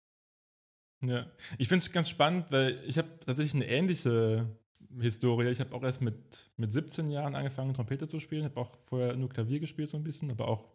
Ja, 1.02 1.26
ich 1.58 1.68
finde 1.68 1.82
es 1.82 1.92
ganz 1.92 2.08
spannend, 2.08 2.50
weil 2.50 2.82
ich 2.86 2.98
habe 2.98 3.08
tatsächlich 3.18 3.54
eine 3.54 3.66
ähnliche 3.66 4.56
Historie. 4.98 5.48
Ich 5.48 5.60
habe 5.60 5.74
auch 5.74 5.82
erst 5.82 6.00
mit, 6.00 6.50
mit 6.56 6.72
17 6.72 7.10
Jahren 7.10 7.34
angefangen, 7.34 7.74
Trompete 7.74 8.08
zu 8.08 8.20
spielen. 8.20 8.42
Ich 8.42 8.50
habe 8.50 8.60
auch 8.60 8.78
vorher 8.80 9.16
nur 9.16 9.28
Klavier 9.28 9.60
gespielt 9.60 9.88
so 9.88 9.98
ein 9.98 10.04
bisschen, 10.04 10.30
aber 10.30 10.48
auch 10.48 10.68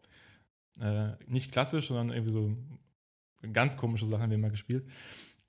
äh, 0.80 1.12
nicht 1.28 1.52
klassisch, 1.52 1.88
sondern 1.88 2.12
irgendwie 2.12 2.32
so 2.32 2.56
ganz 3.52 3.78
komische 3.78 4.06
Sachen 4.06 4.24
haben 4.24 4.30
wir 4.30 4.38
immer 4.38 4.50
gespielt. 4.50 4.86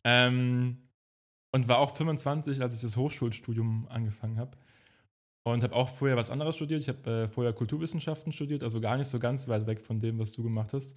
Ähm, 0.04 0.78
und 1.52 1.68
war 1.68 1.78
auch 1.78 1.94
25, 1.94 2.62
als 2.62 2.74
ich 2.74 2.80
das 2.80 2.96
Hochschulstudium 2.96 3.86
angefangen 3.88 4.38
habe. 4.38 4.56
Und 5.44 5.62
habe 5.62 5.74
auch 5.74 5.88
vorher 5.88 6.16
was 6.16 6.30
anderes 6.30 6.56
studiert. 6.56 6.80
Ich 6.80 6.88
habe 6.88 7.10
äh, 7.10 7.28
vorher 7.28 7.52
Kulturwissenschaften 7.52 8.32
studiert, 8.32 8.62
also 8.62 8.80
gar 8.80 8.96
nicht 8.96 9.08
so 9.08 9.18
ganz 9.18 9.48
weit 9.48 9.66
weg 9.66 9.82
von 9.82 9.98
dem, 10.00 10.18
was 10.18 10.32
du 10.32 10.42
gemacht 10.42 10.72
hast. 10.72 10.96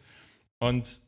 Und 0.59 1.01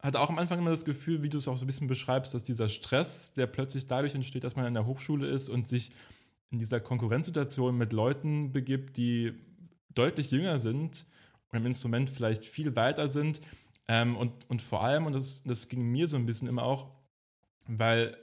hatte 0.00 0.20
auch 0.20 0.28
am 0.28 0.38
Anfang 0.38 0.58
immer 0.58 0.70
das 0.70 0.84
Gefühl, 0.84 1.22
wie 1.22 1.28
du 1.28 1.38
es 1.38 1.48
auch 1.48 1.56
so 1.56 1.64
ein 1.64 1.66
bisschen 1.66 1.88
beschreibst, 1.88 2.34
dass 2.34 2.44
dieser 2.44 2.68
Stress, 2.68 3.32
der 3.34 3.46
plötzlich 3.46 3.86
dadurch 3.86 4.14
entsteht, 4.14 4.44
dass 4.44 4.56
man 4.56 4.66
in 4.66 4.74
der 4.74 4.86
Hochschule 4.86 5.26
ist 5.26 5.48
und 5.48 5.66
sich 5.66 5.90
in 6.50 6.58
dieser 6.58 6.80
Konkurrenzsituation 6.80 7.76
mit 7.76 7.92
Leuten 7.92 8.52
begibt, 8.52 8.96
die 8.96 9.34
deutlich 9.94 10.30
jünger 10.30 10.58
sind 10.58 11.06
und 11.50 11.58
im 11.58 11.66
Instrument 11.66 12.10
vielleicht 12.10 12.44
viel 12.44 12.76
weiter 12.76 13.08
sind. 13.08 13.40
Ähm, 13.88 14.16
und, 14.16 14.32
und 14.48 14.62
vor 14.62 14.84
allem, 14.84 15.06
und 15.06 15.14
das, 15.14 15.42
das 15.44 15.68
ging 15.68 15.82
mir 15.82 16.08
so 16.08 16.16
ein 16.16 16.26
bisschen 16.26 16.48
immer 16.48 16.62
auch, 16.62 16.90
weil 17.68 18.16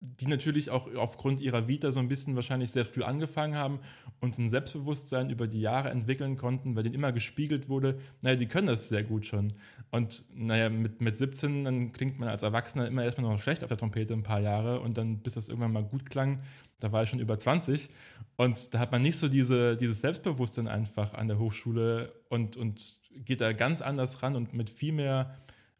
die 0.00 0.28
natürlich 0.28 0.70
auch 0.70 0.94
aufgrund 0.94 1.40
ihrer 1.40 1.66
Vita 1.66 1.90
so 1.90 1.98
ein 1.98 2.08
bisschen 2.08 2.36
wahrscheinlich 2.36 2.70
sehr 2.70 2.84
früh 2.84 3.02
angefangen 3.02 3.56
haben 3.56 3.80
und 4.20 4.38
ein 4.38 4.48
Selbstbewusstsein 4.48 5.28
über 5.28 5.48
die 5.48 5.60
Jahre 5.60 5.90
entwickeln 5.90 6.36
konnten, 6.36 6.76
weil 6.76 6.84
denen 6.84 6.94
immer 6.94 7.10
gespiegelt 7.10 7.68
wurde, 7.68 7.98
naja, 8.22 8.36
die 8.36 8.46
können 8.46 8.68
das 8.68 8.88
sehr 8.88 9.02
gut 9.02 9.26
schon. 9.26 9.50
Und 9.90 10.24
naja, 10.32 10.70
mit, 10.70 11.00
mit 11.00 11.18
17, 11.18 11.64
dann 11.64 11.92
klingt 11.92 12.20
man 12.20 12.28
als 12.28 12.44
Erwachsener 12.44 12.86
immer 12.86 13.02
erstmal 13.02 13.32
noch 13.32 13.42
schlecht 13.42 13.64
auf 13.64 13.68
der 13.68 13.78
Trompete 13.78 14.14
ein 14.14 14.22
paar 14.22 14.40
Jahre 14.40 14.80
und 14.80 14.96
dann, 14.98 15.18
bis 15.18 15.34
das 15.34 15.48
irgendwann 15.48 15.72
mal 15.72 15.84
gut 15.84 16.08
klang, 16.08 16.36
da 16.78 16.92
war 16.92 17.02
ich 17.02 17.10
schon 17.10 17.18
über 17.18 17.36
20 17.36 17.90
und 18.36 18.74
da 18.74 18.78
hat 18.78 18.92
man 18.92 19.02
nicht 19.02 19.16
so 19.16 19.28
diese, 19.28 19.76
dieses 19.76 20.00
Selbstbewusstsein 20.00 20.68
einfach 20.68 21.14
an 21.14 21.26
der 21.26 21.40
Hochschule 21.40 22.12
und, 22.28 22.56
und 22.56 22.98
geht 23.24 23.40
da 23.40 23.52
ganz 23.52 23.82
anders 23.82 24.22
ran 24.22 24.36
und 24.36 24.54
mit 24.54 24.70
viel 24.70 24.92
mehr 24.92 25.34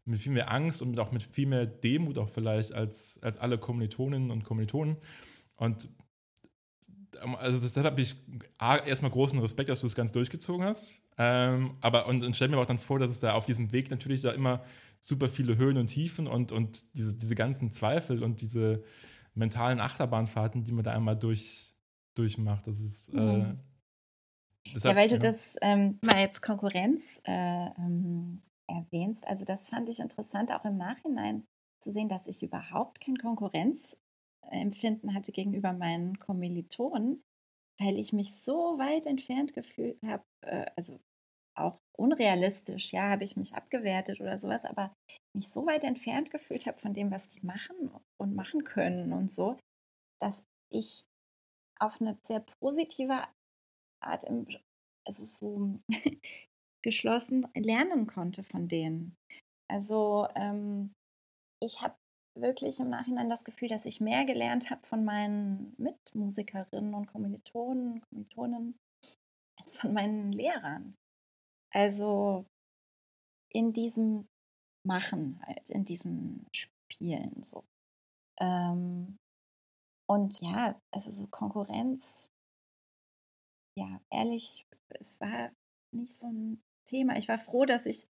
mit 0.08 0.20
viel 0.20 0.32
mehr 0.32 0.50
Angst 0.50 0.82
und 0.82 0.98
auch 0.98 1.12
mit 1.12 1.22
viel 1.22 1.46
mehr 1.46 1.66
Demut 1.66 2.18
auch 2.18 2.28
vielleicht 2.28 2.72
als, 2.72 3.18
als 3.22 3.38
alle 3.38 3.58
Kommilitoninnen 3.58 4.30
und 4.30 4.44
Kommilitonen. 4.44 4.96
Und 5.56 5.88
ähm, 7.22 7.36
also 7.36 7.58
deshalb 7.60 7.86
habe 7.86 8.00
ich 8.00 8.16
erstmal 8.58 9.10
großen 9.10 9.38
Respekt, 9.38 9.68
dass 9.68 9.80
du 9.80 9.86
es 9.86 9.94
ganz 9.94 10.12
durchgezogen 10.12 10.64
hast. 10.64 11.02
Ähm, 11.18 11.76
aber 11.80 12.06
und, 12.06 12.22
und 12.24 12.36
stell 12.36 12.48
mir 12.48 12.58
auch 12.58 12.66
dann 12.66 12.78
vor, 12.78 12.98
dass 12.98 13.10
es 13.10 13.20
da 13.20 13.34
auf 13.34 13.46
diesem 13.46 13.72
Weg 13.72 13.90
natürlich 13.90 14.22
da 14.22 14.30
immer 14.30 14.62
super 15.00 15.28
viele 15.28 15.56
Höhen 15.56 15.76
und 15.76 15.88
Tiefen 15.88 16.26
und, 16.26 16.52
und 16.52 16.96
diese, 16.96 17.16
diese 17.16 17.34
ganzen 17.34 17.70
Zweifel 17.70 18.22
und 18.22 18.40
diese 18.40 18.82
mentalen 19.34 19.80
Achterbahnfahrten, 19.80 20.64
die 20.64 20.72
man 20.72 20.84
da 20.84 20.92
einmal 20.92 21.16
durch, 21.16 21.74
durchmacht. 22.14 22.66
Das 22.66 22.78
ist 22.80 23.08
äh, 23.10 23.20
mhm. 23.20 23.40
äh, 23.40 24.72
deshalb, 24.74 24.96
ja, 24.96 25.02
weil 25.02 25.08
du 25.08 25.16
ja. 25.16 25.20
das 25.20 25.56
ähm, 25.60 25.98
mal 26.04 26.20
jetzt 26.20 26.40
Konkurrenz 26.40 27.20
äh, 27.24 27.66
ähm, 27.78 28.40
erwähnst. 28.68 29.26
Also 29.26 29.44
das 29.44 29.66
fand 29.68 29.88
ich 29.88 30.00
interessant, 30.00 30.52
auch 30.52 30.64
im 30.64 30.76
Nachhinein 30.76 31.44
zu 31.80 31.90
sehen, 31.90 32.08
dass 32.08 32.26
ich 32.26 32.42
überhaupt 32.42 33.00
kein 33.00 33.16
Konkurrenzempfinden 33.16 35.14
hatte 35.14 35.32
gegenüber 35.32 35.72
meinen 35.72 36.18
Kommilitonen, 36.18 37.22
weil 37.80 37.98
ich 37.98 38.12
mich 38.12 38.34
so 38.34 38.78
weit 38.78 39.06
entfernt 39.06 39.54
gefühlt 39.54 39.98
habe, 40.04 40.24
äh, 40.44 40.66
also 40.76 41.00
auch 41.56 41.78
unrealistisch, 41.96 42.92
ja, 42.92 43.10
habe 43.10 43.24
ich 43.24 43.36
mich 43.36 43.54
abgewertet 43.54 44.20
oder 44.20 44.38
sowas, 44.38 44.64
aber 44.64 44.94
mich 45.36 45.48
so 45.48 45.66
weit 45.66 45.84
entfernt 45.84 46.30
gefühlt 46.30 46.66
habe 46.66 46.78
von 46.78 46.94
dem, 46.94 47.10
was 47.10 47.28
die 47.28 47.44
machen 47.44 47.90
und 48.20 48.34
machen 48.34 48.64
können 48.64 49.12
und 49.12 49.32
so, 49.32 49.58
dass 50.20 50.44
ich 50.72 51.04
auf 51.80 52.00
eine 52.00 52.18
sehr 52.22 52.44
positive 52.60 53.24
Art 54.02 54.24
im, 54.24 54.46
also 55.06 55.24
so 55.24 55.80
geschlossen 56.82 57.46
lernen 57.54 58.06
konnte 58.06 58.42
von 58.42 58.68
denen. 58.68 59.16
Also 59.70 60.28
ähm, 60.34 60.92
ich 61.62 61.82
habe 61.82 61.96
wirklich 62.40 62.80
im 62.80 62.90
Nachhinein 62.90 63.28
das 63.28 63.44
Gefühl, 63.44 63.68
dass 63.68 63.86
ich 63.86 64.00
mehr 64.00 64.24
gelernt 64.24 64.70
habe 64.70 64.82
von 64.82 65.04
meinen 65.04 65.74
Mitmusikerinnen 65.76 66.94
und 66.94 67.06
Kommilitonen, 67.06 68.00
Kommilitonen 68.02 68.78
als 69.60 69.76
von 69.76 69.92
meinen 69.92 70.32
Lehrern. 70.32 70.94
Also 71.74 72.44
in 73.52 73.72
diesem 73.72 74.26
Machen 74.86 75.40
halt, 75.44 75.70
in 75.70 75.84
diesem 75.84 76.46
Spielen 76.54 77.42
so. 77.42 77.64
Ähm, 78.40 79.18
und 80.08 80.40
ja, 80.40 80.80
also 80.94 81.10
so 81.10 81.26
Konkurrenz, 81.26 82.30
ja, 83.76 84.00
ehrlich, 84.10 84.64
es 85.00 85.20
war 85.20 85.50
nicht 85.92 86.14
so 86.14 86.28
ein 86.28 86.62
Thema. 86.88 87.16
Ich 87.16 87.28
war 87.28 87.38
froh, 87.38 87.64
dass 87.64 87.86
ich 87.86 88.06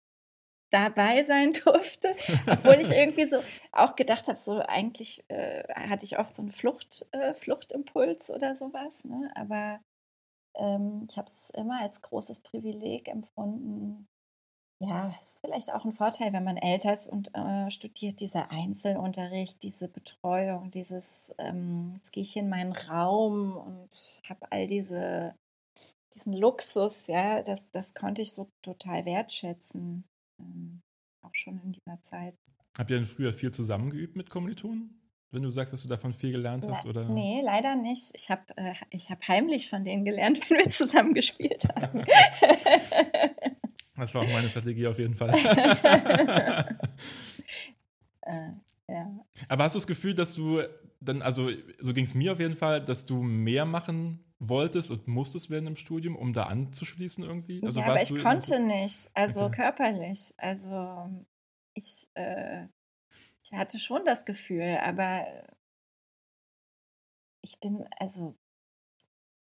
dabei 0.71 1.23
sein 1.23 1.53
durfte, 1.65 2.15
obwohl 2.51 2.81
ich 2.81 2.91
irgendwie 2.91 3.27
so 3.27 3.39
auch 3.73 3.97
gedacht 3.97 4.29
habe, 4.29 4.39
so 4.39 4.61
eigentlich 4.61 5.25
äh, 5.29 5.63
hatte 5.75 6.05
ich 6.05 6.19
oft 6.19 6.35
so 6.35 6.43
einen 6.43 6.53
Flucht, 6.53 7.07
äh, 7.13 7.35
Fluchtimpuls 7.35 8.31
oder 8.31 8.55
sowas, 8.55 9.05
ne? 9.05 9.31
aber 9.37 9.81
ähm, 10.57 11.07
ich 11.09 11.17
habe 11.17 11.27
es 11.27 11.51
immer 11.51 11.81
als 11.81 12.03
großes 12.03 12.41
Privileg 12.41 13.09
empfunden. 13.09 14.09
Ja, 14.81 15.15
ist 15.21 15.41
vielleicht 15.41 15.73
auch 15.73 15.85
ein 15.85 15.93
Vorteil, 15.93 16.33
wenn 16.33 16.45
man 16.45 16.57
älter 16.57 16.93
ist 16.93 17.09
und 17.09 17.35
äh, 17.35 17.71
studiert, 17.71 18.21
dieser 18.21 18.51
Einzelunterricht, 18.51 19.63
diese 19.63 19.89
Betreuung, 19.89 20.71
dieses, 20.73 21.35
ähm, 21.39 21.93
jetzt 21.95 22.13
gehe 22.13 22.25
ich 22.25 22.37
in 22.37 22.49
meinen 22.49 22.73
Raum 22.73 23.57
und 23.57 24.21
habe 24.29 24.51
all 24.51 24.67
diese 24.67 25.35
diesen 26.15 26.33
Luxus, 26.33 27.07
ja, 27.07 27.43
das, 27.43 27.71
das 27.71 27.95
konnte 27.95 28.23
ich 28.23 28.33
so 28.33 28.51
total 28.63 29.05
wertschätzen, 29.05 30.05
ähm, 30.41 30.81
auch 31.23 31.35
schon 31.35 31.61
in 31.63 31.73
dieser 31.73 32.01
Zeit. 32.03 32.35
Habt 32.79 32.91
ihr 32.91 32.97
denn 32.97 33.07
früher 33.07 33.33
viel 33.33 33.53
zusammengeübt 33.53 34.17
mit 34.17 34.31
Kommilitonen? 34.31 35.01
Wenn 35.31 35.43
du 35.43 35.51
sagst, 35.51 35.73
dass 35.73 35.83
du 35.83 35.89
davon 35.89 36.13
viel 36.13 36.31
gelernt 36.31 36.67
hast, 36.69 36.87
oder? 36.87 37.09
Nee, 37.09 37.41
leider 37.43 37.75
nicht. 37.75 38.13
Ich 38.15 38.31
habe 38.31 38.43
äh, 38.57 38.75
hab 38.97 39.27
heimlich 39.27 39.69
von 39.69 39.85
denen 39.85 40.05
gelernt, 40.05 40.39
wenn 40.49 40.59
wir 40.59 40.69
zusammen 40.71 41.13
gespielt 41.13 41.65
haben. 41.75 42.05
das 43.97 44.15
war 44.15 44.23
auch 44.23 44.33
meine 44.33 44.49
Strategie 44.49 44.87
auf 44.87 44.99
jeden 44.99 45.17
Fall. 45.17 45.31
äh, 48.23 48.51
ja. 48.89 49.27
Aber 49.49 49.65
hast 49.65 49.75
du 49.75 49.79
das 49.79 49.89
Gefühl, 49.89 50.15
dass 50.15 50.35
du 50.37 50.63
dann, 51.05 51.23
also 51.23 51.51
so 51.79 51.93
ging 51.93 52.05
es 52.05 52.15
mir 52.15 52.33
auf 52.33 52.41
jeden 52.41 52.57
Fall, 52.57 52.85
dass 52.85 53.07
du 53.07 53.23
mehr 53.23 53.65
machen 53.65 54.25
wolltest 54.39 54.91
und 54.91 55.07
musstest 55.07 55.51
werden 55.51 55.67
im 55.67 55.77
Studium, 55.77 56.17
um 56.17 56.33
da 56.33 56.45
anzuschließen 56.45 57.25
irgendwie? 57.25 57.63
Also 57.65 57.81
ja, 57.81 57.87
aber 57.87 58.03
ich 58.03 58.23
konnte 58.23 58.61
nicht, 58.61 59.11
also 59.15 59.45
okay. 59.45 59.57
körperlich. 59.57 60.35
Also 60.37 61.11
ich, 61.75 62.09
äh, 62.15 62.67
ich 63.43 63.53
hatte 63.53 63.79
schon 63.79 64.05
das 64.05 64.25
Gefühl, 64.25 64.79
aber 64.83 65.27
ich 67.43 67.61
bin, 67.61 67.87
also 67.99 68.35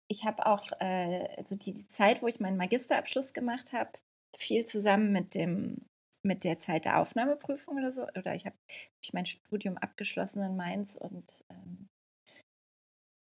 ich 0.07 0.25
habe 0.25 0.45
auch, 0.45 0.71
äh, 0.79 1.27
also 1.37 1.55
die, 1.55 1.73
die 1.73 1.87
Zeit, 1.87 2.21
wo 2.21 2.27
ich 2.27 2.39
meinen 2.39 2.57
Magisterabschluss 2.57 3.33
gemacht 3.33 3.73
habe, 3.73 3.91
viel 4.35 4.65
zusammen 4.65 5.11
mit 5.11 5.35
dem 5.35 5.85
mit 6.23 6.43
der 6.43 6.59
Zeit 6.59 6.85
der 6.85 6.99
Aufnahmeprüfung 6.99 7.77
oder 7.77 7.91
so. 7.91 8.03
Oder 8.03 8.35
ich 8.35 8.45
habe 8.45 8.55
ich 9.01 9.13
mein 9.13 9.25
Studium 9.25 9.77
abgeschlossen 9.77 10.41
in 10.43 10.55
Mainz 10.55 10.95
und 10.95 11.43
ähm, 11.49 11.87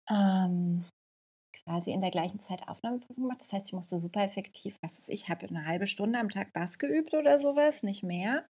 ähm, 0.10 0.86
quasi 1.66 1.92
in 1.92 2.02
der 2.02 2.12
gleichen 2.12 2.40
Zeit 2.40 2.68
Aufnahmeprüfung 2.68 3.24
gemacht. 3.24 3.42
Das 3.42 3.54
heißt, 3.54 3.68
ich 3.68 3.74
musste 3.74 3.98
super 3.98 4.24
effektiv, 4.24 4.78
was 4.82 5.10
ich 5.10 5.30
habe 5.30 5.48
eine 5.48 5.66
halbe 5.66 5.88
Stunde 5.88 6.20
am 6.20 6.30
Tag 6.30 6.54
Bass 6.54 6.80
geübt 6.80 7.14
oder 7.14 7.40
sowas, 7.40 7.84
nicht 7.84 8.04
mehr. 8.04 8.46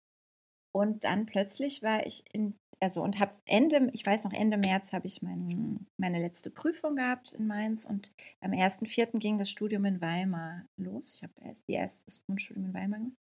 Und 0.74 1.04
dann 1.04 1.26
plötzlich 1.26 1.84
war 1.84 2.06
ich 2.06 2.24
in, 2.34 2.56
also 2.80 3.02
und 3.02 3.20
habe 3.20 3.34
Ende, 3.46 3.90
ich 3.94 4.06
weiß 4.06 4.24
noch, 4.24 4.32
Ende 4.32 4.58
März 4.58 4.94
habe 4.94 5.08
ich 5.08 5.22
mein, 5.22 5.86
meine 6.00 6.22
letzte 6.22 6.50
Prüfung 6.50 6.96
gehabt 6.96 7.34
in 7.34 7.46
Mainz 7.46 7.84
und 7.84 8.14
am 8.40 8.52
1.4. 8.52 9.20
ging 9.20 9.38
das 9.38 9.50
Studium 9.50 9.84
in 9.86 10.00
Weimar 10.00 10.66
los. 10.78 11.16
Ich 11.16 11.24
habe 11.24 11.34
erst 11.42 11.68
die 11.68 11.74
erste 11.74 12.06
das 12.06 12.24
Grundstudium 12.24 12.68
in 12.68 12.74
Weimar 12.74 13.00
gemacht. 13.00 13.21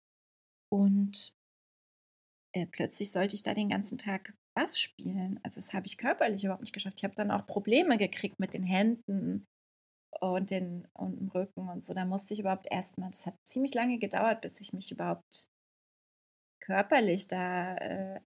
Und 0.72 1.34
äh, 2.54 2.66
plötzlich 2.66 3.12
sollte 3.12 3.34
ich 3.34 3.42
da 3.42 3.52
den 3.52 3.68
ganzen 3.68 3.98
Tag 3.98 4.32
Bass 4.56 4.80
spielen. 4.80 5.38
Also 5.42 5.56
das 5.60 5.74
habe 5.74 5.86
ich 5.86 5.98
körperlich 5.98 6.44
überhaupt 6.44 6.62
nicht 6.62 6.72
geschafft. 6.72 6.98
Ich 6.98 7.04
habe 7.04 7.14
dann 7.14 7.30
auch 7.30 7.46
Probleme 7.46 7.98
gekriegt 7.98 8.40
mit 8.40 8.54
den 8.54 8.64
Händen 8.64 9.46
und 10.20 10.50
den 10.50 10.88
und 10.94 11.18
im 11.18 11.28
Rücken 11.28 11.68
und 11.68 11.84
so. 11.84 11.92
Da 11.92 12.06
musste 12.06 12.32
ich 12.32 12.40
überhaupt 12.40 12.66
erstmal, 12.70 13.10
das 13.10 13.26
hat 13.26 13.34
ziemlich 13.46 13.74
lange 13.74 13.98
gedauert, 13.98 14.40
bis 14.40 14.60
ich 14.60 14.72
mich 14.72 14.90
überhaupt 14.90 15.46
körperlich 16.62 17.28
da 17.28 17.76
äh, 17.76 18.20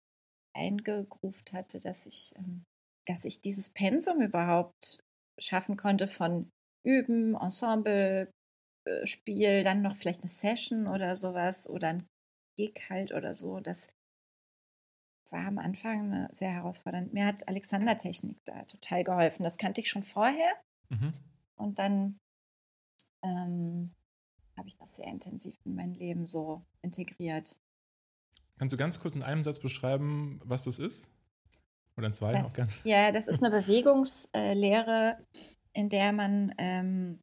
eingegruft 0.54 1.52
hatte, 1.52 1.80
dass 1.80 2.06
ich, 2.06 2.32
ähm, 2.36 2.64
dass 3.06 3.24
ich 3.24 3.40
dieses 3.40 3.70
Pensum 3.70 4.20
überhaupt 4.20 5.00
schaffen 5.40 5.76
konnte 5.76 6.06
von 6.06 6.50
Üben, 6.84 7.34
Ensemble, 7.34 8.30
äh, 8.86 9.06
Spiel, 9.06 9.64
dann 9.64 9.82
noch 9.82 9.96
vielleicht 9.96 10.22
eine 10.22 10.30
Session 10.30 10.86
oder 10.86 11.16
sowas 11.16 11.68
oder 11.68 11.88
ein 11.88 12.06
Gig 12.56 12.88
halt 12.88 13.12
oder 13.12 13.34
so. 13.34 13.60
Das 13.60 13.88
war 15.30 15.46
am 15.46 15.58
Anfang 15.58 16.28
sehr 16.32 16.50
herausfordernd. 16.50 17.12
Mir 17.12 17.26
hat 17.26 17.46
Alexander-Technik 17.48 18.38
da 18.44 18.62
total 18.64 19.04
geholfen. 19.04 19.42
Das 19.42 19.58
kannte 19.58 19.80
ich 19.80 19.88
schon 19.88 20.02
vorher. 20.02 20.52
Mhm. 20.88 21.12
Und 21.56 21.78
dann 21.78 22.18
ähm, 23.22 23.92
habe 24.56 24.68
ich 24.68 24.76
das 24.76 24.96
sehr 24.96 25.06
intensiv 25.06 25.56
in 25.64 25.74
mein 25.74 25.94
Leben 25.94 26.26
so 26.26 26.64
integriert. 26.82 27.58
Kannst 28.58 28.72
du 28.72 28.76
ganz 28.76 29.00
kurz 29.00 29.16
in 29.16 29.22
einem 29.22 29.42
Satz 29.42 29.60
beschreiben, 29.60 30.40
was 30.44 30.64
das 30.64 30.78
ist? 30.78 31.10
Oder 31.96 32.08
in 32.08 32.12
zwei 32.12 32.30
das, 32.30 32.46
auch 32.46 32.54
gerne? 32.54 32.72
Ja, 32.84 33.10
das 33.10 33.28
ist 33.28 33.42
eine 33.42 33.50
Bewegungslehre, 33.50 35.18
in 35.72 35.88
der 35.88 36.12
man 36.12 36.54
ähm, 36.58 37.20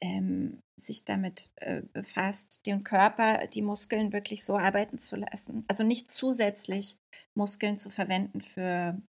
ähm, 0.00 0.60
sich 0.78 1.04
damit 1.04 1.50
äh, 1.56 1.82
befasst, 1.92 2.66
den 2.66 2.84
Körper, 2.84 3.46
die 3.46 3.62
Muskeln 3.62 4.12
wirklich 4.12 4.44
so 4.44 4.56
arbeiten 4.56 4.98
zu 4.98 5.16
lassen. 5.16 5.64
Also 5.68 5.84
nicht 5.84 6.10
zusätzlich 6.10 6.98
Muskeln 7.34 7.76
zu 7.76 7.90
verwenden 7.90 8.40
für 8.40 9.00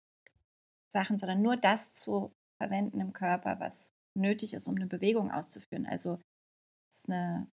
Sachen, 0.92 1.18
sondern 1.18 1.42
nur 1.42 1.56
das 1.56 1.94
zu 1.94 2.32
verwenden 2.60 3.00
im 3.00 3.12
Körper, 3.12 3.58
was 3.60 3.92
nötig 4.14 4.54
ist, 4.54 4.68
um 4.68 4.76
eine 4.76 4.86
Bewegung 4.86 5.30
auszuführen. 5.30 5.86
Also 5.86 6.20
ist 6.90 7.10
eine, 7.10 7.48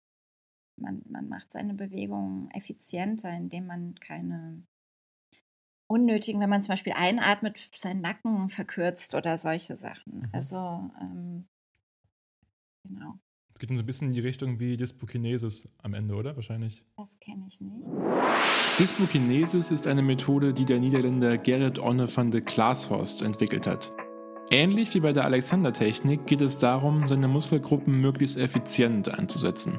man, 0.79 1.03
man 1.07 1.29
macht 1.29 1.51
seine 1.51 1.73
Bewegung 1.73 2.49
effizienter, 2.51 3.31
indem 3.31 3.67
man 3.67 3.95
keine 3.95 4.63
unnötigen, 5.87 6.39
wenn 6.39 6.49
man 6.49 6.61
zum 6.61 6.73
Beispiel 6.73 6.93
einatmet, 6.93 7.69
seinen 7.73 8.01
Nacken 8.01 8.49
verkürzt 8.49 9.15
oder 9.15 9.37
solche 9.37 9.75
Sachen. 9.75 10.19
Mhm. 10.19 10.29
Also 10.31 10.57
ähm, 11.01 11.47
genau. 12.83 13.19
Es 13.53 13.59
geht 13.59 13.69
so 13.69 13.83
ein 13.83 13.85
bisschen 13.85 14.07
in 14.09 14.13
die 14.13 14.21
Richtung 14.21 14.59
wie 14.59 14.77
Dyspokinesis 14.77 15.67
am 15.83 15.93
Ende, 15.93 16.15
oder? 16.15 16.35
Wahrscheinlich. 16.35 16.85
Das 16.95 17.19
kenne 17.19 17.45
ich 17.47 17.59
nicht. 17.59 17.73
Dyspokinesis 18.79 19.71
ist 19.71 19.85
eine 19.85 20.01
Methode, 20.01 20.53
die 20.53 20.63
der 20.63 20.79
Niederländer 20.79 21.37
Gerrit 21.37 21.77
Onne 21.79 22.07
van 22.15 22.31
de 22.31 22.39
Klaashorst 22.39 23.21
entwickelt 23.21 23.67
hat. 23.67 23.91
Ähnlich 24.49 24.95
wie 24.95 25.01
bei 25.01 25.11
der 25.11 25.25
Alexander-Technik 25.25 26.25
geht 26.25 26.41
es 26.41 26.57
darum, 26.57 27.07
seine 27.07 27.27
Muskelgruppen 27.27 27.99
möglichst 27.99 28.37
effizient 28.37 29.13
einzusetzen. 29.13 29.77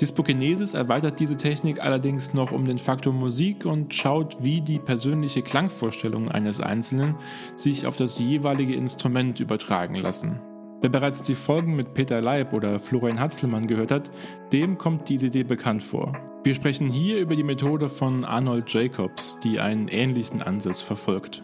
Dyspokinesis 0.00 0.74
erweitert 0.74 1.20
diese 1.20 1.36
Technik 1.36 1.82
allerdings 1.82 2.34
noch 2.34 2.50
um 2.52 2.64
den 2.64 2.78
Faktor 2.78 3.12
Musik 3.12 3.64
und 3.64 3.94
schaut, 3.94 4.42
wie 4.42 4.60
die 4.60 4.78
persönliche 4.78 5.42
Klangvorstellung 5.42 6.30
eines 6.30 6.60
Einzelnen 6.60 7.16
sich 7.56 7.86
auf 7.86 7.96
das 7.96 8.18
jeweilige 8.18 8.74
Instrument 8.74 9.38
übertragen 9.38 9.94
lassen. 9.94 10.40
Wer 10.82 10.90
bereits 10.90 11.22
die 11.22 11.34
Folgen 11.34 11.74
mit 11.74 11.94
Peter 11.94 12.20
Leib 12.20 12.52
oder 12.52 12.78
Florian 12.78 13.18
Hatzelmann 13.18 13.66
gehört 13.66 13.90
hat, 13.90 14.10
dem 14.52 14.76
kommt 14.76 15.08
diese 15.08 15.28
Idee 15.28 15.44
bekannt 15.44 15.82
vor. 15.82 16.12
Wir 16.44 16.54
sprechen 16.54 16.88
hier 16.88 17.18
über 17.18 17.34
die 17.34 17.44
Methode 17.44 17.88
von 17.88 18.24
Arnold 18.24 18.72
Jacobs, 18.72 19.40
die 19.40 19.58
einen 19.58 19.88
ähnlichen 19.88 20.42
Ansatz 20.42 20.82
verfolgt. 20.82 21.42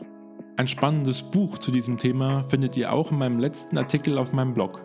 Ein 0.59 0.67
spannendes 0.67 1.23
Buch 1.23 1.59
zu 1.59 1.73
diesem 1.73 1.97
Thema 1.97 2.43
findet 2.43 2.77
ihr 2.77 2.93
auch 2.93 3.11
in 3.11 3.19
meinem 3.19 3.41
letzten 3.41 3.79
Artikel 3.79 4.19
auf 4.19 4.35
meinem 4.35 4.53
Blog. 4.53 4.83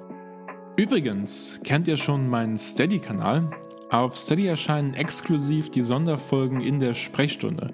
Übrigens, 0.77 1.61
kennt 1.65 1.87
ihr 1.89 1.97
schon 1.97 2.29
meinen 2.29 2.55
Steady-Kanal? 2.55 3.49
Auf 3.89 4.15
Steady 4.17 4.47
erscheinen 4.47 4.93
exklusiv 4.93 5.69
die 5.71 5.83
Sonderfolgen 5.83 6.61
in 6.61 6.79
der 6.79 6.93
Sprechstunde. 6.93 7.67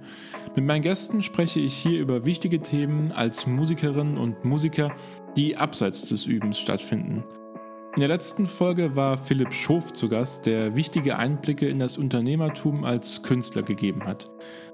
Mit 0.56 0.66
meinen 0.66 0.82
Gästen 0.82 1.22
spreche 1.22 1.60
ich 1.60 1.74
hier 1.74 2.00
über 2.00 2.26
wichtige 2.26 2.62
Themen 2.62 3.12
als 3.12 3.48
Musikerin 3.48 4.18
und 4.18 4.46
Musiker, 4.46 4.94
die 5.36 5.58
abseits 5.58 6.06
des 6.10 6.26
Übens 6.26 6.60
stattfinden. 6.60 7.24
In 7.96 8.00
der 8.00 8.10
letzten 8.10 8.48
Folge 8.48 8.96
war 8.96 9.20
Philipp 9.20 9.54
Schof 9.54 9.94
zu 9.94 10.10
Gast, 10.10 10.48
der 10.48 10.76
wichtige 10.76 11.18
Einblicke 11.18 11.70
in 11.70 11.78
das 11.78 11.98
Unternehmertum 11.98 12.86
als 12.86 13.22
Künstler 13.22 13.62
gegeben 13.62 14.06
hat. 14.06 14.32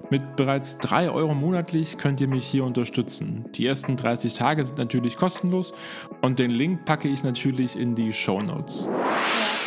Mit 0.08 0.36
bereits 0.36 0.78
3 0.78 1.10
Euro 1.10 1.34
monatlich 1.34 1.98
könnt 1.98 2.22
ihr 2.22 2.28
mich 2.28 2.46
hier 2.46 2.64
unterstützen. 2.64 3.44
Die 3.54 3.66
ersten 3.66 3.98
30 3.98 4.32
Tage 4.32 4.64
sind 4.64 4.78
natürlich 4.78 5.16
kostenlos 5.16 5.74
und 6.22 6.38
den 6.38 6.50
Link 6.50 6.86
packe 6.86 7.08
ich 7.08 7.22
natürlich 7.22 7.78
in 7.78 7.94
die 7.94 8.14
Show 8.14 8.40
Notes. 8.40 8.86
Ja, 8.86 9.06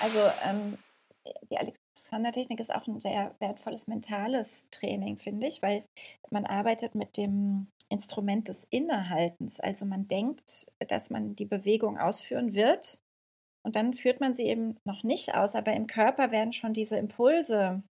also 0.01 0.19
ähm, 0.49 0.79
die 1.51 1.57
Alexander-Technik 2.13 2.59
ist 2.59 2.73
auch 2.73 2.87
ein 2.87 2.99
sehr 2.99 3.35
wertvolles 3.39 3.87
mentales 3.87 4.69
Training, 4.69 5.17
finde 5.17 5.47
ich, 5.47 5.61
weil 5.61 5.83
man 6.29 6.45
arbeitet 6.45 6.93
mit 6.93 7.17
dem 7.17 7.67
Instrument 7.89 8.47
des 8.47 8.65
Innehaltens. 8.69 9.59
Also 9.59 9.85
man 9.85 10.07
denkt, 10.07 10.71
dass 10.87 11.09
man 11.09 11.35
die 11.35 11.45
Bewegung 11.45 11.97
ausführen 11.97 12.53
wird 12.53 12.99
und 13.65 13.75
dann 13.75 13.93
führt 13.93 14.19
man 14.19 14.35
sie 14.35 14.45
eben 14.45 14.77
noch 14.85 15.03
nicht 15.03 15.33
aus, 15.33 15.55
aber 15.55 15.73
im 15.73 15.87
Körper 15.87 16.31
werden 16.31 16.53
schon 16.53 16.73
diese 16.73 16.97
Impulse, 16.97 17.81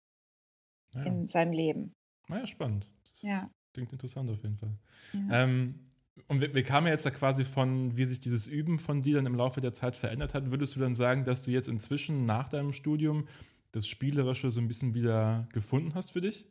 ja. 0.94 1.04
in 1.04 1.28
seinem 1.28 1.54
Leben. 1.54 1.94
Naja, 2.28 2.46
spannend. 2.46 2.88
Das 3.04 3.22
ja. 3.24 3.50
Klingt 3.74 3.92
interessant 3.92 4.30
auf 4.30 4.44
jeden 4.44 4.58
Fall. 4.58 4.78
Ja. 5.14 5.44
Ähm, 5.44 5.91
und 6.32 6.40
wir, 6.40 6.54
wir, 6.54 6.64
kamen 6.64 6.88
ja 6.88 6.94
jetzt 6.94 7.06
da 7.06 7.12
quasi 7.12 7.44
von, 7.44 7.98
wie 7.98 8.06
sich 8.06 8.22
dieses 8.22 8.48
Üben 8.48 8.80
von 8.80 9.02
dir 9.02 9.18
dann 9.18 9.26
im 9.26 9.36
Laufe 9.36 9.60
der 9.60 9.74
Zeit 9.74 9.98
verändert 9.98 10.34
hat. 10.34 10.50
Würdest 10.50 10.74
du 10.74 10.80
dann 10.80 10.94
sagen, 10.94 11.26
dass 11.26 11.44
du 11.44 11.52
jetzt 11.52 11.68
inzwischen 11.68 12.24
nach 12.24 12.48
deinem 12.48 12.72
Studium 12.72 13.28
das 13.74 13.86
Spielerische 13.86 14.50
so 14.50 14.62
ein 14.62 14.70
bisschen 14.70 14.94
wieder 14.94 15.50
gefunden 15.52 15.94
hast 15.94 16.14
für 16.14 16.22
dich? 16.22 16.48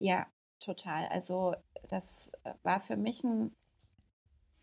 Ja, 0.00 0.26
total. 0.58 1.06
Also 1.10 1.54
das 1.88 2.32
war 2.64 2.80
für 2.80 2.96
mich 2.96 3.22
ein 3.22 3.54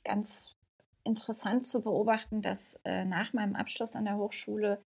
ganz 0.03 0.57
interessant 1.05 1.65
zu 1.65 1.81
beobachten, 1.81 2.41
dass 2.41 2.81
äh, 2.83 3.05
nach 3.05 3.31
meinem 3.31 3.55
Abschluss 3.55 3.95
an 3.95 4.03
der 4.03 4.17
Hochschule 4.17 4.83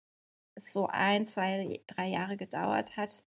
es 0.55 0.71
so 0.71 0.87
ein, 0.87 1.25
zwei, 1.25 1.81
drei 1.87 2.07
Jahre 2.07 2.37
gedauert 2.37 2.95
hat 2.95 3.25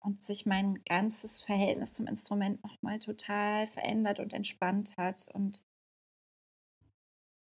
und 0.00 0.22
sich 0.22 0.46
mein 0.46 0.82
ganzes 0.84 1.42
Verhältnis 1.42 1.94
zum 1.94 2.06
Instrument 2.06 2.62
nochmal 2.62 2.98
total 2.98 3.66
verändert 3.66 4.20
und 4.20 4.32
entspannt 4.32 4.96
hat. 4.96 5.28
Und 5.34 5.64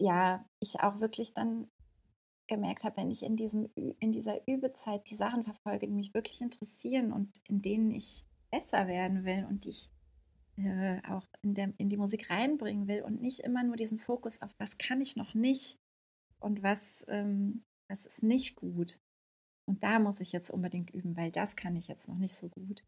ja, 0.01 0.45
ich 0.61 0.81
auch 0.81 1.01
wirklich 1.01 1.35
dann 1.35 1.71
gemerkt 2.47 2.85
habe, 2.85 2.97
wenn 2.97 3.11
ich 3.11 3.23
in, 3.23 3.37
diesem, 3.37 3.69
in 3.75 4.13
dieser 4.13 4.47
Übezeit 4.49 5.09
die 5.11 5.15
Sachen 5.15 5.45
verfolge, 5.45 5.87
die 5.87 5.93
mich 5.93 6.15
wirklich 6.15 6.41
interessieren 6.41 7.13
und 7.13 7.41
in 7.47 7.61
denen 7.61 7.91
ich 7.91 8.25
besser 8.51 8.89
werden 8.89 9.25
will 9.25 9.45
und 9.49 9.65
die 9.65 9.71
ich 9.71 9.91
äh, 10.57 11.01
auch 11.07 11.27
in, 11.43 11.55
der, 11.55 11.73
in 11.77 11.89
die 11.89 11.97
Musik 11.97 12.31
reinbringen 12.31 12.89
will 12.89 13.03
und 13.03 13.21
nicht 13.21 13.41
immer 13.41 13.63
nur 13.63 13.77
diesen 13.77 13.99
Fokus 13.99 14.43
auf, 14.43 14.51
was 14.59 14.79
kann 14.79 15.01
ich 15.01 15.15
noch 15.15 15.35
nicht 15.35 15.79
und 16.41 16.63
was, 16.63 17.05
ähm, 17.09 17.65
was 17.89 18.07
ist 18.07 18.23
nicht 18.23 18.57
gut. 18.57 19.01
Und 19.69 19.83
da 19.85 19.99
muss 19.99 20.21
ich 20.21 20.33
jetzt 20.33 20.51
unbedingt 20.51 20.91
üben, 20.95 21.15
weil 21.15 21.31
das 21.31 21.55
kann 21.55 21.77
ich 21.77 21.89
jetzt 21.89 22.09
noch 22.09 22.17
nicht 22.17 22.35
so 22.35 22.49
gut, 22.49 22.83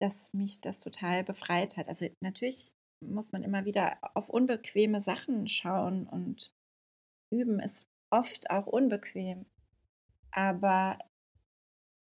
dass 0.00 0.34
mich 0.34 0.60
das 0.60 0.80
total 0.80 1.22
befreit 1.22 1.76
hat. 1.76 1.88
Also 1.88 2.08
natürlich 2.18 2.72
muss 3.00 3.30
man 3.30 3.44
immer 3.44 3.64
wieder 3.64 3.98
auf 4.16 4.28
unbequeme 4.28 5.00
Sachen 5.00 5.46
schauen 5.46 6.08
und 6.08 6.52
üben 7.30 7.60
ist 7.60 7.86
oft 8.10 8.50
auch 8.50 8.66
unbequem. 8.66 9.46
Aber 10.32 10.98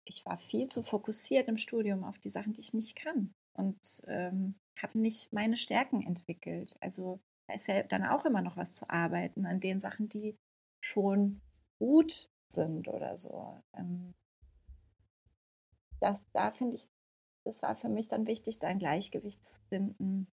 ich 0.07 0.25
war 0.25 0.39
viel 0.39 0.69
zu 0.69 0.83
fokussiert 0.83 1.49
im 1.49 1.59
Studium 1.59 2.05
auf 2.05 2.19
die 2.19 2.31
Sachen, 2.31 2.55
die 2.55 2.63
ich 2.63 2.73
nicht 2.73 2.97
kann 2.97 3.35
und 3.53 4.03
ähm, 4.07 4.55
habe 4.81 4.99
nicht 4.99 5.31
meine 5.31 5.59
Stärken 5.59 6.03
entwickelt. 6.07 6.79
Also 6.81 7.21
da 7.49 7.55
ist 7.55 7.69
ja 7.69 7.83
dann 7.83 8.07
auch 8.07 8.25
immer 8.25 8.41
noch 8.41 8.57
was 8.57 8.73
zu 8.73 8.89
arbeiten 8.89 9.45
an 9.45 9.61
den 9.61 9.79
Sachen, 9.79 10.09
die 10.09 10.39
schon 10.83 11.43
gut 11.79 12.31
sind 12.49 12.89
oder 12.89 13.17
so. 13.17 13.63
Ähm, 13.75 14.15
das, 16.01 16.25
da 16.33 16.51
finde 16.51 16.77
ich, 16.77 16.89
das 17.45 17.63
war 17.63 17.77
für 17.77 17.89
mich 17.89 18.09
dann 18.09 18.27
wichtig, 18.27 18.59
da 18.59 18.69
ein 18.69 18.79
Gleichgewicht 18.79 19.45
zu 19.45 19.59
finden 19.69 20.27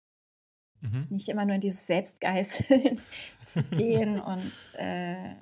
mhm. 0.81 1.07
nicht 1.09 1.29
immer 1.29 1.45
nur 1.45 1.55
in 1.55 1.61
dieses 1.61 1.85
Selbstgeißeln 1.87 3.01
zu 3.45 3.63
gehen 3.63 4.19
und 4.19 4.73
äh, 4.73 5.35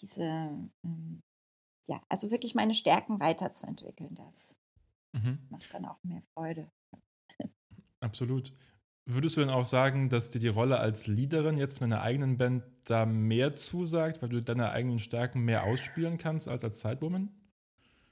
diese, 0.00 0.22
ähm, 0.84 1.22
ja, 1.86 2.02
also 2.08 2.30
wirklich 2.30 2.54
meine 2.54 2.74
Stärken 2.74 3.20
weiterzuentwickeln, 3.20 4.14
das 4.14 4.56
mhm. 5.12 5.46
macht 5.50 5.72
dann 5.74 5.84
auch 5.86 6.02
mehr 6.02 6.22
Freude. 6.34 6.70
Absolut. 8.00 8.52
Würdest 9.06 9.36
du 9.36 9.40
denn 9.40 9.50
auch 9.50 9.66
sagen, 9.66 10.08
dass 10.08 10.30
dir 10.30 10.38
die 10.38 10.48
Rolle 10.48 10.78
als 10.78 11.06
Leaderin 11.06 11.58
jetzt 11.58 11.78
von 11.78 11.90
deiner 11.90 12.02
eigenen 12.02 12.38
Band 12.38 12.64
da 12.84 13.04
mehr 13.04 13.54
zusagt, 13.54 14.22
weil 14.22 14.30
du 14.30 14.42
deine 14.42 14.70
eigenen 14.70 14.98
Stärken 14.98 15.40
mehr 15.44 15.64
ausspielen 15.64 16.16
kannst 16.16 16.48
als 16.48 16.64
als 16.64 16.80
Zeitwoman? 16.80 17.28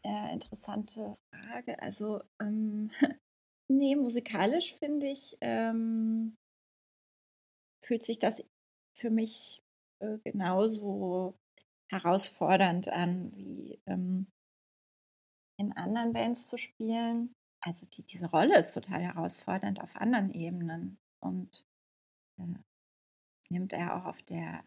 Ja, 0.05 0.31
interessante 0.33 1.17
Frage. 1.33 1.81
Also, 1.81 2.23
ähm, 2.41 2.91
nee, 3.69 3.97
musikalisch 3.97 4.75
finde 4.75 5.07
ich, 5.07 5.37
ähm, 5.41 6.37
fühlt 7.85 8.03
sich 8.03 8.19
das 8.19 8.45
für 8.97 9.11
mich 9.11 9.63
äh, 10.01 10.19
genauso 10.25 11.39
herausfordernd 11.91 12.89
an, 12.89 13.33
wie 13.37 13.81
ähm, 13.87 14.27
in 15.59 15.73
anderen 15.73 16.13
Bands 16.13 16.49
zu 16.49 16.59
spielen. 16.59 17.35
Also 17.65 17.87
die, 17.87 18.03
diese 18.03 18.29
Rolle 18.31 18.59
ist 18.59 18.75
total 18.75 19.03
herausfordernd 19.03 19.81
auf 19.81 19.97
anderen 19.97 20.33
Ebenen 20.33 20.99
und 21.21 21.65
äh, 22.39 22.59
nimmt 23.51 23.73
er 23.73 23.97
auch 23.97 24.05
auf 24.05 24.23
der 24.23 24.65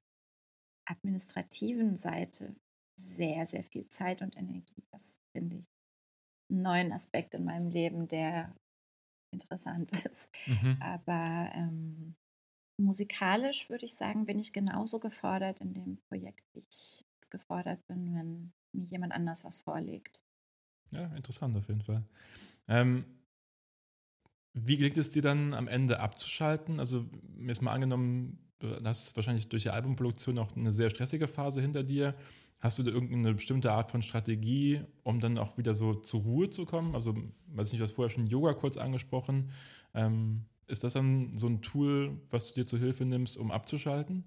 administrativen 0.86 1.98
Seite 1.98 2.56
sehr, 2.98 3.46
sehr 3.46 3.64
viel 3.64 3.88
Zeit 3.90 4.22
und 4.22 4.38
Energie. 4.38 4.84
Das 4.92 5.20
finde 5.34 5.58
ich 5.58 5.70
einen 6.50 6.62
neuen 6.62 6.92
Aspekt 6.94 7.36
in 7.36 7.44
meinem 7.44 7.70
Leben, 7.70 8.08
der 8.08 8.56
interessant 9.34 9.92
ist. 10.06 10.30
Mhm. 10.46 10.78
Aber 10.80 11.52
ähm, 11.54 12.16
musikalisch 12.80 13.70
würde 13.70 13.86
ich 13.86 13.96
sagen, 13.96 14.26
bin 14.26 14.40
ich 14.40 14.54
genauso 14.54 15.00
gefordert 15.00 15.60
in 15.62 15.74
dem 15.74 15.98
Projekt, 16.08 16.46
wie 16.54 16.60
ich 16.60 17.04
gefordert 17.30 17.86
bin, 17.88 18.16
wenn 18.16 18.54
mir 18.74 18.86
jemand 18.86 19.14
anders 19.14 19.44
was 19.44 19.58
vorlegt. 19.58 20.22
Ja, 20.96 21.08
interessant 21.16 21.58
auf 21.58 21.68
jeden 21.68 21.82
Fall. 21.82 22.04
Ähm, 22.68 23.06
wie 24.54 24.78
gelingt 24.78 24.98
es 24.98 25.12
dir 25.12 25.22
dann 25.22 25.54
am 25.54 25.68
Ende 25.68 26.00
abzuschalten? 26.00 26.80
Also, 26.80 27.06
mir 27.36 27.52
ist 27.52 27.62
mal 27.62 27.74
angenommen, 27.74 28.40
du 28.60 28.70
hast 28.86 29.16
wahrscheinlich 29.16 29.50
durch 29.50 29.64
die 29.64 29.70
Albumproduktion 29.70 30.38
auch 30.40 30.56
eine 30.56 30.72
sehr 30.72 30.90
stressige 30.90 31.28
Phase 31.28 31.62
hinter 31.62 31.84
dir. 31.84 32.16
Hast 32.62 32.80
du 32.80 32.84
da 32.84 32.92
irgendeine 32.92 33.34
bestimmte 33.34 33.74
Art 33.74 33.92
von 33.92 34.02
Strategie, 34.02 34.82
um 35.04 35.20
dann 35.20 35.38
auch 35.38 35.58
wieder 35.58 35.76
so 35.76 35.94
zur 35.96 36.22
Ruhe 36.22 36.50
zu 36.50 36.66
kommen? 36.66 36.96
Also, 36.96 37.16
weiß 37.48 37.72
nicht, 37.72 37.82
du 37.82 37.84
hast 37.84 37.92
vorher 37.96 38.10
schon 38.10 38.28
Yoga 38.28 38.54
kurz 38.54 38.78
angesprochen. 38.78 39.52
Ähm, 39.94 40.46
ist 40.68 40.84
das 40.84 40.94
dann 40.94 41.38
so 41.38 41.48
ein 41.48 41.62
Tool, 41.62 42.22
was 42.30 42.48
du 42.54 42.62
dir 42.62 42.66
zur 42.66 42.80
Hilfe 42.80 43.06
nimmst, 43.06 43.38
um 43.38 43.52
abzuschalten? 43.52 44.24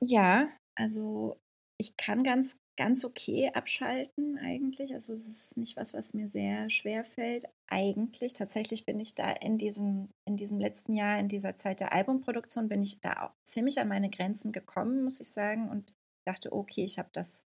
Ja, 0.00 0.48
also 0.74 1.40
ich 1.78 1.96
kann 1.96 2.22
ganz, 2.22 2.58
ganz 2.76 3.04
okay 3.04 3.50
abschalten 3.54 4.38
eigentlich. 4.38 4.92
Also 4.92 5.12
es 5.12 5.26
ist 5.26 5.56
nicht 5.56 5.76
was, 5.76 5.94
was 5.94 6.14
mir 6.14 6.28
sehr 6.28 6.70
schwer 6.70 7.04
fällt. 7.04 7.46
Eigentlich, 7.68 8.32
tatsächlich 8.32 8.84
bin 8.84 9.00
ich 9.00 9.14
da 9.14 9.30
in 9.30 9.58
diesem, 9.58 10.10
in 10.26 10.36
diesem 10.36 10.60
letzten 10.60 10.92
Jahr, 10.92 11.18
in 11.18 11.28
dieser 11.28 11.56
Zeit 11.56 11.80
der 11.80 11.92
Albumproduktion, 11.92 12.68
bin 12.68 12.82
ich 12.82 13.00
da 13.00 13.26
auch 13.26 13.34
ziemlich 13.44 13.80
an 13.80 13.88
meine 13.88 14.10
Grenzen 14.10 14.52
gekommen, 14.52 15.02
muss 15.02 15.20
ich 15.20 15.30
sagen. 15.30 15.68
Und 15.70 15.94
dachte, 16.26 16.52
okay, 16.52 16.84
ich 16.84 16.98
habe 16.98 17.08
das, 17.12 17.44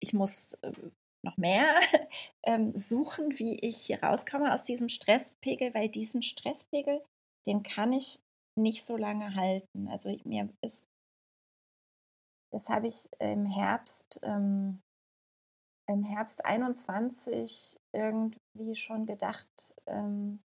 ich 0.00 0.12
muss 0.12 0.54
äh, 0.62 0.72
noch 1.24 1.36
mehr 1.36 1.74
ähm, 2.44 2.76
suchen, 2.76 3.38
wie 3.38 3.58
ich 3.60 3.78
hier 3.78 4.02
rauskomme 4.02 4.52
aus 4.52 4.64
diesem 4.64 4.88
Stresspegel, 4.88 5.74
weil 5.74 5.88
diesen 5.88 6.22
Stresspegel, 6.22 7.02
den 7.46 7.62
kann 7.62 7.92
ich 7.92 8.20
nicht 8.58 8.84
so 8.84 8.96
lange 8.96 9.34
halten. 9.34 9.88
Also 9.88 10.14
mir 10.24 10.48
ist 10.60 10.89
das 12.52 12.68
habe 12.68 12.88
ich 12.88 13.08
im 13.18 13.46
Herbst, 13.46 14.20
ähm, 14.22 14.82
im 15.88 16.04
Herbst 16.04 16.44
21 16.44 17.78
irgendwie 17.92 18.76
schon 18.76 19.06
gedacht. 19.06 19.74
Ähm, 19.86 20.40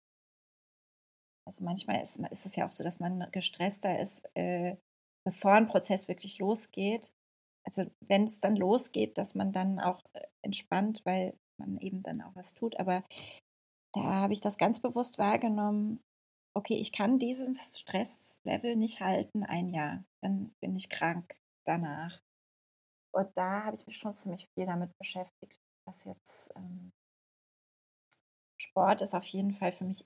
also 1.47 1.65
manchmal 1.65 2.03
ist, 2.03 2.19
ist 2.31 2.47
es 2.47 2.57
ja 2.57 2.67
auch 2.67 2.73
so, 2.73 2.85
dass 2.85 3.01
man 3.01 3.29
gestresster 3.33 3.99
ist, 3.99 4.25
äh, 4.35 4.77
bevor 5.27 5.53
ein 5.53 5.67
Prozess 5.67 6.09
wirklich 6.09 6.39
losgeht. 6.39 7.13
Also 7.67 7.91
wenn 8.01 8.25
es 8.25 8.41
dann 8.41 8.57
losgeht, 8.57 9.17
dass 9.19 9.35
man 9.35 9.53
dann 9.53 9.81
auch 9.81 10.03
äh, 10.13 10.27
entspannt, 10.43 11.03
weil 11.05 11.35
man 11.59 11.79
eben 11.79 12.03
dann 12.03 12.21
auch 12.21 12.35
was 12.35 12.55
tut. 12.55 12.79
Aber 12.79 13.05
da 13.95 14.03
habe 14.03 14.33
ich 14.33 14.41
das 14.41 14.59
ganz 14.59 14.81
bewusst 14.81 15.19
wahrgenommen. 15.19 16.01
Okay, 16.57 16.77
ich 16.77 16.93
kann 16.93 17.19
dieses 17.19 17.79
Stresslevel 17.79 18.77
nicht 18.77 19.01
halten 19.01 19.45
ein 19.45 19.69
Jahr. 19.69 20.05
Dann 20.23 20.53
bin 20.61 20.77
ich 20.77 20.89
krank 20.89 21.37
danach. 21.65 22.21
Und 23.13 23.37
da 23.37 23.65
habe 23.65 23.77
ich 23.77 23.87
mich 23.87 23.97
schon 23.97 24.13
ziemlich 24.13 24.49
viel 24.55 24.67
damit 24.67 24.97
beschäftigt, 24.99 25.61
was 25.87 26.05
jetzt 26.05 26.51
ähm, 26.57 26.93
Sport 28.61 29.03
ist 29.03 29.15
auf 29.15 29.27
jeden 29.27 29.53
Fall 29.53 29.73
für 29.73 29.85
mich 29.85 30.05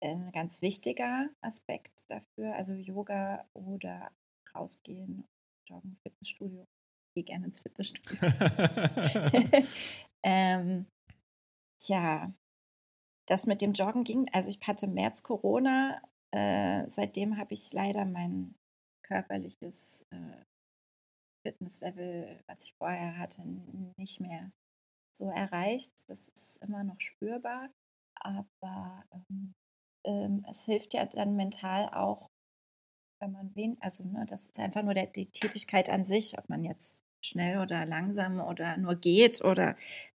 ein 0.00 0.30
ganz 0.32 0.62
wichtiger 0.62 1.28
Aspekt 1.40 2.04
dafür. 2.08 2.54
Also 2.54 2.72
Yoga 2.72 3.48
oder 3.54 4.12
rausgehen, 4.54 5.26
joggen, 5.68 5.98
Fitnessstudio. 6.02 6.66
Ich 7.08 7.14
gehe 7.14 7.24
gerne 7.24 7.46
ins 7.46 7.60
Fitnessstudio. 7.60 8.18
ähm, 10.22 10.86
ja, 11.86 12.32
das 13.26 13.46
mit 13.46 13.60
dem 13.60 13.72
Joggen 13.72 14.04
ging, 14.04 14.28
also 14.32 14.48
ich 14.48 14.58
hatte 14.66 14.86
März 14.86 15.22
Corona, 15.22 16.00
äh, 16.30 16.88
seitdem 16.88 17.36
habe 17.36 17.54
ich 17.54 17.72
leider 17.72 18.04
mein 18.04 18.54
körperliches 19.02 20.04
äh, 20.10 20.44
Fitnesslevel, 21.48 22.42
was 22.46 22.64
ich 22.64 22.74
vorher 22.74 23.18
hatte, 23.18 23.42
nicht 23.96 24.20
mehr 24.20 24.52
so 25.16 25.30
erreicht. 25.30 25.92
Das 26.06 26.28
ist 26.28 26.56
immer 26.62 26.84
noch 26.84 27.00
spürbar, 27.00 27.70
aber 28.20 29.04
ähm, 29.12 29.54
ähm, 30.06 30.44
es 30.48 30.64
hilft 30.64 30.94
ja 30.94 31.06
dann 31.06 31.36
mental 31.36 31.88
auch, 31.88 32.28
wenn 33.20 33.32
man 33.32 33.54
wen, 33.54 33.76
also 33.80 34.04
ne, 34.04 34.26
das 34.28 34.46
ist 34.46 34.58
einfach 34.58 34.82
nur 34.82 34.94
der, 34.94 35.06
die 35.06 35.30
Tätigkeit 35.30 35.88
an 35.88 36.04
sich, 36.04 36.38
ob 36.38 36.48
man 36.48 36.64
jetzt 36.64 37.02
schnell 37.24 37.58
oder 37.58 37.84
langsam 37.84 38.40
oder 38.40 38.76
nur 38.76 38.94
geht 38.94 39.42
oder 39.42 39.76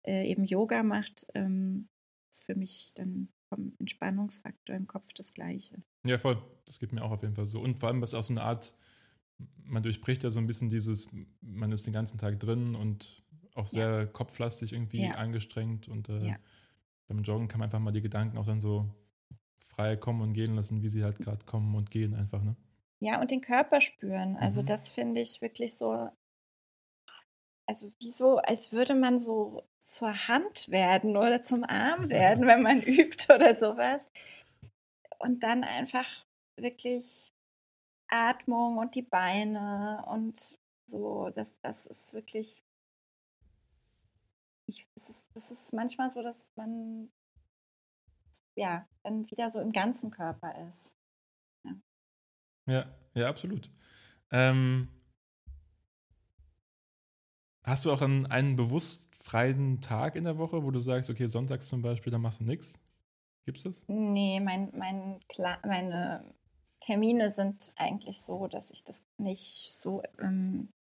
äh, 0.07 0.29
eben 0.29 0.45
Yoga 0.45 0.83
macht, 0.83 1.27
ähm, 1.35 1.89
ist 2.33 2.45
für 2.45 2.57
mich 2.57 2.93
dann 2.95 3.29
vom 3.49 3.75
Entspannungsfaktor 3.79 4.75
im 4.75 4.87
Kopf 4.87 5.13
das 5.15 5.33
Gleiche. 5.33 5.83
Ja, 6.05 6.19
voll. 6.19 6.43
Das 6.67 6.79
geht 6.79 6.93
mir 6.93 7.03
auch 7.03 7.13
auf 7.13 7.23
jeden 7.23 7.35
Fall 7.35 7.47
so. 7.47 7.61
Und 7.61 7.79
vor 7.79 7.89
allem, 7.89 8.03
was 8.03 8.15
auch 8.15 8.23
so 8.23 8.33
eine 8.33 8.43
Art 8.43 8.75
man 9.65 9.83
durchbricht 9.83 10.25
ja 10.25 10.31
so 10.31 10.41
ein 10.41 10.47
bisschen 10.47 10.69
dieses, 10.69 11.11
man 11.41 11.73
ist 11.73 11.87
den 11.87 11.93
ganzen 11.93 12.19
Tag 12.19 12.41
drin 12.41 12.75
und 12.75 13.23
auch 13.55 13.67
sehr 13.67 14.01
ja. 14.01 14.07
kopflastig 14.07 14.73
irgendwie 14.73 15.03
ja. 15.03 15.13
angestrengt 15.13 15.89
und 15.89 16.09
äh, 16.09 16.29
ja. 16.29 16.37
beim 17.07 17.23
Joggen 17.23 17.49
kann 17.49 17.59
man 17.59 17.67
einfach 17.67 17.81
mal 17.81 17.93
die 17.93 18.03
Gedanken 18.03 18.39
auch 18.39 18.47
dann 18.47 18.61
so 18.61 18.87
frei 19.61 19.97
kommen 19.97 20.23
und 20.23 20.33
gehen 20.33 20.55
lassen, 20.55 20.83
wie 20.83 20.89
sie 20.89 21.05
halt 21.05 21.19
gerade 21.19 21.45
kommen 21.45 21.75
und 21.75 21.91
gehen 21.91 22.15
einfach, 22.15 22.43
ne? 22.43 22.57
Ja, 23.01 23.21
und 23.21 23.31
den 23.31 23.41
Körper 23.41 23.81
spüren. 23.81 24.37
Also 24.37 24.63
mhm. 24.63 24.67
das 24.67 24.89
finde 24.89 25.21
ich 25.21 25.41
wirklich 25.41 25.77
so, 25.77 26.11
also 27.67 27.93
wie 28.01 28.11
so, 28.11 28.39
als 28.39 28.73
würde 28.73 28.95
man 28.95 29.21
so 29.21 29.63
zur 29.79 30.29
Hand 30.29 30.69
werden 30.71 31.17
oder 31.17 31.43
zum 31.43 31.65
Arm 31.65 32.09
werden, 32.09 32.47
wenn 32.47 32.63
man 32.63 32.83
übt 32.83 33.33
oder 33.33 33.55
sowas. 33.55 34.11
Und 35.19 35.43
dann 35.43 35.65
einfach 35.65 36.25
wirklich 36.57 37.33
Atmung 38.09 38.79
und 38.79 38.95
die 38.95 39.03
Beine 39.03 40.05
und 40.09 40.59
so, 40.87 41.31
das, 41.31 41.61
das 41.61 41.87
ist 41.87 42.15
wirklich, 42.15 42.65
ich, 44.67 44.89
es, 44.95 45.09
ist, 45.09 45.29
es 45.35 45.51
ist 45.51 45.73
manchmal 45.73 46.11
so, 46.11 46.23
dass 46.23 46.51
man 46.57 47.11
ja 48.55 48.87
dann 49.03 49.31
wieder 49.31 49.51
so 49.51 49.61
im 49.61 49.73
ganzen 49.73 50.11
Körper 50.11 50.69
ist. 50.69 50.97
Ja, 51.65 51.75
ja, 52.67 52.97
ja 53.15 53.29
absolut. 53.29 53.71
Ähm, 54.31 54.89
hast 57.63 57.85
du 57.85 57.93
auch 57.93 58.03
einen, 58.03 58.27
einen 58.27 58.57
bewusst 58.57 59.15
freien 59.17 59.81
Tag 59.81 60.17
in 60.17 60.25
der 60.25 60.39
Woche, 60.39 60.65
wo 60.65 60.71
du 60.71 60.81
sagst, 60.81 61.11
okay, 61.11 61.27
sonntags 61.27 61.69
zum 61.69 61.83
Beispiel, 61.83 62.11
da 62.11 62.19
machst 62.19 62.41
du 62.41 62.45
nichts? 62.45 62.81
Gibt 63.45 63.59
es 63.59 63.65
das? 63.65 63.85
Nee, 63.89 64.41
mein, 64.41 64.71
mein 64.77 65.19
meine 65.65 66.35
Termine 66.81 67.31
sind 67.31 67.73
eigentlich 67.77 68.21
so, 68.21 68.47
dass 68.47 68.71
ich 68.71 68.85
das 68.85 69.05
nicht 69.19 69.73
so, 69.73 70.03
ähm, 70.21 70.71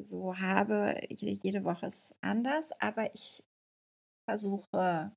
so 0.00 0.38
habe. 0.38 1.00
Jede, 1.08 1.32
jede 1.42 1.64
Woche 1.64 1.86
ist 1.86 2.14
anders, 2.20 2.72
aber 2.80 3.12
ich 3.14 3.42
versuche, 4.28 5.12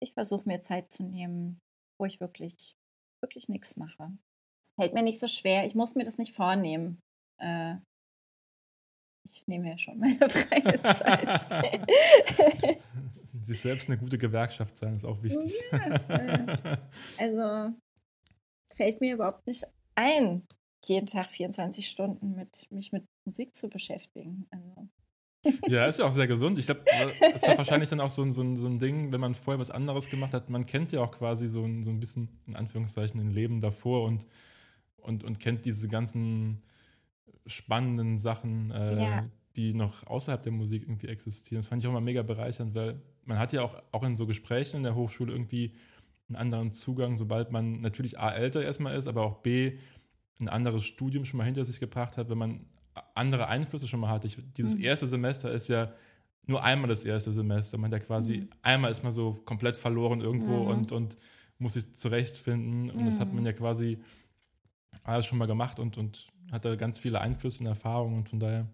ich 0.00 0.12
versuche 0.12 0.48
mir 0.48 0.62
Zeit 0.62 0.92
zu 0.92 1.02
nehmen, 1.02 1.58
wo 1.98 2.06
ich 2.06 2.20
wirklich, 2.20 2.76
wirklich 3.22 3.48
nichts 3.48 3.76
mache. 3.76 4.16
Es 4.62 4.70
fällt 4.74 4.94
mir 4.94 5.02
nicht 5.02 5.18
so 5.18 5.26
schwer. 5.26 5.64
Ich 5.64 5.74
muss 5.74 5.94
mir 5.94 6.04
das 6.04 6.18
nicht 6.18 6.34
vornehmen. 6.34 7.00
Äh, 7.40 7.76
ich 9.26 9.46
nehme 9.46 9.68
ja 9.68 9.78
schon 9.78 9.98
meine 9.98 10.16
freie 10.28 10.82
Zeit. 10.82 11.46
sich 13.42 13.60
selbst 13.60 13.88
eine 13.88 13.98
gute 13.98 14.18
Gewerkschaft 14.18 14.76
sein, 14.76 14.94
ist 14.94 15.04
auch 15.04 15.22
wichtig. 15.22 15.52
Ja, 15.70 16.78
also 17.18 17.74
fällt 18.78 19.00
mir 19.00 19.14
überhaupt 19.14 19.46
nicht 19.46 19.64
ein, 19.96 20.46
jeden 20.86 21.06
Tag 21.06 21.30
24 21.30 21.86
Stunden 21.86 22.34
mit 22.34 22.66
mich 22.70 22.92
mit 22.92 23.04
Musik 23.24 23.54
zu 23.54 23.68
beschäftigen. 23.68 24.46
Also. 24.50 24.88
Ja, 25.68 25.86
ist 25.86 25.98
ja 25.98 26.04
auch 26.04 26.12
sehr 26.12 26.26
gesund. 26.26 26.58
Ich 26.58 26.66
glaube, 26.66 26.82
das 27.20 27.42
ist 27.42 27.46
ja 27.46 27.56
wahrscheinlich 27.56 27.88
dann 27.88 28.00
auch 28.00 28.10
so 28.10 28.22
ein, 28.22 28.32
so, 28.32 28.42
ein, 28.42 28.56
so 28.56 28.66
ein 28.66 28.78
Ding, 28.78 29.12
wenn 29.12 29.20
man 29.20 29.34
vorher 29.34 29.60
was 29.60 29.70
anderes 29.70 30.08
gemacht 30.08 30.34
hat. 30.34 30.50
Man 30.50 30.66
kennt 30.66 30.92
ja 30.92 31.00
auch 31.00 31.12
quasi 31.12 31.48
so 31.48 31.64
ein, 31.64 31.82
so 31.82 31.90
ein 31.90 32.00
bisschen, 32.00 32.28
in 32.46 32.56
Anführungszeichen, 32.56 33.20
ein 33.20 33.28
Leben 33.28 33.60
davor 33.60 34.04
und, 34.04 34.26
und, 34.96 35.24
und 35.24 35.38
kennt 35.38 35.64
diese 35.64 35.88
ganzen 35.88 36.62
spannenden 37.46 38.18
Sachen, 38.18 38.72
äh, 38.72 39.00
ja. 39.00 39.30
die 39.56 39.74
noch 39.74 40.06
außerhalb 40.06 40.42
der 40.42 40.52
Musik 40.52 40.82
irgendwie 40.82 41.06
existieren. 41.06 41.60
Das 41.60 41.68
fand 41.68 41.82
ich 41.82 41.88
auch 41.88 41.92
mal 41.92 42.00
mega 42.00 42.22
bereichernd, 42.22 42.74
weil 42.74 43.00
man 43.24 43.38
hat 43.38 43.52
ja 43.52 43.62
auch, 43.62 43.80
auch 43.92 44.02
in 44.02 44.16
so 44.16 44.26
Gesprächen 44.26 44.78
in 44.78 44.82
der 44.82 44.96
Hochschule 44.96 45.32
irgendwie 45.32 45.72
einen 46.28 46.36
anderen 46.36 46.72
Zugang, 46.72 47.16
sobald 47.16 47.50
man 47.50 47.80
natürlich 47.80 48.18
A, 48.18 48.30
älter 48.30 48.62
erstmal 48.62 48.96
ist, 48.96 49.06
aber 49.06 49.22
auch 49.22 49.38
B, 49.38 49.78
ein 50.40 50.48
anderes 50.48 50.84
Studium 50.84 51.24
schon 51.24 51.38
mal 51.38 51.44
hinter 51.44 51.64
sich 51.64 51.80
gebracht 51.80 52.16
hat, 52.16 52.28
wenn 52.28 52.38
man 52.38 52.66
andere 53.14 53.48
Einflüsse 53.48 53.88
schon 53.88 54.00
mal 54.00 54.10
hat. 54.10 54.24
Ich, 54.24 54.38
dieses 54.56 54.76
mhm. 54.76 54.84
erste 54.84 55.06
Semester 55.06 55.50
ist 55.50 55.68
ja 55.68 55.92
nur 56.46 56.62
einmal 56.62 56.88
das 56.88 57.04
erste 57.04 57.32
Semester. 57.32 57.78
Man 57.78 57.92
hat 57.92 58.00
ja 58.00 58.06
quasi, 58.06 58.38
mhm. 58.38 58.48
einmal 58.62 58.90
ist 58.90 59.02
man 59.02 59.12
so 59.12 59.32
komplett 59.44 59.76
verloren 59.76 60.20
irgendwo 60.20 60.64
mhm. 60.64 60.68
und, 60.68 60.92
und 60.92 61.18
muss 61.58 61.74
sich 61.74 61.94
zurechtfinden. 61.94 62.90
Und 62.90 63.06
das 63.06 63.20
hat 63.20 63.28
man 63.28 63.40
mhm. 63.40 63.46
ja 63.46 63.52
quasi 63.52 63.98
alles 65.04 65.26
schon 65.26 65.38
mal 65.38 65.46
gemacht 65.46 65.78
und, 65.78 65.98
und 65.98 66.28
hat 66.52 66.64
da 66.64 66.74
ganz 66.76 66.98
viele 66.98 67.20
Einflüsse 67.20 67.60
und 67.60 67.66
Erfahrungen. 67.66 68.18
Und 68.18 68.28
von 68.28 68.40
daher, 68.40 68.68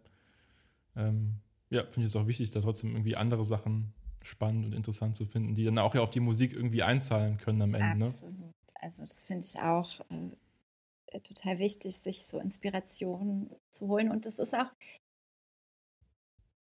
ähm, 0.97 1.37
ja, 1.71 1.83
finde 1.85 2.07
ich 2.07 2.15
es 2.15 2.17
auch 2.17 2.27
wichtig, 2.27 2.51
da 2.51 2.61
trotzdem 2.61 2.93
irgendwie 2.93 3.17
andere 3.17 3.45
Sachen 3.45 3.93
spannend 4.25 4.67
und 4.67 4.73
interessant 4.75 5.17
zu 5.17 5.27
finden, 5.27 5.55
die 5.55 5.65
dann 5.65 5.79
auch 5.79 5.95
ja 5.95 6.01
auf 6.01 6.11
die 6.11 6.21
Musik 6.21 6.53
irgendwie 6.53 6.83
einzahlen 6.83 7.39
können 7.39 7.63
am 7.63 7.75
Ende. 7.75 7.99
Ne? 7.99 8.05
Absolut. 8.07 8.39
Ne? 8.39 8.53
Also 8.81 9.05
das 9.05 9.25
finde 9.25 9.45
ich 9.47 9.61
auch 9.61 10.01
äh, 10.11 11.21
total 11.21 11.59
wichtig, 11.59 11.99
sich 11.99 12.27
so 12.27 12.39
Inspirationen 12.39 13.51
zu 13.71 13.89
holen. 13.89 14.11
Und 14.11 14.27
das 14.27 14.39
ist 14.39 14.55
auch, 14.55 14.71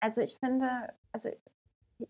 also 0.00 0.20
ich 0.20 0.36
finde, 0.36 0.92
also 1.12 1.30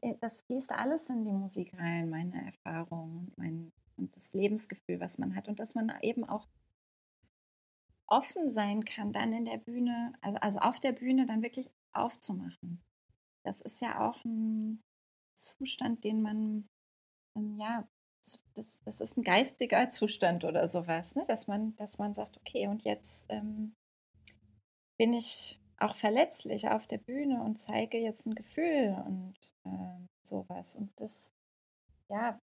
äh, 0.00 0.14
das 0.20 0.40
fließt 0.42 0.70
alles 0.72 1.08
in 1.08 1.24
die 1.24 1.32
Musik 1.32 1.72
rein, 1.78 2.10
meine 2.10 2.46
Erfahrungen 2.46 3.32
mein, 3.36 3.72
und 3.96 4.14
das 4.14 4.32
Lebensgefühl, 4.32 5.00
was 5.00 5.18
man 5.18 5.34
hat. 5.34 5.48
Und 5.48 5.58
dass 5.60 5.74
man 5.74 5.92
eben 6.02 6.24
auch 6.24 6.48
offen 8.06 8.50
sein 8.50 8.84
kann, 8.84 9.12
dann 9.12 9.32
in 9.32 9.44
der 9.44 9.58
Bühne, 9.58 10.12
also, 10.20 10.38
also 10.38 10.58
auf 10.58 10.80
der 10.80 10.92
Bühne 10.92 11.26
dann 11.26 11.42
wirklich 11.42 11.70
aufzumachen. 11.92 12.82
Das 13.44 13.60
ist 13.60 13.80
ja 13.80 14.08
auch 14.08 14.24
ein 14.24 14.82
Zustand, 15.34 16.04
den 16.04 16.22
man 16.22 16.68
ähm, 17.36 17.58
ja 17.58 17.86
das, 18.54 18.80
das 18.84 19.00
ist 19.00 19.16
ein 19.16 19.24
geistiger 19.24 19.90
Zustand 19.90 20.44
oder 20.44 20.68
sowas, 20.68 21.14
ne? 21.14 21.24
dass, 21.26 21.46
man, 21.46 21.76
dass 21.76 21.98
man 21.98 22.14
sagt, 22.14 22.36
okay, 22.38 22.68
und 22.68 22.84
jetzt 22.84 23.26
ähm, 23.28 23.74
bin 24.96 25.12
ich 25.12 25.60
auch 25.78 25.94
verletzlich 25.94 26.68
auf 26.68 26.86
der 26.86 26.98
Bühne 26.98 27.42
und 27.42 27.58
zeige 27.58 27.98
jetzt 27.98 28.26
ein 28.26 28.34
Gefühl 28.34 28.96
und 29.06 29.34
äh, 29.64 30.06
sowas. 30.22 30.76
Und 30.76 30.92
das, 31.00 31.30
ja, 32.08 32.40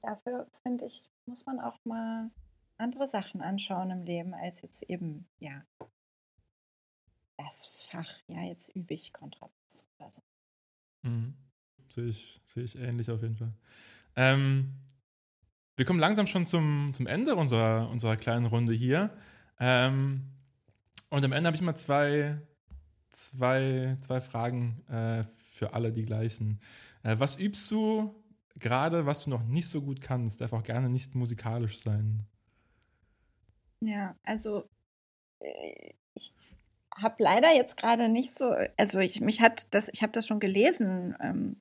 dafür 0.00 0.48
finde 0.62 0.86
ich, 0.86 1.10
muss 1.26 1.44
man 1.44 1.60
auch 1.60 1.78
mal 1.84 2.30
andere 2.78 3.06
Sachen 3.06 3.42
anschauen 3.42 3.90
im 3.90 4.04
Leben, 4.04 4.34
als 4.34 4.62
jetzt 4.62 4.82
eben, 4.84 5.28
ja, 5.38 5.64
das 7.36 7.66
Fach, 7.66 8.22
ja, 8.28 8.42
jetzt 8.42 8.74
übe 8.74 8.94
ich 8.94 9.12
Kontrabass 9.12 9.86
oder 9.98 10.10
so. 10.10 10.22
Mhm. 11.02 11.36
Sehe 11.92 12.06
ich, 12.06 12.40
sehe 12.46 12.64
ich 12.64 12.78
ähnlich 12.78 13.10
auf 13.10 13.20
jeden 13.20 13.36
Fall. 13.36 13.52
Ähm, 14.16 14.72
wir 15.76 15.84
kommen 15.84 16.00
langsam 16.00 16.26
schon 16.26 16.46
zum, 16.46 16.90
zum 16.94 17.06
Ende 17.06 17.34
unserer, 17.34 17.90
unserer 17.90 18.16
kleinen 18.16 18.46
Runde 18.46 18.72
hier. 18.72 19.10
Ähm, 19.60 20.22
und 21.10 21.22
am 21.22 21.32
Ende 21.32 21.48
habe 21.48 21.56
ich 21.56 21.62
mal 21.62 21.74
zwei, 21.74 22.40
zwei, 23.10 23.96
zwei 24.02 24.20
Fragen 24.22 24.82
äh, 24.88 25.22
für 25.52 25.74
alle 25.74 25.92
die 25.92 26.04
gleichen. 26.04 26.60
Äh, 27.02 27.18
was 27.18 27.38
übst 27.38 27.70
du 27.70 28.14
gerade, 28.56 29.04
was 29.04 29.24
du 29.24 29.30
noch 29.30 29.44
nicht 29.44 29.68
so 29.68 29.82
gut 29.82 30.00
kannst? 30.00 30.40
Darf 30.40 30.54
auch 30.54 30.62
gerne 30.62 30.88
nicht 30.88 31.14
musikalisch 31.14 31.78
sein. 31.78 32.22
Ja, 33.80 34.16
also 34.22 34.66
äh, 35.40 35.92
ich 36.14 36.32
habe 37.00 37.22
leider 37.22 37.54
jetzt 37.54 37.76
gerade 37.76 38.08
nicht 38.08 38.34
so, 38.34 38.54
also 38.76 38.98
ich 39.00 39.20
mich 39.20 39.40
hat 39.40 39.74
das, 39.74 39.88
ich 39.92 40.02
habe 40.02 40.12
das 40.12 40.26
schon 40.26 40.40
gelesen, 40.40 41.16
ähm, 41.20 41.56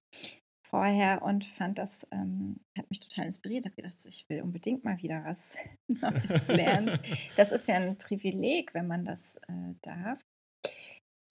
vorher 0.72 1.22
und 1.22 1.46
fand 1.46 1.78
das, 1.78 2.08
ähm, 2.12 2.62
hat 2.78 2.90
mich 2.90 3.02
total 3.02 3.26
inspiriert. 3.26 3.66
Ich 3.66 3.72
habe 3.72 3.82
gedacht, 3.82 4.02
so, 4.02 4.08
ich 4.08 4.28
will 4.30 4.42
unbedingt 4.42 4.86
mal 4.86 5.02
wieder 5.02 5.24
was 5.26 5.58
Neues 5.88 6.48
lernen. 6.48 6.98
das 7.36 7.52
ist 7.52 7.68
ja 7.68 7.76
ein 7.76 7.98
Privileg, 7.98 8.74
wenn 8.74 8.88
man 8.88 9.04
das 9.04 9.36
äh, 9.36 9.74
darf. 9.82 10.22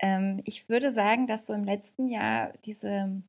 Ähm, 0.00 0.42
ich 0.44 0.68
würde 0.68 0.90
sagen, 0.90 1.26
dass 1.26 1.46
so 1.46 1.54
im 1.54 1.64
letzten 1.64 2.08
Jahr 2.08 2.52
diese, 2.64 3.22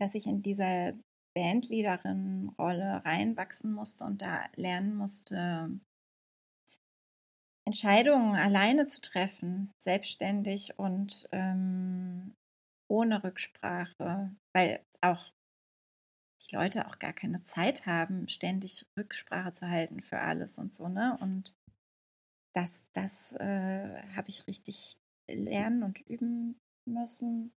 dass 0.00 0.14
ich 0.14 0.26
in 0.26 0.42
dieser 0.42 0.94
Bandleaderin-Rolle 1.36 3.04
reinwachsen 3.04 3.72
musste 3.72 4.04
und 4.04 4.20
da 4.20 4.44
lernen 4.56 4.96
musste, 4.96 5.70
Entscheidungen 7.70 8.34
alleine 8.34 8.84
zu 8.84 9.00
treffen, 9.00 9.72
selbstständig 9.78 10.76
und 10.76 11.28
ähm, 11.30 12.34
ohne 12.88 13.22
Rücksprache, 13.22 14.34
weil 14.52 14.84
auch 15.00 15.32
die 16.42 16.56
Leute 16.56 16.88
auch 16.88 16.98
gar 16.98 17.12
keine 17.12 17.42
Zeit 17.42 17.86
haben, 17.86 18.26
ständig 18.26 18.86
Rücksprache 18.98 19.52
zu 19.52 19.68
halten 19.68 20.02
für 20.02 20.18
alles 20.18 20.58
und 20.58 20.74
so, 20.74 20.88
ne? 20.88 21.16
Und 21.20 21.56
das, 22.56 22.90
das 22.90 23.34
äh, 23.34 24.02
habe 24.16 24.30
ich 24.30 24.48
richtig 24.48 24.96
lernen 25.30 25.84
und 25.84 26.00
üben 26.00 26.58
müssen. 26.88 27.52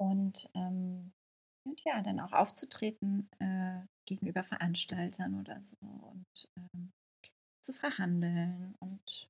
Und, 0.00 0.48
ähm, 0.54 1.12
und 1.66 1.82
ja, 1.84 2.00
dann 2.00 2.18
auch 2.20 2.32
aufzutreten 2.32 3.28
äh, 3.40 3.80
gegenüber 4.06 4.42
Veranstaltern 4.42 5.38
oder 5.38 5.60
so 5.60 5.76
und 5.82 6.50
ähm, 6.56 6.92
zu 7.68 7.72
verhandeln. 7.74 8.74
Und 8.80 9.28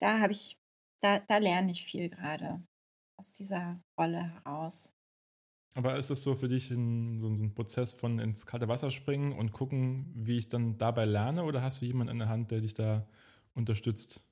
da 0.00 0.18
habe 0.18 0.32
ich, 0.32 0.58
da, 1.00 1.20
da 1.20 1.38
lerne 1.38 1.70
ich 1.70 1.84
viel 1.84 2.08
gerade 2.08 2.60
aus 3.16 3.32
dieser 3.32 3.80
Rolle 3.96 4.20
heraus. 4.34 4.92
Aber 5.76 5.96
ist 5.96 6.10
das 6.10 6.24
so 6.24 6.34
für 6.34 6.48
dich 6.48 6.70
ein, 6.72 7.20
so, 7.20 7.32
so, 7.32 7.44
ein 7.44 7.54
Prozess 7.54 7.92
von 7.92 8.18
ins 8.18 8.44
kalte 8.44 8.66
Wasser 8.66 8.90
springen 8.90 9.32
und 9.32 9.52
gucken, 9.52 10.12
wie 10.16 10.38
ich 10.38 10.48
dann 10.48 10.78
dabei 10.78 11.04
lerne? 11.04 11.44
Oder 11.44 11.62
hast 11.62 11.80
du 11.80 11.86
jemanden 11.86 12.10
an 12.10 12.18
der 12.18 12.28
Hand, 12.28 12.50
der 12.50 12.60
dich 12.60 12.74
da 12.74 13.06
unterstützt? 13.54 14.24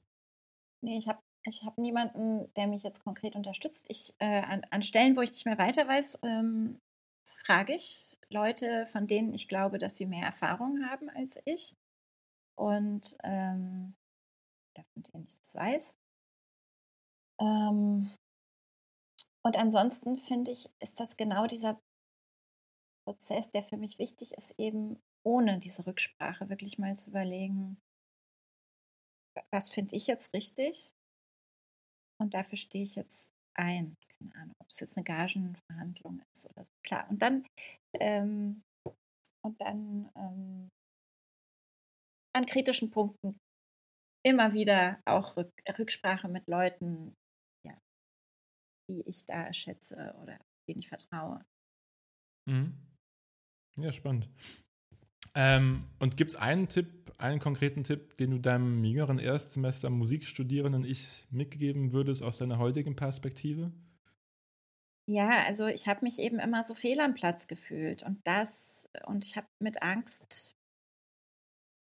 Nee, 0.80 0.98
ich 0.98 1.06
habe 1.06 1.20
ich 1.44 1.62
hab 1.62 1.78
niemanden, 1.78 2.52
der 2.54 2.66
mich 2.66 2.82
jetzt 2.82 3.04
konkret 3.04 3.36
unterstützt. 3.36 3.86
Ich, 3.88 4.12
äh, 4.18 4.42
an, 4.42 4.62
an, 4.70 4.82
Stellen, 4.82 5.16
wo 5.16 5.20
ich 5.20 5.30
nicht 5.30 5.46
mehr 5.46 5.58
weiter 5.58 5.86
weiß, 5.86 6.18
ähm, 6.24 6.80
frage 7.22 7.76
ich 7.76 8.18
Leute, 8.28 8.86
von 8.86 9.06
denen 9.06 9.32
ich 9.32 9.46
glaube, 9.46 9.78
dass 9.78 9.96
sie 9.96 10.06
mehr 10.06 10.26
Erfahrung 10.26 10.84
haben 10.84 11.08
als 11.10 11.38
ich. 11.44 11.76
Und 12.58 13.16
ähm, 13.22 13.94
von 14.74 15.02
denen 15.02 15.24
ich 15.24 15.36
das 15.36 15.54
weiß. 15.54 15.94
Ähm, 17.40 18.14
und 19.44 19.56
ansonsten 19.56 20.18
finde 20.18 20.50
ich, 20.50 20.68
ist 20.80 21.00
das 21.00 21.16
genau 21.16 21.46
dieser 21.46 21.80
Prozess, 23.06 23.50
der 23.50 23.62
für 23.62 23.76
mich 23.76 23.98
wichtig 23.98 24.32
ist, 24.32 24.58
eben 24.58 25.00
ohne 25.24 25.58
diese 25.58 25.86
Rücksprache 25.86 26.48
wirklich 26.48 26.78
mal 26.78 26.96
zu 26.96 27.10
überlegen, 27.10 27.78
was 29.52 29.70
finde 29.70 29.94
ich 29.94 30.06
jetzt 30.06 30.34
richtig? 30.34 30.92
Und 32.20 32.34
dafür 32.34 32.58
stehe 32.58 32.84
ich 32.84 32.96
jetzt 32.96 33.30
ein. 33.54 33.96
Keine 34.18 34.34
Ahnung, 34.34 34.54
ob 34.58 34.68
es 34.68 34.80
jetzt 34.80 34.96
eine 34.96 35.04
Gagenverhandlung 35.04 36.20
ist 36.32 36.46
oder 36.46 36.64
so. 36.64 36.70
Klar. 36.82 37.08
Und 37.08 37.22
dann, 37.22 37.46
ähm, 38.00 38.62
und 39.44 39.60
dann 39.60 40.10
ähm, 40.16 40.68
an 42.38 42.46
kritischen 42.46 42.90
Punkten 42.90 43.38
immer 44.24 44.54
wieder 44.54 45.00
auch 45.04 45.36
Rücksprache 45.36 46.28
mit 46.28 46.46
Leuten 46.48 47.14
die 48.90 49.02
ich 49.06 49.24
da 49.26 49.52
schätze 49.52 50.14
oder 50.22 50.38
denen 50.68 50.80
ich 50.80 50.88
vertraue. 50.88 51.44
Mhm. 52.48 52.74
Ja, 53.78 53.92
spannend. 53.92 54.28
Ähm, 55.34 55.84
und 55.98 56.16
gibt 56.16 56.32
es 56.32 56.36
einen 56.36 56.68
Tipp, 56.68 57.12
einen 57.18 57.38
konkreten 57.38 57.84
Tipp, 57.84 58.14
den 58.14 58.30
du 58.30 58.38
deinem 58.38 58.82
jüngeren 58.82 59.18
Erstsemester 59.18 59.90
Musikstudierenden 59.90 60.84
ich 60.84 61.26
mitgeben 61.30 61.92
würdest 61.92 62.22
aus 62.22 62.38
deiner 62.38 62.58
heutigen 62.58 62.96
Perspektive? 62.96 63.72
Ja, 65.06 65.44
also 65.46 65.66
ich 65.66 65.86
habe 65.86 66.00
mich 66.02 66.18
eben 66.18 66.38
immer 66.38 66.62
so 66.62 66.74
fehl 66.74 67.00
am 67.00 67.14
Platz 67.14 67.46
gefühlt 67.46 68.02
und 68.02 68.20
das 68.24 68.88
und 69.06 69.24
ich 69.24 69.36
habe 69.36 69.46
mit 69.58 69.82
Angst 69.82 70.57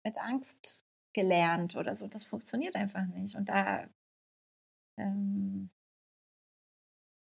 mit 0.03 0.17
Angst 0.17 0.83
gelernt 1.13 1.75
oder 1.75 1.95
so. 1.95 2.07
Das 2.07 2.25
funktioniert 2.25 2.75
einfach 2.75 3.05
nicht 3.05 3.35
und 3.35 3.49
da 3.49 3.87
ähm, 4.97 5.69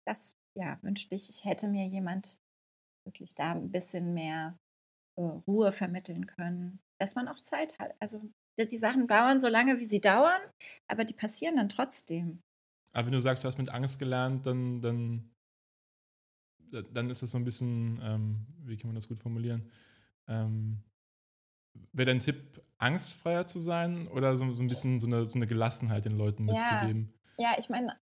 das 0.07 0.37
ja, 0.55 0.79
wünschte 0.83 1.15
ich, 1.15 1.29
ich 1.29 1.45
hätte 1.45 1.69
mir 1.69 1.87
jemand 1.87 2.39
wirklich 3.05 3.35
da 3.35 3.53
ein 3.53 3.71
bisschen 3.71 4.15
mehr 4.15 4.59
äh, 5.17 5.23
Ruhe 5.23 5.73
vermitteln 5.73 6.27
können, 6.27 6.81
dass 6.99 7.15
man 7.15 7.29
auch 7.29 7.41
Zeit 7.41 7.79
hat. 7.79 7.95
Also 8.01 8.23
die 8.59 8.79
Sachen 8.79 9.07
dauern 9.07 9.39
so 9.39 9.49
lange, 9.49 9.79
wie 9.79 9.85
sie 9.85 10.01
dauern, 10.01 10.41
aber 10.89 11.05
die 11.05 11.15
passieren 11.15 11.57
dann 11.57 11.69
trotzdem. 11.69 12.43
Aber 12.93 13.07
wenn 13.07 13.13
du 13.13 13.21
sagst, 13.21 13.45
du 13.45 13.49
hast 13.49 13.59
mit 13.59 13.69
Angst 13.69 13.99
gelernt, 13.99 14.47
dann, 14.47 14.81
dann, 14.81 15.31
dann 16.71 17.11
ist 17.11 17.23
das 17.23 17.31
so 17.31 17.39
ein 17.39 17.45
bisschen, 17.45 18.01
ähm, 18.03 18.47
wie 18.61 18.77
kann 18.79 18.89
man 18.89 18.95
das 18.95 19.09
gut 19.09 19.21
formulieren? 19.21 19.71
Ähm, 20.27 20.83
Wäre 21.93 22.07
dein 22.07 22.21
Tipp, 22.21 22.63
angstfreier 22.79 23.47
zu 23.47 23.61
sein 23.61 24.09
oder 24.09 24.37
so, 24.37 24.53
so 24.53 24.63
ein 24.63 24.67
bisschen 24.67 25.01
so 25.01 25.07
eine, 25.07 25.27
so 25.27 25.39
eine 25.39 25.47
Gelassenheit 25.47 26.05
den 26.05 26.17
Leuten 26.17 26.45
mitzugeben? 26.45 27.13
Ja, 27.39 27.53
ja 27.53 27.59
ich 27.59 27.69
meine, 27.69 27.99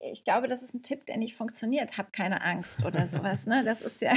ich 0.00 0.24
glaube, 0.24 0.48
das 0.48 0.62
ist 0.62 0.74
ein 0.74 0.82
Tipp, 0.82 1.06
der 1.06 1.16
nicht 1.16 1.34
funktioniert. 1.34 1.98
Hab 1.98 2.12
keine 2.12 2.42
Angst 2.42 2.84
oder 2.84 3.06
sowas. 3.08 3.46
ne? 3.46 3.64
Das 3.64 3.82
ist 3.82 4.00
ja, 4.00 4.14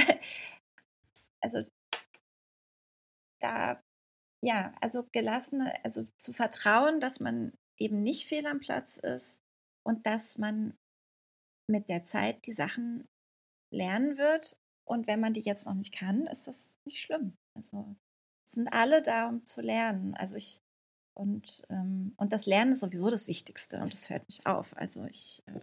also 1.40 1.64
da, 3.40 3.82
ja, 4.42 4.74
also 4.80 5.04
gelassene, 5.12 5.72
also 5.84 6.06
zu 6.16 6.32
vertrauen, 6.32 7.00
dass 7.00 7.20
man 7.20 7.52
eben 7.78 8.02
nicht 8.02 8.26
fehl 8.26 8.46
am 8.46 8.60
Platz 8.60 8.96
ist 8.98 9.40
und 9.82 10.06
dass 10.06 10.38
man 10.38 10.76
mit 11.66 11.88
der 11.88 12.02
Zeit 12.02 12.46
die 12.46 12.52
Sachen 12.52 13.08
lernen 13.72 14.18
wird. 14.18 14.56
Und 14.84 15.06
wenn 15.06 15.20
man 15.20 15.32
die 15.32 15.40
jetzt 15.40 15.66
noch 15.66 15.74
nicht 15.74 15.94
kann, 15.94 16.26
ist 16.26 16.46
das 16.46 16.78
nicht 16.84 17.00
schlimm. 17.00 17.36
Also 17.54 17.96
sind 18.52 18.68
alle 18.68 19.02
da, 19.02 19.28
um 19.28 19.44
zu 19.44 19.60
lernen. 19.60 20.14
Also 20.14 20.36
ich 20.36 20.60
und, 21.16 21.62
ähm, 21.68 22.14
und 22.16 22.32
das 22.32 22.46
Lernen 22.46 22.72
ist 22.72 22.80
sowieso 22.80 23.10
das 23.10 23.26
Wichtigste 23.26 23.80
und 23.80 23.92
das 23.92 24.08
hört 24.08 24.26
nicht 24.28 24.46
auf. 24.46 24.76
Also 24.76 25.04
ich 25.04 25.42
äh, 25.46 25.60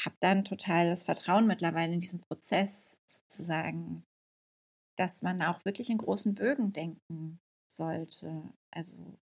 habe 0.00 0.16
dann 0.20 0.44
total 0.44 0.88
das 0.88 1.04
Vertrauen 1.04 1.46
mittlerweile 1.46 1.92
in 1.92 2.00
diesen 2.00 2.20
Prozess 2.20 2.98
sozusagen, 3.06 4.04
dass 4.96 5.22
man 5.22 5.42
auch 5.42 5.64
wirklich 5.64 5.90
in 5.90 5.98
großen 5.98 6.34
Bögen 6.34 6.72
denken 6.72 7.38
sollte. 7.70 8.52
Also 8.70 9.18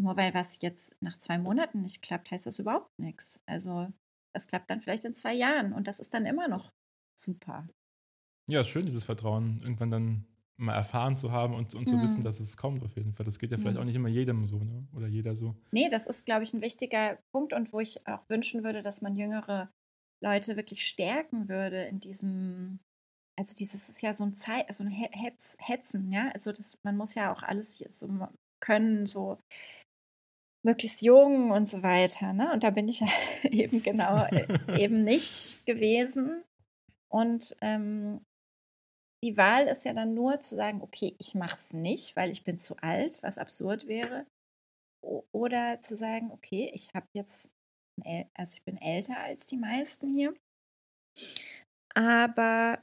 nur 0.00 0.16
weil 0.16 0.32
was 0.32 0.62
jetzt 0.62 0.96
nach 1.00 1.16
zwei 1.16 1.38
Monaten 1.38 1.82
nicht 1.82 2.02
klappt, 2.02 2.30
heißt 2.30 2.46
das 2.46 2.58
überhaupt 2.58 2.98
nichts. 2.98 3.40
Also 3.46 3.92
das 4.34 4.46
klappt 4.46 4.70
dann 4.70 4.80
vielleicht 4.80 5.04
in 5.04 5.12
zwei 5.12 5.34
Jahren 5.34 5.72
und 5.72 5.88
das 5.88 6.00
ist 6.00 6.14
dann 6.14 6.24
immer 6.24 6.48
noch 6.48 6.72
super. 7.18 7.68
Ja, 8.48 8.64
schön, 8.64 8.86
dieses 8.86 9.04
Vertrauen 9.04 9.60
irgendwann 9.62 9.90
dann 9.90 10.26
mal 10.58 10.74
erfahren 10.74 11.16
zu 11.16 11.32
haben 11.32 11.54
und, 11.54 11.74
und 11.74 11.88
zu 11.88 11.94
hm. 11.94 12.02
wissen, 12.02 12.24
dass 12.24 12.40
es 12.40 12.56
kommt 12.56 12.82
auf 12.82 12.96
jeden 12.96 13.12
Fall. 13.12 13.24
Das 13.24 13.38
geht 13.38 13.50
ja 13.50 13.56
vielleicht 13.56 13.76
hm. 13.76 13.82
auch 13.82 13.86
nicht 13.86 13.94
immer 13.94 14.08
jedem 14.08 14.44
so, 14.44 14.58
ne? 14.58 14.86
Oder 14.94 15.06
jeder 15.06 15.34
so. 15.34 15.54
Nee, 15.70 15.88
das 15.88 16.06
ist, 16.06 16.26
glaube 16.26 16.42
ich, 16.42 16.52
ein 16.52 16.60
wichtiger 16.60 17.18
Punkt 17.32 17.52
und 17.52 17.72
wo 17.72 17.80
ich 17.80 18.06
auch 18.06 18.28
wünschen 18.28 18.64
würde, 18.64 18.82
dass 18.82 19.00
man 19.00 19.14
jüngere 19.14 19.70
Leute 20.22 20.56
wirklich 20.56 20.84
stärken 20.84 21.48
würde 21.48 21.84
in 21.84 22.00
diesem, 22.00 22.80
also 23.38 23.54
dieses 23.54 23.88
ist 23.88 24.02
ja 24.02 24.12
so 24.14 24.24
ein 24.24 24.34
Zeit, 24.34 24.72
so 24.74 24.82
ein 24.82 24.90
Hetz, 24.90 25.56
Hetzen, 25.60 26.10
ja. 26.10 26.30
Also 26.34 26.50
das, 26.50 26.76
man 26.82 26.96
muss 26.96 27.14
ja 27.14 27.32
auch 27.32 27.44
alles 27.44 27.76
hier 27.76 27.90
so 27.90 28.08
können, 28.60 29.06
so 29.06 29.38
möglichst 30.64 31.02
jung 31.02 31.52
und 31.52 31.68
so 31.68 31.84
weiter. 31.84 32.32
Ne? 32.32 32.52
Und 32.52 32.64
da 32.64 32.70
bin 32.70 32.88
ich 32.88 33.00
ja 33.00 33.08
eben 33.44 33.82
genau 33.82 34.26
äh, 34.26 34.82
eben 34.82 35.04
nicht 35.04 35.64
gewesen. 35.66 36.42
Und 37.08 37.56
ähm, 37.60 38.20
die 39.24 39.36
Wahl 39.36 39.66
ist 39.66 39.84
ja 39.84 39.92
dann 39.92 40.14
nur 40.14 40.40
zu 40.40 40.54
sagen, 40.54 40.80
okay, 40.80 41.16
ich 41.18 41.34
mache 41.34 41.54
es 41.54 41.72
nicht, 41.72 42.14
weil 42.16 42.30
ich 42.30 42.44
bin 42.44 42.58
zu 42.58 42.76
alt, 42.76 43.18
was 43.22 43.38
absurd 43.38 43.86
wäre. 43.86 44.26
Oder 45.32 45.80
zu 45.80 45.96
sagen, 45.96 46.30
okay, 46.30 46.70
ich 46.74 46.92
habe 46.94 47.06
jetzt, 47.14 47.52
also 48.34 48.54
ich 48.54 48.62
bin 48.64 48.76
älter 48.76 49.18
als 49.18 49.46
die 49.46 49.56
meisten 49.56 50.12
hier, 50.12 50.34
aber 51.94 52.82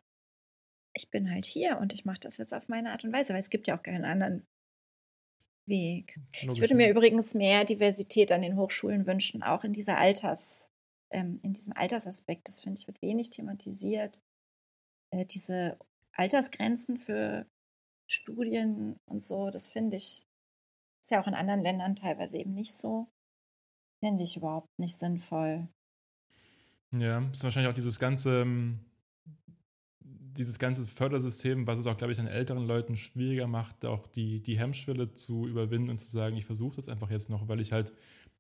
ich 0.96 1.10
bin 1.12 1.30
halt 1.30 1.46
hier 1.46 1.78
und 1.78 1.94
ich 1.94 2.06
mache 2.06 2.20
das 2.20 2.38
jetzt 2.38 2.54
auf 2.54 2.70
meine 2.70 2.92
Art 2.92 3.04
und 3.04 3.14
Weise, 3.14 3.34
weil 3.34 3.40
es 3.40 3.50
gibt 3.50 3.68
ja 3.68 3.78
auch 3.78 3.84
keinen 3.84 4.06
anderen 4.06 4.46
Weg. 5.68 6.20
Logisch. 6.42 6.54
Ich 6.54 6.62
würde 6.62 6.76
mir 6.76 6.90
übrigens 6.90 7.34
mehr 7.34 7.66
Diversität 7.66 8.32
an 8.32 8.42
den 8.42 8.56
Hochschulen 8.56 9.06
wünschen, 9.06 9.44
auch 9.44 9.64
in 9.64 9.74
dieser 9.74 9.98
Alters, 9.98 10.70
ähm, 11.12 11.40
in 11.44 11.54
diesem 11.54 11.74
Altersaspekt. 11.74 12.48
Das 12.48 12.62
finde 12.62 12.80
ich 12.80 12.88
wird 12.88 13.02
wenig 13.02 13.30
thematisiert. 13.30 14.22
Äh, 15.12 15.26
diese 15.26 15.78
Altersgrenzen 16.16 16.98
für 16.98 17.46
Studien 18.08 18.98
und 19.06 19.24
so, 19.24 19.50
das 19.50 19.68
finde 19.68 19.98
ich, 19.98 20.26
ist 21.02 21.12
ja 21.12 21.22
auch 21.22 21.28
in 21.28 21.34
anderen 21.34 21.62
Ländern 21.62 21.96
teilweise 21.96 22.38
eben 22.38 22.54
nicht 22.54 22.74
so. 22.74 23.08
Finde 24.04 24.24
ich 24.24 24.38
überhaupt 24.38 24.70
nicht 24.78 24.98
sinnvoll. 24.98 25.68
Ja, 26.92 27.20
ist 27.32 27.44
wahrscheinlich 27.44 27.70
auch 27.70 27.76
dieses 27.76 28.00
ganze, 28.00 28.42
ähm, 28.42 28.80
dieses 30.04 30.60
ganze 30.60 30.86
Fördersystem, 30.86 31.66
was 31.66 31.80
es 31.80 31.88
auch, 31.88 31.98
glaube 31.98 32.14
ich, 32.14 32.20
an 32.20 32.28
älteren 32.28 32.66
Leuten 32.66 32.96
schwieriger 32.96 33.48
macht, 33.48 33.86
auch 33.86 34.08
die, 34.08 34.42
die 34.42 34.60
Hemmschwelle 34.60 35.14
zu 35.14 35.48
überwinden 35.48 35.90
und 35.90 35.98
zu 35.98 36.10
sagen, 36.10 36.36
ich 36.36 36.46
versuche 36.46 36.76
das 36.76 36.90
einfach 36.90 37.10
jetzt 37.10 37.30
noch, 37.30 37.48
weil 37.48 37.62
ich 37.62 37.72
halt 37.72 37.94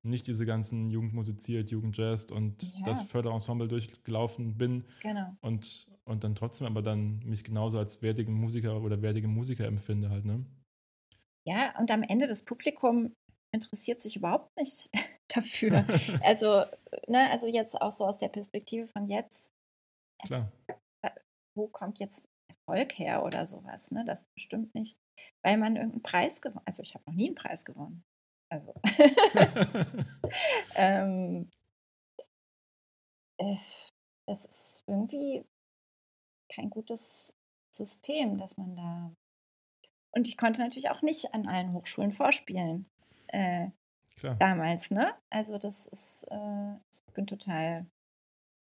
nicht 0.03 0.28
diese 0.28 0.45
ganzen 0.45 0.89
Jugend 0.89 1.13
musiziert, 1.13 1.71
Jugend 1.71 1.97
jazzt 1.97 2.32
und 2.32 2.61
ja. 2.63 2.84
das 2.86 3.01
Förderensemble 3.03 3.67
durchgelaufen 3.67 4.57
bin. 4.57 4.86
Genau. 5.01 5.36
Und, 5.41 5.88
und 6.07 6.23
dann 6.23 6.35
trotzdem 6.35 6.67
aber 6.67 6.81
dann 6.81 7.19
mich 7.19 7.43
genauso 7.43 7.79
als 7.79 8.01
wertigen 8.01 8.33
Musiker 8.33 8.81
oder 8.81 9.01
wertige 9.01 9.27
Musiker 9.27 9.65
empfinde 9.65 10.09
halt, 10.09 10.25
ne? 10.25 10.45
Ja, 11.47 11.77
und 11.79 11.91
am 11.91 12.03
Ende 12.03 12.27
das 12.27 12.43
Publikum 12.43 13.13
interessiert 13.53 14.01
sich 14.01 14.15
überhaupt 14.15 14.55
nicht 14.57 14.89
dafür. 15.27 15.85
also, 16.23 16.63
ne, 17.07 17.29
also 17.31 17.47
jetzt 17.47 17.79
auch 17.79 17.91
so 17.91 18.05
aus 18.05 18.19
der 18.19 18.29
Perspektive 18.29 18.87
von 18.87 19.07
jetzt. 19.07 19.49
Klar. 20.25 20.51
wo 21.55 21.67
kommt 21.67 21.99
jetzt 21.99 22.25
Erfolg 22.49 22.97
her 22.97 23.23
oder 23.23 23.45
sowas, 23.45 23.91
ne? 23.91 24.03
Das 24.05 24.25
bestimmt 24.35 24.73
nicht, 24.73 24.97
weil 25.43 25.57
man 25.57 25.75
irgendeinen 25.75 26.03
Preis 26.03 26.41
gewonnen 26.41 26.63
Also 26.65 26.81
ich 26.81 26.95
habe 26.95 27.03
noch 27.07 27.13
nie 27.13 27.27
einen 27.27 27.35
Preis 27.35 27.63
gewonnen. 27.65 28.03
Also 28.51 28.73
ähm, 30.75 31.49
äh, 33.39 33.57
das 34.27 34.45
ist 34.45 34.83
irgendwie 34.87 35.43
kein 36.55 36.69
gutes 36.69 37.33
System, 37.71 38.37
dass 38.37 38.57
man 38.57 38.75
da. 38.75 39.11
Und 40.11 40.27
ich 40.27 40.37
konnte 40.37 40.61
natürlich 40.61 40.89
auch 40.89 41.01
nicht 41.01 41.33
an 41.33 41.47
allen 41.47 41.73
Hochschulen 41.73 42.11
vorspielen. 42.11 42.85
Äh, 43.27 43.69
damals, 44.39 44.91
ne? 44.91 45.13
Also 45.29 45.57
das 45.57 45.85
ist, 45.87 46.25
äh, 46.29 46.75
ich 46.91 47.13
bin 47.13 47.27
total 47.27 47.85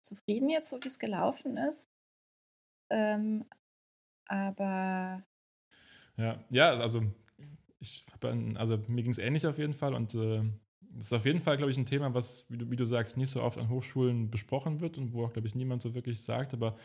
zufrieden 0.02 0.50
jetzt, 0.50 0.70
so 0.70 0.82
wie 0.82 0.88
es 0.88 0.98
gelaufen 0.98 1.56
ist. 1.56 1.88
Ähm, 2.90 3.44
aber 4.26 5.22
ja, 6.16 6.38
ja, 6.50 6.70
also 6.70 7.02
ich 7.78 8.04
habe 8.12 8.54
also 8.56 8.78
mir 8.88 9.02
ging 9.02 9.12
es 9.12 9.18
ähnlich 9.18 9.46
auf 9.46 9.58
jeden 9.58 9.72
Fall 9.72 9.94
und 9.94 10.14
äh, 10.14 10.42
das 10.92 11.06
ist 11.06 11.12
auf 11.12 11.24
jeden 11.24 11.40
Fall, 11.40 11.56
glaube 11.56 11.70
ich, 11.70 11.78
ein 11.78 11.86
Thema, 11.86 12.12
was, 12.14 12.50
wie 12.50 12.58
du, 12.58 12.70
wie 12.70 12.76
du 12.76 12.84
sagst, 12.84 13.16
nicht 13.16 13.30
so 13.30 13.42
oft 13.42 13.58
an 13.58 13.68
Hochschulen 13.68 14.30
besprochen 14.30 14.80
wird 14.80 14.98
und 14.98 15.14
wo 15.14 15.24
auch, 15.24 15.32
glaube 15.32 15.46
ich, 15.46 15.54
niemand 15.54 15.82
so 15.82 15.94
wirklich 15.94 16.20
sagt, 16.20 16.52
aber 16.52 16.76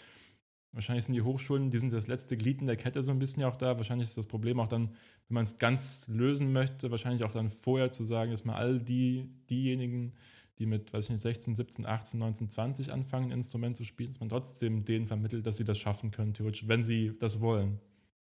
wahrscheinlich 0.76 1.06
sind 1.06 1.16
die 1.16 1.22
Hochschulen, 1.24 1.72
die 1.72 1.80
sind 1.80 1.92
das 1.92 2.08
letzte 2.08 2.38
Glied 2.38 2.62
in 2.62 2.68
der 2.68 2.76
Kette 2.76 3.02
so 3.02 3.12
ein 3.12 3.18
bisschen 3.18 3.44
auch 3.44 3.56
da. 3.56 3.78
Wahrscheinlich 3.78 4.10
ist 4.10 4.18
das 4.18 4.28
Problem 4.28 4.60
auch 4.60 4.68
dann, 4.68 4.90
wenn 5.28 5.36
man 5.36 5.44
es 5.44 5.58
ganz 5.58 6.08
lösen 6.08 6.54
möchte, 6.54 6.92
wahrscheinlich 6.92 7.24
auch 7.24 7.32
dann 7.32 7.50
vorher 7.50 7.92
zu 7.92 8.04
sagen, 8.04 8.32
dass 8.32 8.46
man 8.46 8.56
all 8.56 8.80
die, 8.80 9.32
diejenigen, 9.50 10.14
die 10.60 10.66
mit, 10.66 10.94
weiß 10.94 11.06
ich 11.06 11.12
nicht, 11.12 11.22
16, 11.22 11.56
17, 11.56 11.86
18, 11.86 12.20
19, 12.20 12.50
20 12.50 12.92
anfangen, 12.92 13.30
ein 13.30 13.38
Instrument 13.38 13.76
zu 13.76 13.84
spielen, 13.84 14.12
dass 14.12 14.20
man 14.20 14.30
trotzdem 14.30 14.86
denen 14.86 15.08
vermittelt, 15.08 15.46
dass 15.46 15.58
sie 15.58 15.66
das 15.66 15.80
schaffen 15.80 16.12
können, 16.12 16.34
theoretisch, 16.34 16.68
wenn 16.68 16.84
sie 16.84 17.18
das 17.18 17.40
wollen. 17.42 17.80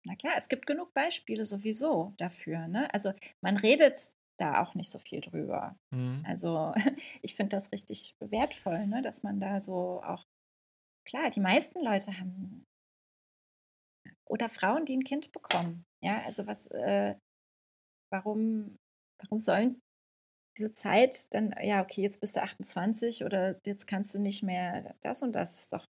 Na 0.04 0.16
klar, 0.16 0.34
es 0.38 0.50
gibt 0.50 0.68
genug 0.68 0.94
Beispiele 0.94 1.46
sowieso 1.46 2.14
dafür. 2.18 2.68
Ne? 2.68 2.94
Also 2.94 3.12
man 3.42 3.58
redet 3.58 4.14
da 4.38 4.62
auch 4.62 4.76
nicht 4.76 4.90
so 4.90 5.00
viel 5.00 5.22
drüber. 5.22 5.78
Mhm. 5.92 6.24
Also 6.28 6.74
ich 7.22 7.36
finde 7.36 7.56
das 7.56 7.72
richtig 7.72 8.16
wertvoll, 8.20 8.86
ne? 8.88 9.02
dass 9.02 9.24
man 9.24 9.40
da 9.40 9.60
so 9.60 10.04
auch, 10.04 10.26
klar, 11.06 11.30
die 11.30 11.40
meisten 11.40 11.84
Leute 11.84 12.20
haben 12.20 12.66
oder 14.28 14.50
Frauen, 14.50 14.86
die 14.86 14.98
ein 14.98 15.04
Kind 15.04 15.32
bekommen. 15.32 15.86
Ja, 16.04 16.24
also 16.24 16.48
was, 16.48 16.68
äh, 16.68 17.16
warum, 18.12 18.78
warum 19.22 19.40
sollen 19.40 19.82
diese 20.58 20.74
Zeit 20.74 21.34
dann, 21.34 21.54
ja, 21.62 21.82
okay, 21.82 22.02
jetzt 22.02 22.22
bist 22.22 22.36
du 22.36 22.42
28 22.42 23.24
oder 23.24 23.60
jetzt 23.66 23.88
kannst 23.88 24.16
du 24.16 24.20
nicht 24.20 24.42
mehr 24.42 24.96
das 25.02 25.22
und 25.22 25.34
das, 25.34 25.60
ist 25.60 25.74
doch 25.74 25.86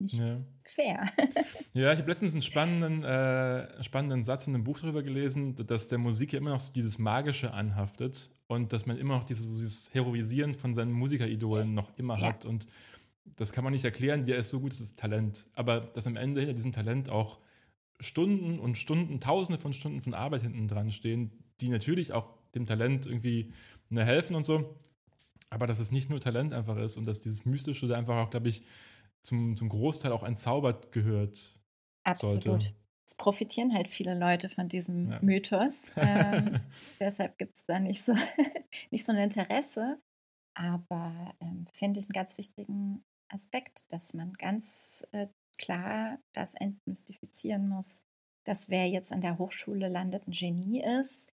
nicht 0.00 0.18
ja. 0.18 0.40
fair. 0.64 1.12
ja, 1.74 1.92
ich 1.92 1.98
habe 1.98 2.10
letztens 2.10 2.34
einen 2.34 2.42
spannenden, 2.42 3.04
äh, 3.04 3.82
spannenden 3.82 4.22
Satz 4.24 4.46
in 4.46 4.54
einem 4.54 4.64
Buch 4.64 4.80
darüber 4.80 5.02
gelesen, 5.02 5.54
dass 5.54 5.88
der 5.88 5.98
Musik 5.98 6.32
ja 6.32 6.38
immer 6.38 6.50
noch 6.50 6.70
dieses 6.70 6.98
Magische 6.98 7.52
anhaftet 7.52 8.30
und 8.46 8.72
dass 8.72 8.86
man 8.86 8.98
immer 8.98 9.18
noch 9.18 9.24
dieses, 9.24 9.46
dieses 9.46 9.94
Heroisieren 9.94 10.54
von 10.54 10.74
seinen 10.74 10.92
Musikeridolen 10.92 11.74
noch 11.74 11.96
immer 11.96 12.18
ja. 12.18 12.28
hat. 12.28 12.44
Und 12.44 12.66
das 13.24 13.52
kann 13.52 13.64
man 13.64 13.72
nicht 13.72 13.84
erklären, 13.84 14.24
der 14.24 14.36
ist 14.36 14.50
so 14.50 14.60
gutes 14.60 14.96
Talent. 14.96 15.46
Aber 15.54 15.80
dass 15.80 16.06
am 16.06 16.16
Ende 16.16 16.40
hinter 16.40 16.54
diesem 16.54 16.72
Talent 16.72 17.08
auch 17.08 17.38
Stunden 18.00 18.58
und 18.58 18.76
Stunden, 18.76 19.20
Tausende 19.20 19.58
von 19.58 19.72
Stunden 19.72 20.00
von 20.00 20.14
Arbeit 20.14 20.42
hinten 20.42 20.68
dran 20.68 20.90
stehen, 20.90 21.30
die 21.60 21.68
natürlich 21.68 22.12
auch 22.12 22.34
dem 22.54 22.66
Talent 22.66 23.06
irgendwie 23.06 23.52
ne, 23.88 24.04
helfen 24.04 24.36
und 24.36 24.44
so. 24.44 24.78
Aber 25.50 25.66
dass 25.66 25.78
es 25.78 25.92
nicht 25.92 26.10
nur 26.10 26.20
Talent 26.20 26.52
einfach 26.52 26.76
ist 26.76 26.96
und 26.96 27.06
dass 27.06 27.20
dieses 27.20 27.46
Mystische 27.46 27.86
da 27.86 27.96
einfach 27.96 28.16
auch, 28.16 28.30
glaube 28.30 28.48
ich, 28.48 28.64
zum, 29.22 29.56
zum 29.56 29.68
Großteil 29.68 30.12
auch 30.12 30.22
entzaubert 30.22 30.92
gehört. 30.92 31.58
Absolut. 32.04 32.42
Sollte. 32.42 32.66
Es 32.66 32.74
es 33.06 33.14
profitieren 33.16 33.74
halt 33.74 33.88
viele 33.88 34.18
Leute 34.18 34.48
von 34.48 34.68
diesem 34.68 35.10
ja. 35.10 35.18
Mythos. 35.22 35.92
Ähm, 35.96 36.60
deshalb 37.00 37.38
gibt 37.38 37.56
es 37.56 37.66
da 37.66 37.78
nicht 37.78 38.02
so, 38.02 38.14
nicht 38.90 39.04
so 39.04 39.12
ein 39.12 39.18
Interesse. 39.18 39.98
Aber 40.54 41.34
ähm, 41.40 41.66
finde 41.72 42.00
ich 42.00 42.06
einen 42.06 42.12
ganz 42.12 42.38
wichtigen 42.38 43.04
Aspekt, 43.34 43.92
dass 43.92 44.14
man 44.14 44.32
ganz 44.34 45.06
äh, 45.12 45.28
klar 45.58 46.18
das 46.34 46.54
entmystifizieren 46.54 47.68
muss, 47.68 48.02
dass 48.46 48.68
wer 48.68 48.88
jetzt 48.88 49.12
an 49.12 49.20
der 49.20 49.38
Hochschule 49.38 49.88
landet, 49.88 50.26
ein 50.26 50.32
Genie 50.32 50.82
ist 50.82 51.30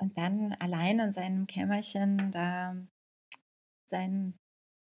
und 0.00 0.16
dann 0.18 0.52
allein 0.54 1.00
in 1.00 1.12
seinem 1.12 1.46
Kämmerchen 1.46 2.32
da 2.32 2.76
sein, 3.88 4.36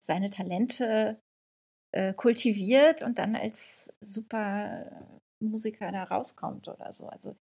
seine 0.03 0.31
Talente 0.31 1.21
äh, 1.93 2.13
kultiviert 2.15 3.03
und 3.03 3.19
dann 3.19 3.37
als 3.37 3.93
super 4.01 5.17
Musiker 5.41 5.93
da 5.93 6.05
rauskommt 6.05 6.69
oder 6.69 6.93
so. 6.93 7.09
Also 7.09 7.37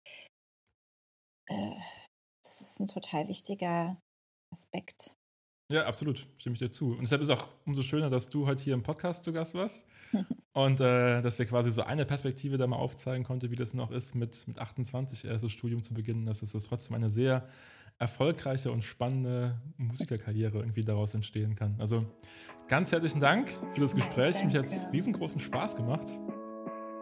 äh, 1.48 1.80
das 2.44 2.60
ist 2.60 2.80
ein 2.80 2.88
total 2.88 3.28
wichtiger 3.28 4.00
Aspekt. 4.52 5.14
Ja, 5.72 5.86
absolut, 5.86 6.26
stimme 6.36 6.52
ich 6.52 6.58
dir 6.58 6.70
zu. 6.70 6.90
Und 6.90 7.00
deshalb 7.00 7.22
ist 7.22 7.30
es 7.30 7.34
auch 7.34 7.48
umso 7.64 7.80
schöner, 7.80 8.10
dass 8.10 8.28
du 8.28 8.46
heute 8.46 8.62
hier 8.62 8.74
im 8.74 8.82
Podcast 8.82 9.24
zu 9.24 9.32
Gast 9.32 9.54
warst 9.54 9.86
und 10.52 10.80
äh, 10.82 11.22
dass 11.22 11.38
wir 11.38 11.46
quasi 11.46 11.70
so 11.70 11.82
eine 11.82 12.04
Perspektive 12.04 12.58
da 12.58 12.66
mal 12.66 12.76
aufzeigen 12.76 13.24
konnten, 13.24 13.50
wie 13.50 13.56
das 13.56 13.72
noch 13.72 13.90
ist, 13.90 14.14
mit, 14.14 14.46
mit 14.46 14.58
28 14.58 15.24
erst 15.24 15.44
das 15.44 15.50
Studium 15.50 15.82
zu 15.82 15.94
beginnen, 15.94 16.26
dass 16.26 16.42
es 16.42 16.52
das 16.52 16.64
trotzdem 16.64 16.94
eine 16.94 17.08
sehr 17.08 17.48
erfolgreiche 17.98 18.70
und 18.70 18.84
spannende 18.84 19.54
Musikerkarriere 19.78 20.58
irgendwie 20.58 20.82
daraus 20.82 21.14
entstehen 21.14 21.54
kann. 21.54 21.76
Also 21.78 22.04
ganz 22.68 22.92
herzlichen 22.92 23.20
Dank 23.20 23.48
für 23.74 23.80
das 23.80 23.96
Gespräch. 23.96 24.44
Mich 24.44 24.54
hat 24.54 24.66
es 24.66 24.92
riesengroßen 24.92 25.40
Spaß 25.40 25.76
gemacht. 25.76 26.18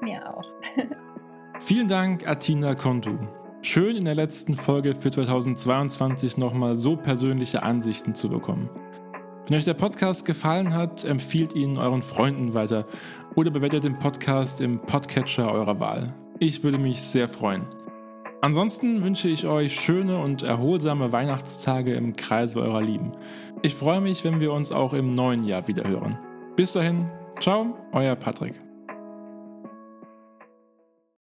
Mir 0.01 0.33
auch. 0.33 0.45
Vielen 1.59 1.89
Dank, 1.89 2.25
Atina 2.29 2.77
Kontu. 2.77 3.18
Schön 3.63 3.95
in 3.95 4.07
der 4.07 4.15
letzten 4.15 4.55
Folge 4.55 4.95
für 4.95 5.11
2022 5.11 6.39
nochmal 6.39 6.77
so 6.77 6.97
persönliche 6.97 7.63
Ansichten 7.63 8.15
zu 8.15 8.31
bekommen. 8.31 8.71
Wenn 9.47 9.59
euch 9.59 9.67
der 9.67 9.75
Podcast 9.75 10.25
gefallen 10.25 10.73
hat, 10.73 11.05
empfiehlt 11.05 11.55
ihn 11.55 11.77
euren 11.77 12.01
Freunden 12.01 12.55
weiter 12.55 12.87
oder 13.35 13.51
bewertet 13.51 13.85
den 13.85 13.99
Podcast 13.99 14.63
im 14.63 14.81
Podcatcher 14.81 15.53
eurer 15.53 15.79
Wahl. 15.79 16.15
Ich 16.39 16.65
würde 16.65 16.79
mich 16.79 17.03
sehr 17.03 17.29
freuen. 17.29 17.65
Ansonsten 18.41 19.05
wünsche 19.05 19.29
ich 19.29 19.47
euch 19.47 19.75
schöne 19.75 20.17
und 20.19 20.43
erholsame 20.43 21.13
Weihnachtstage 21.13 21.93
im 21.93 22.17
Kreise 22.17 22.63
eurer 22.63 22.81
Lieben. 22.81 23.13
Ich 23.61 23.75
freue 23.75 24.01
mich, 24.01 24.25
wenn 24.25 24.41
wir 24.41 24.55
uns 24.55 24.73
auch 24.73 24.95
im 24.95 25.11
neuen 25.11 25.45
Jahr 25.45 25.69
wieder 25.69 25.87
hören. 25.87 26.17
Bis 26.57 26.73
dahin, 26.73 27.11
ciao, 27.39 27.77
euer 27.93 28.17
Patrick. 28.17 28.70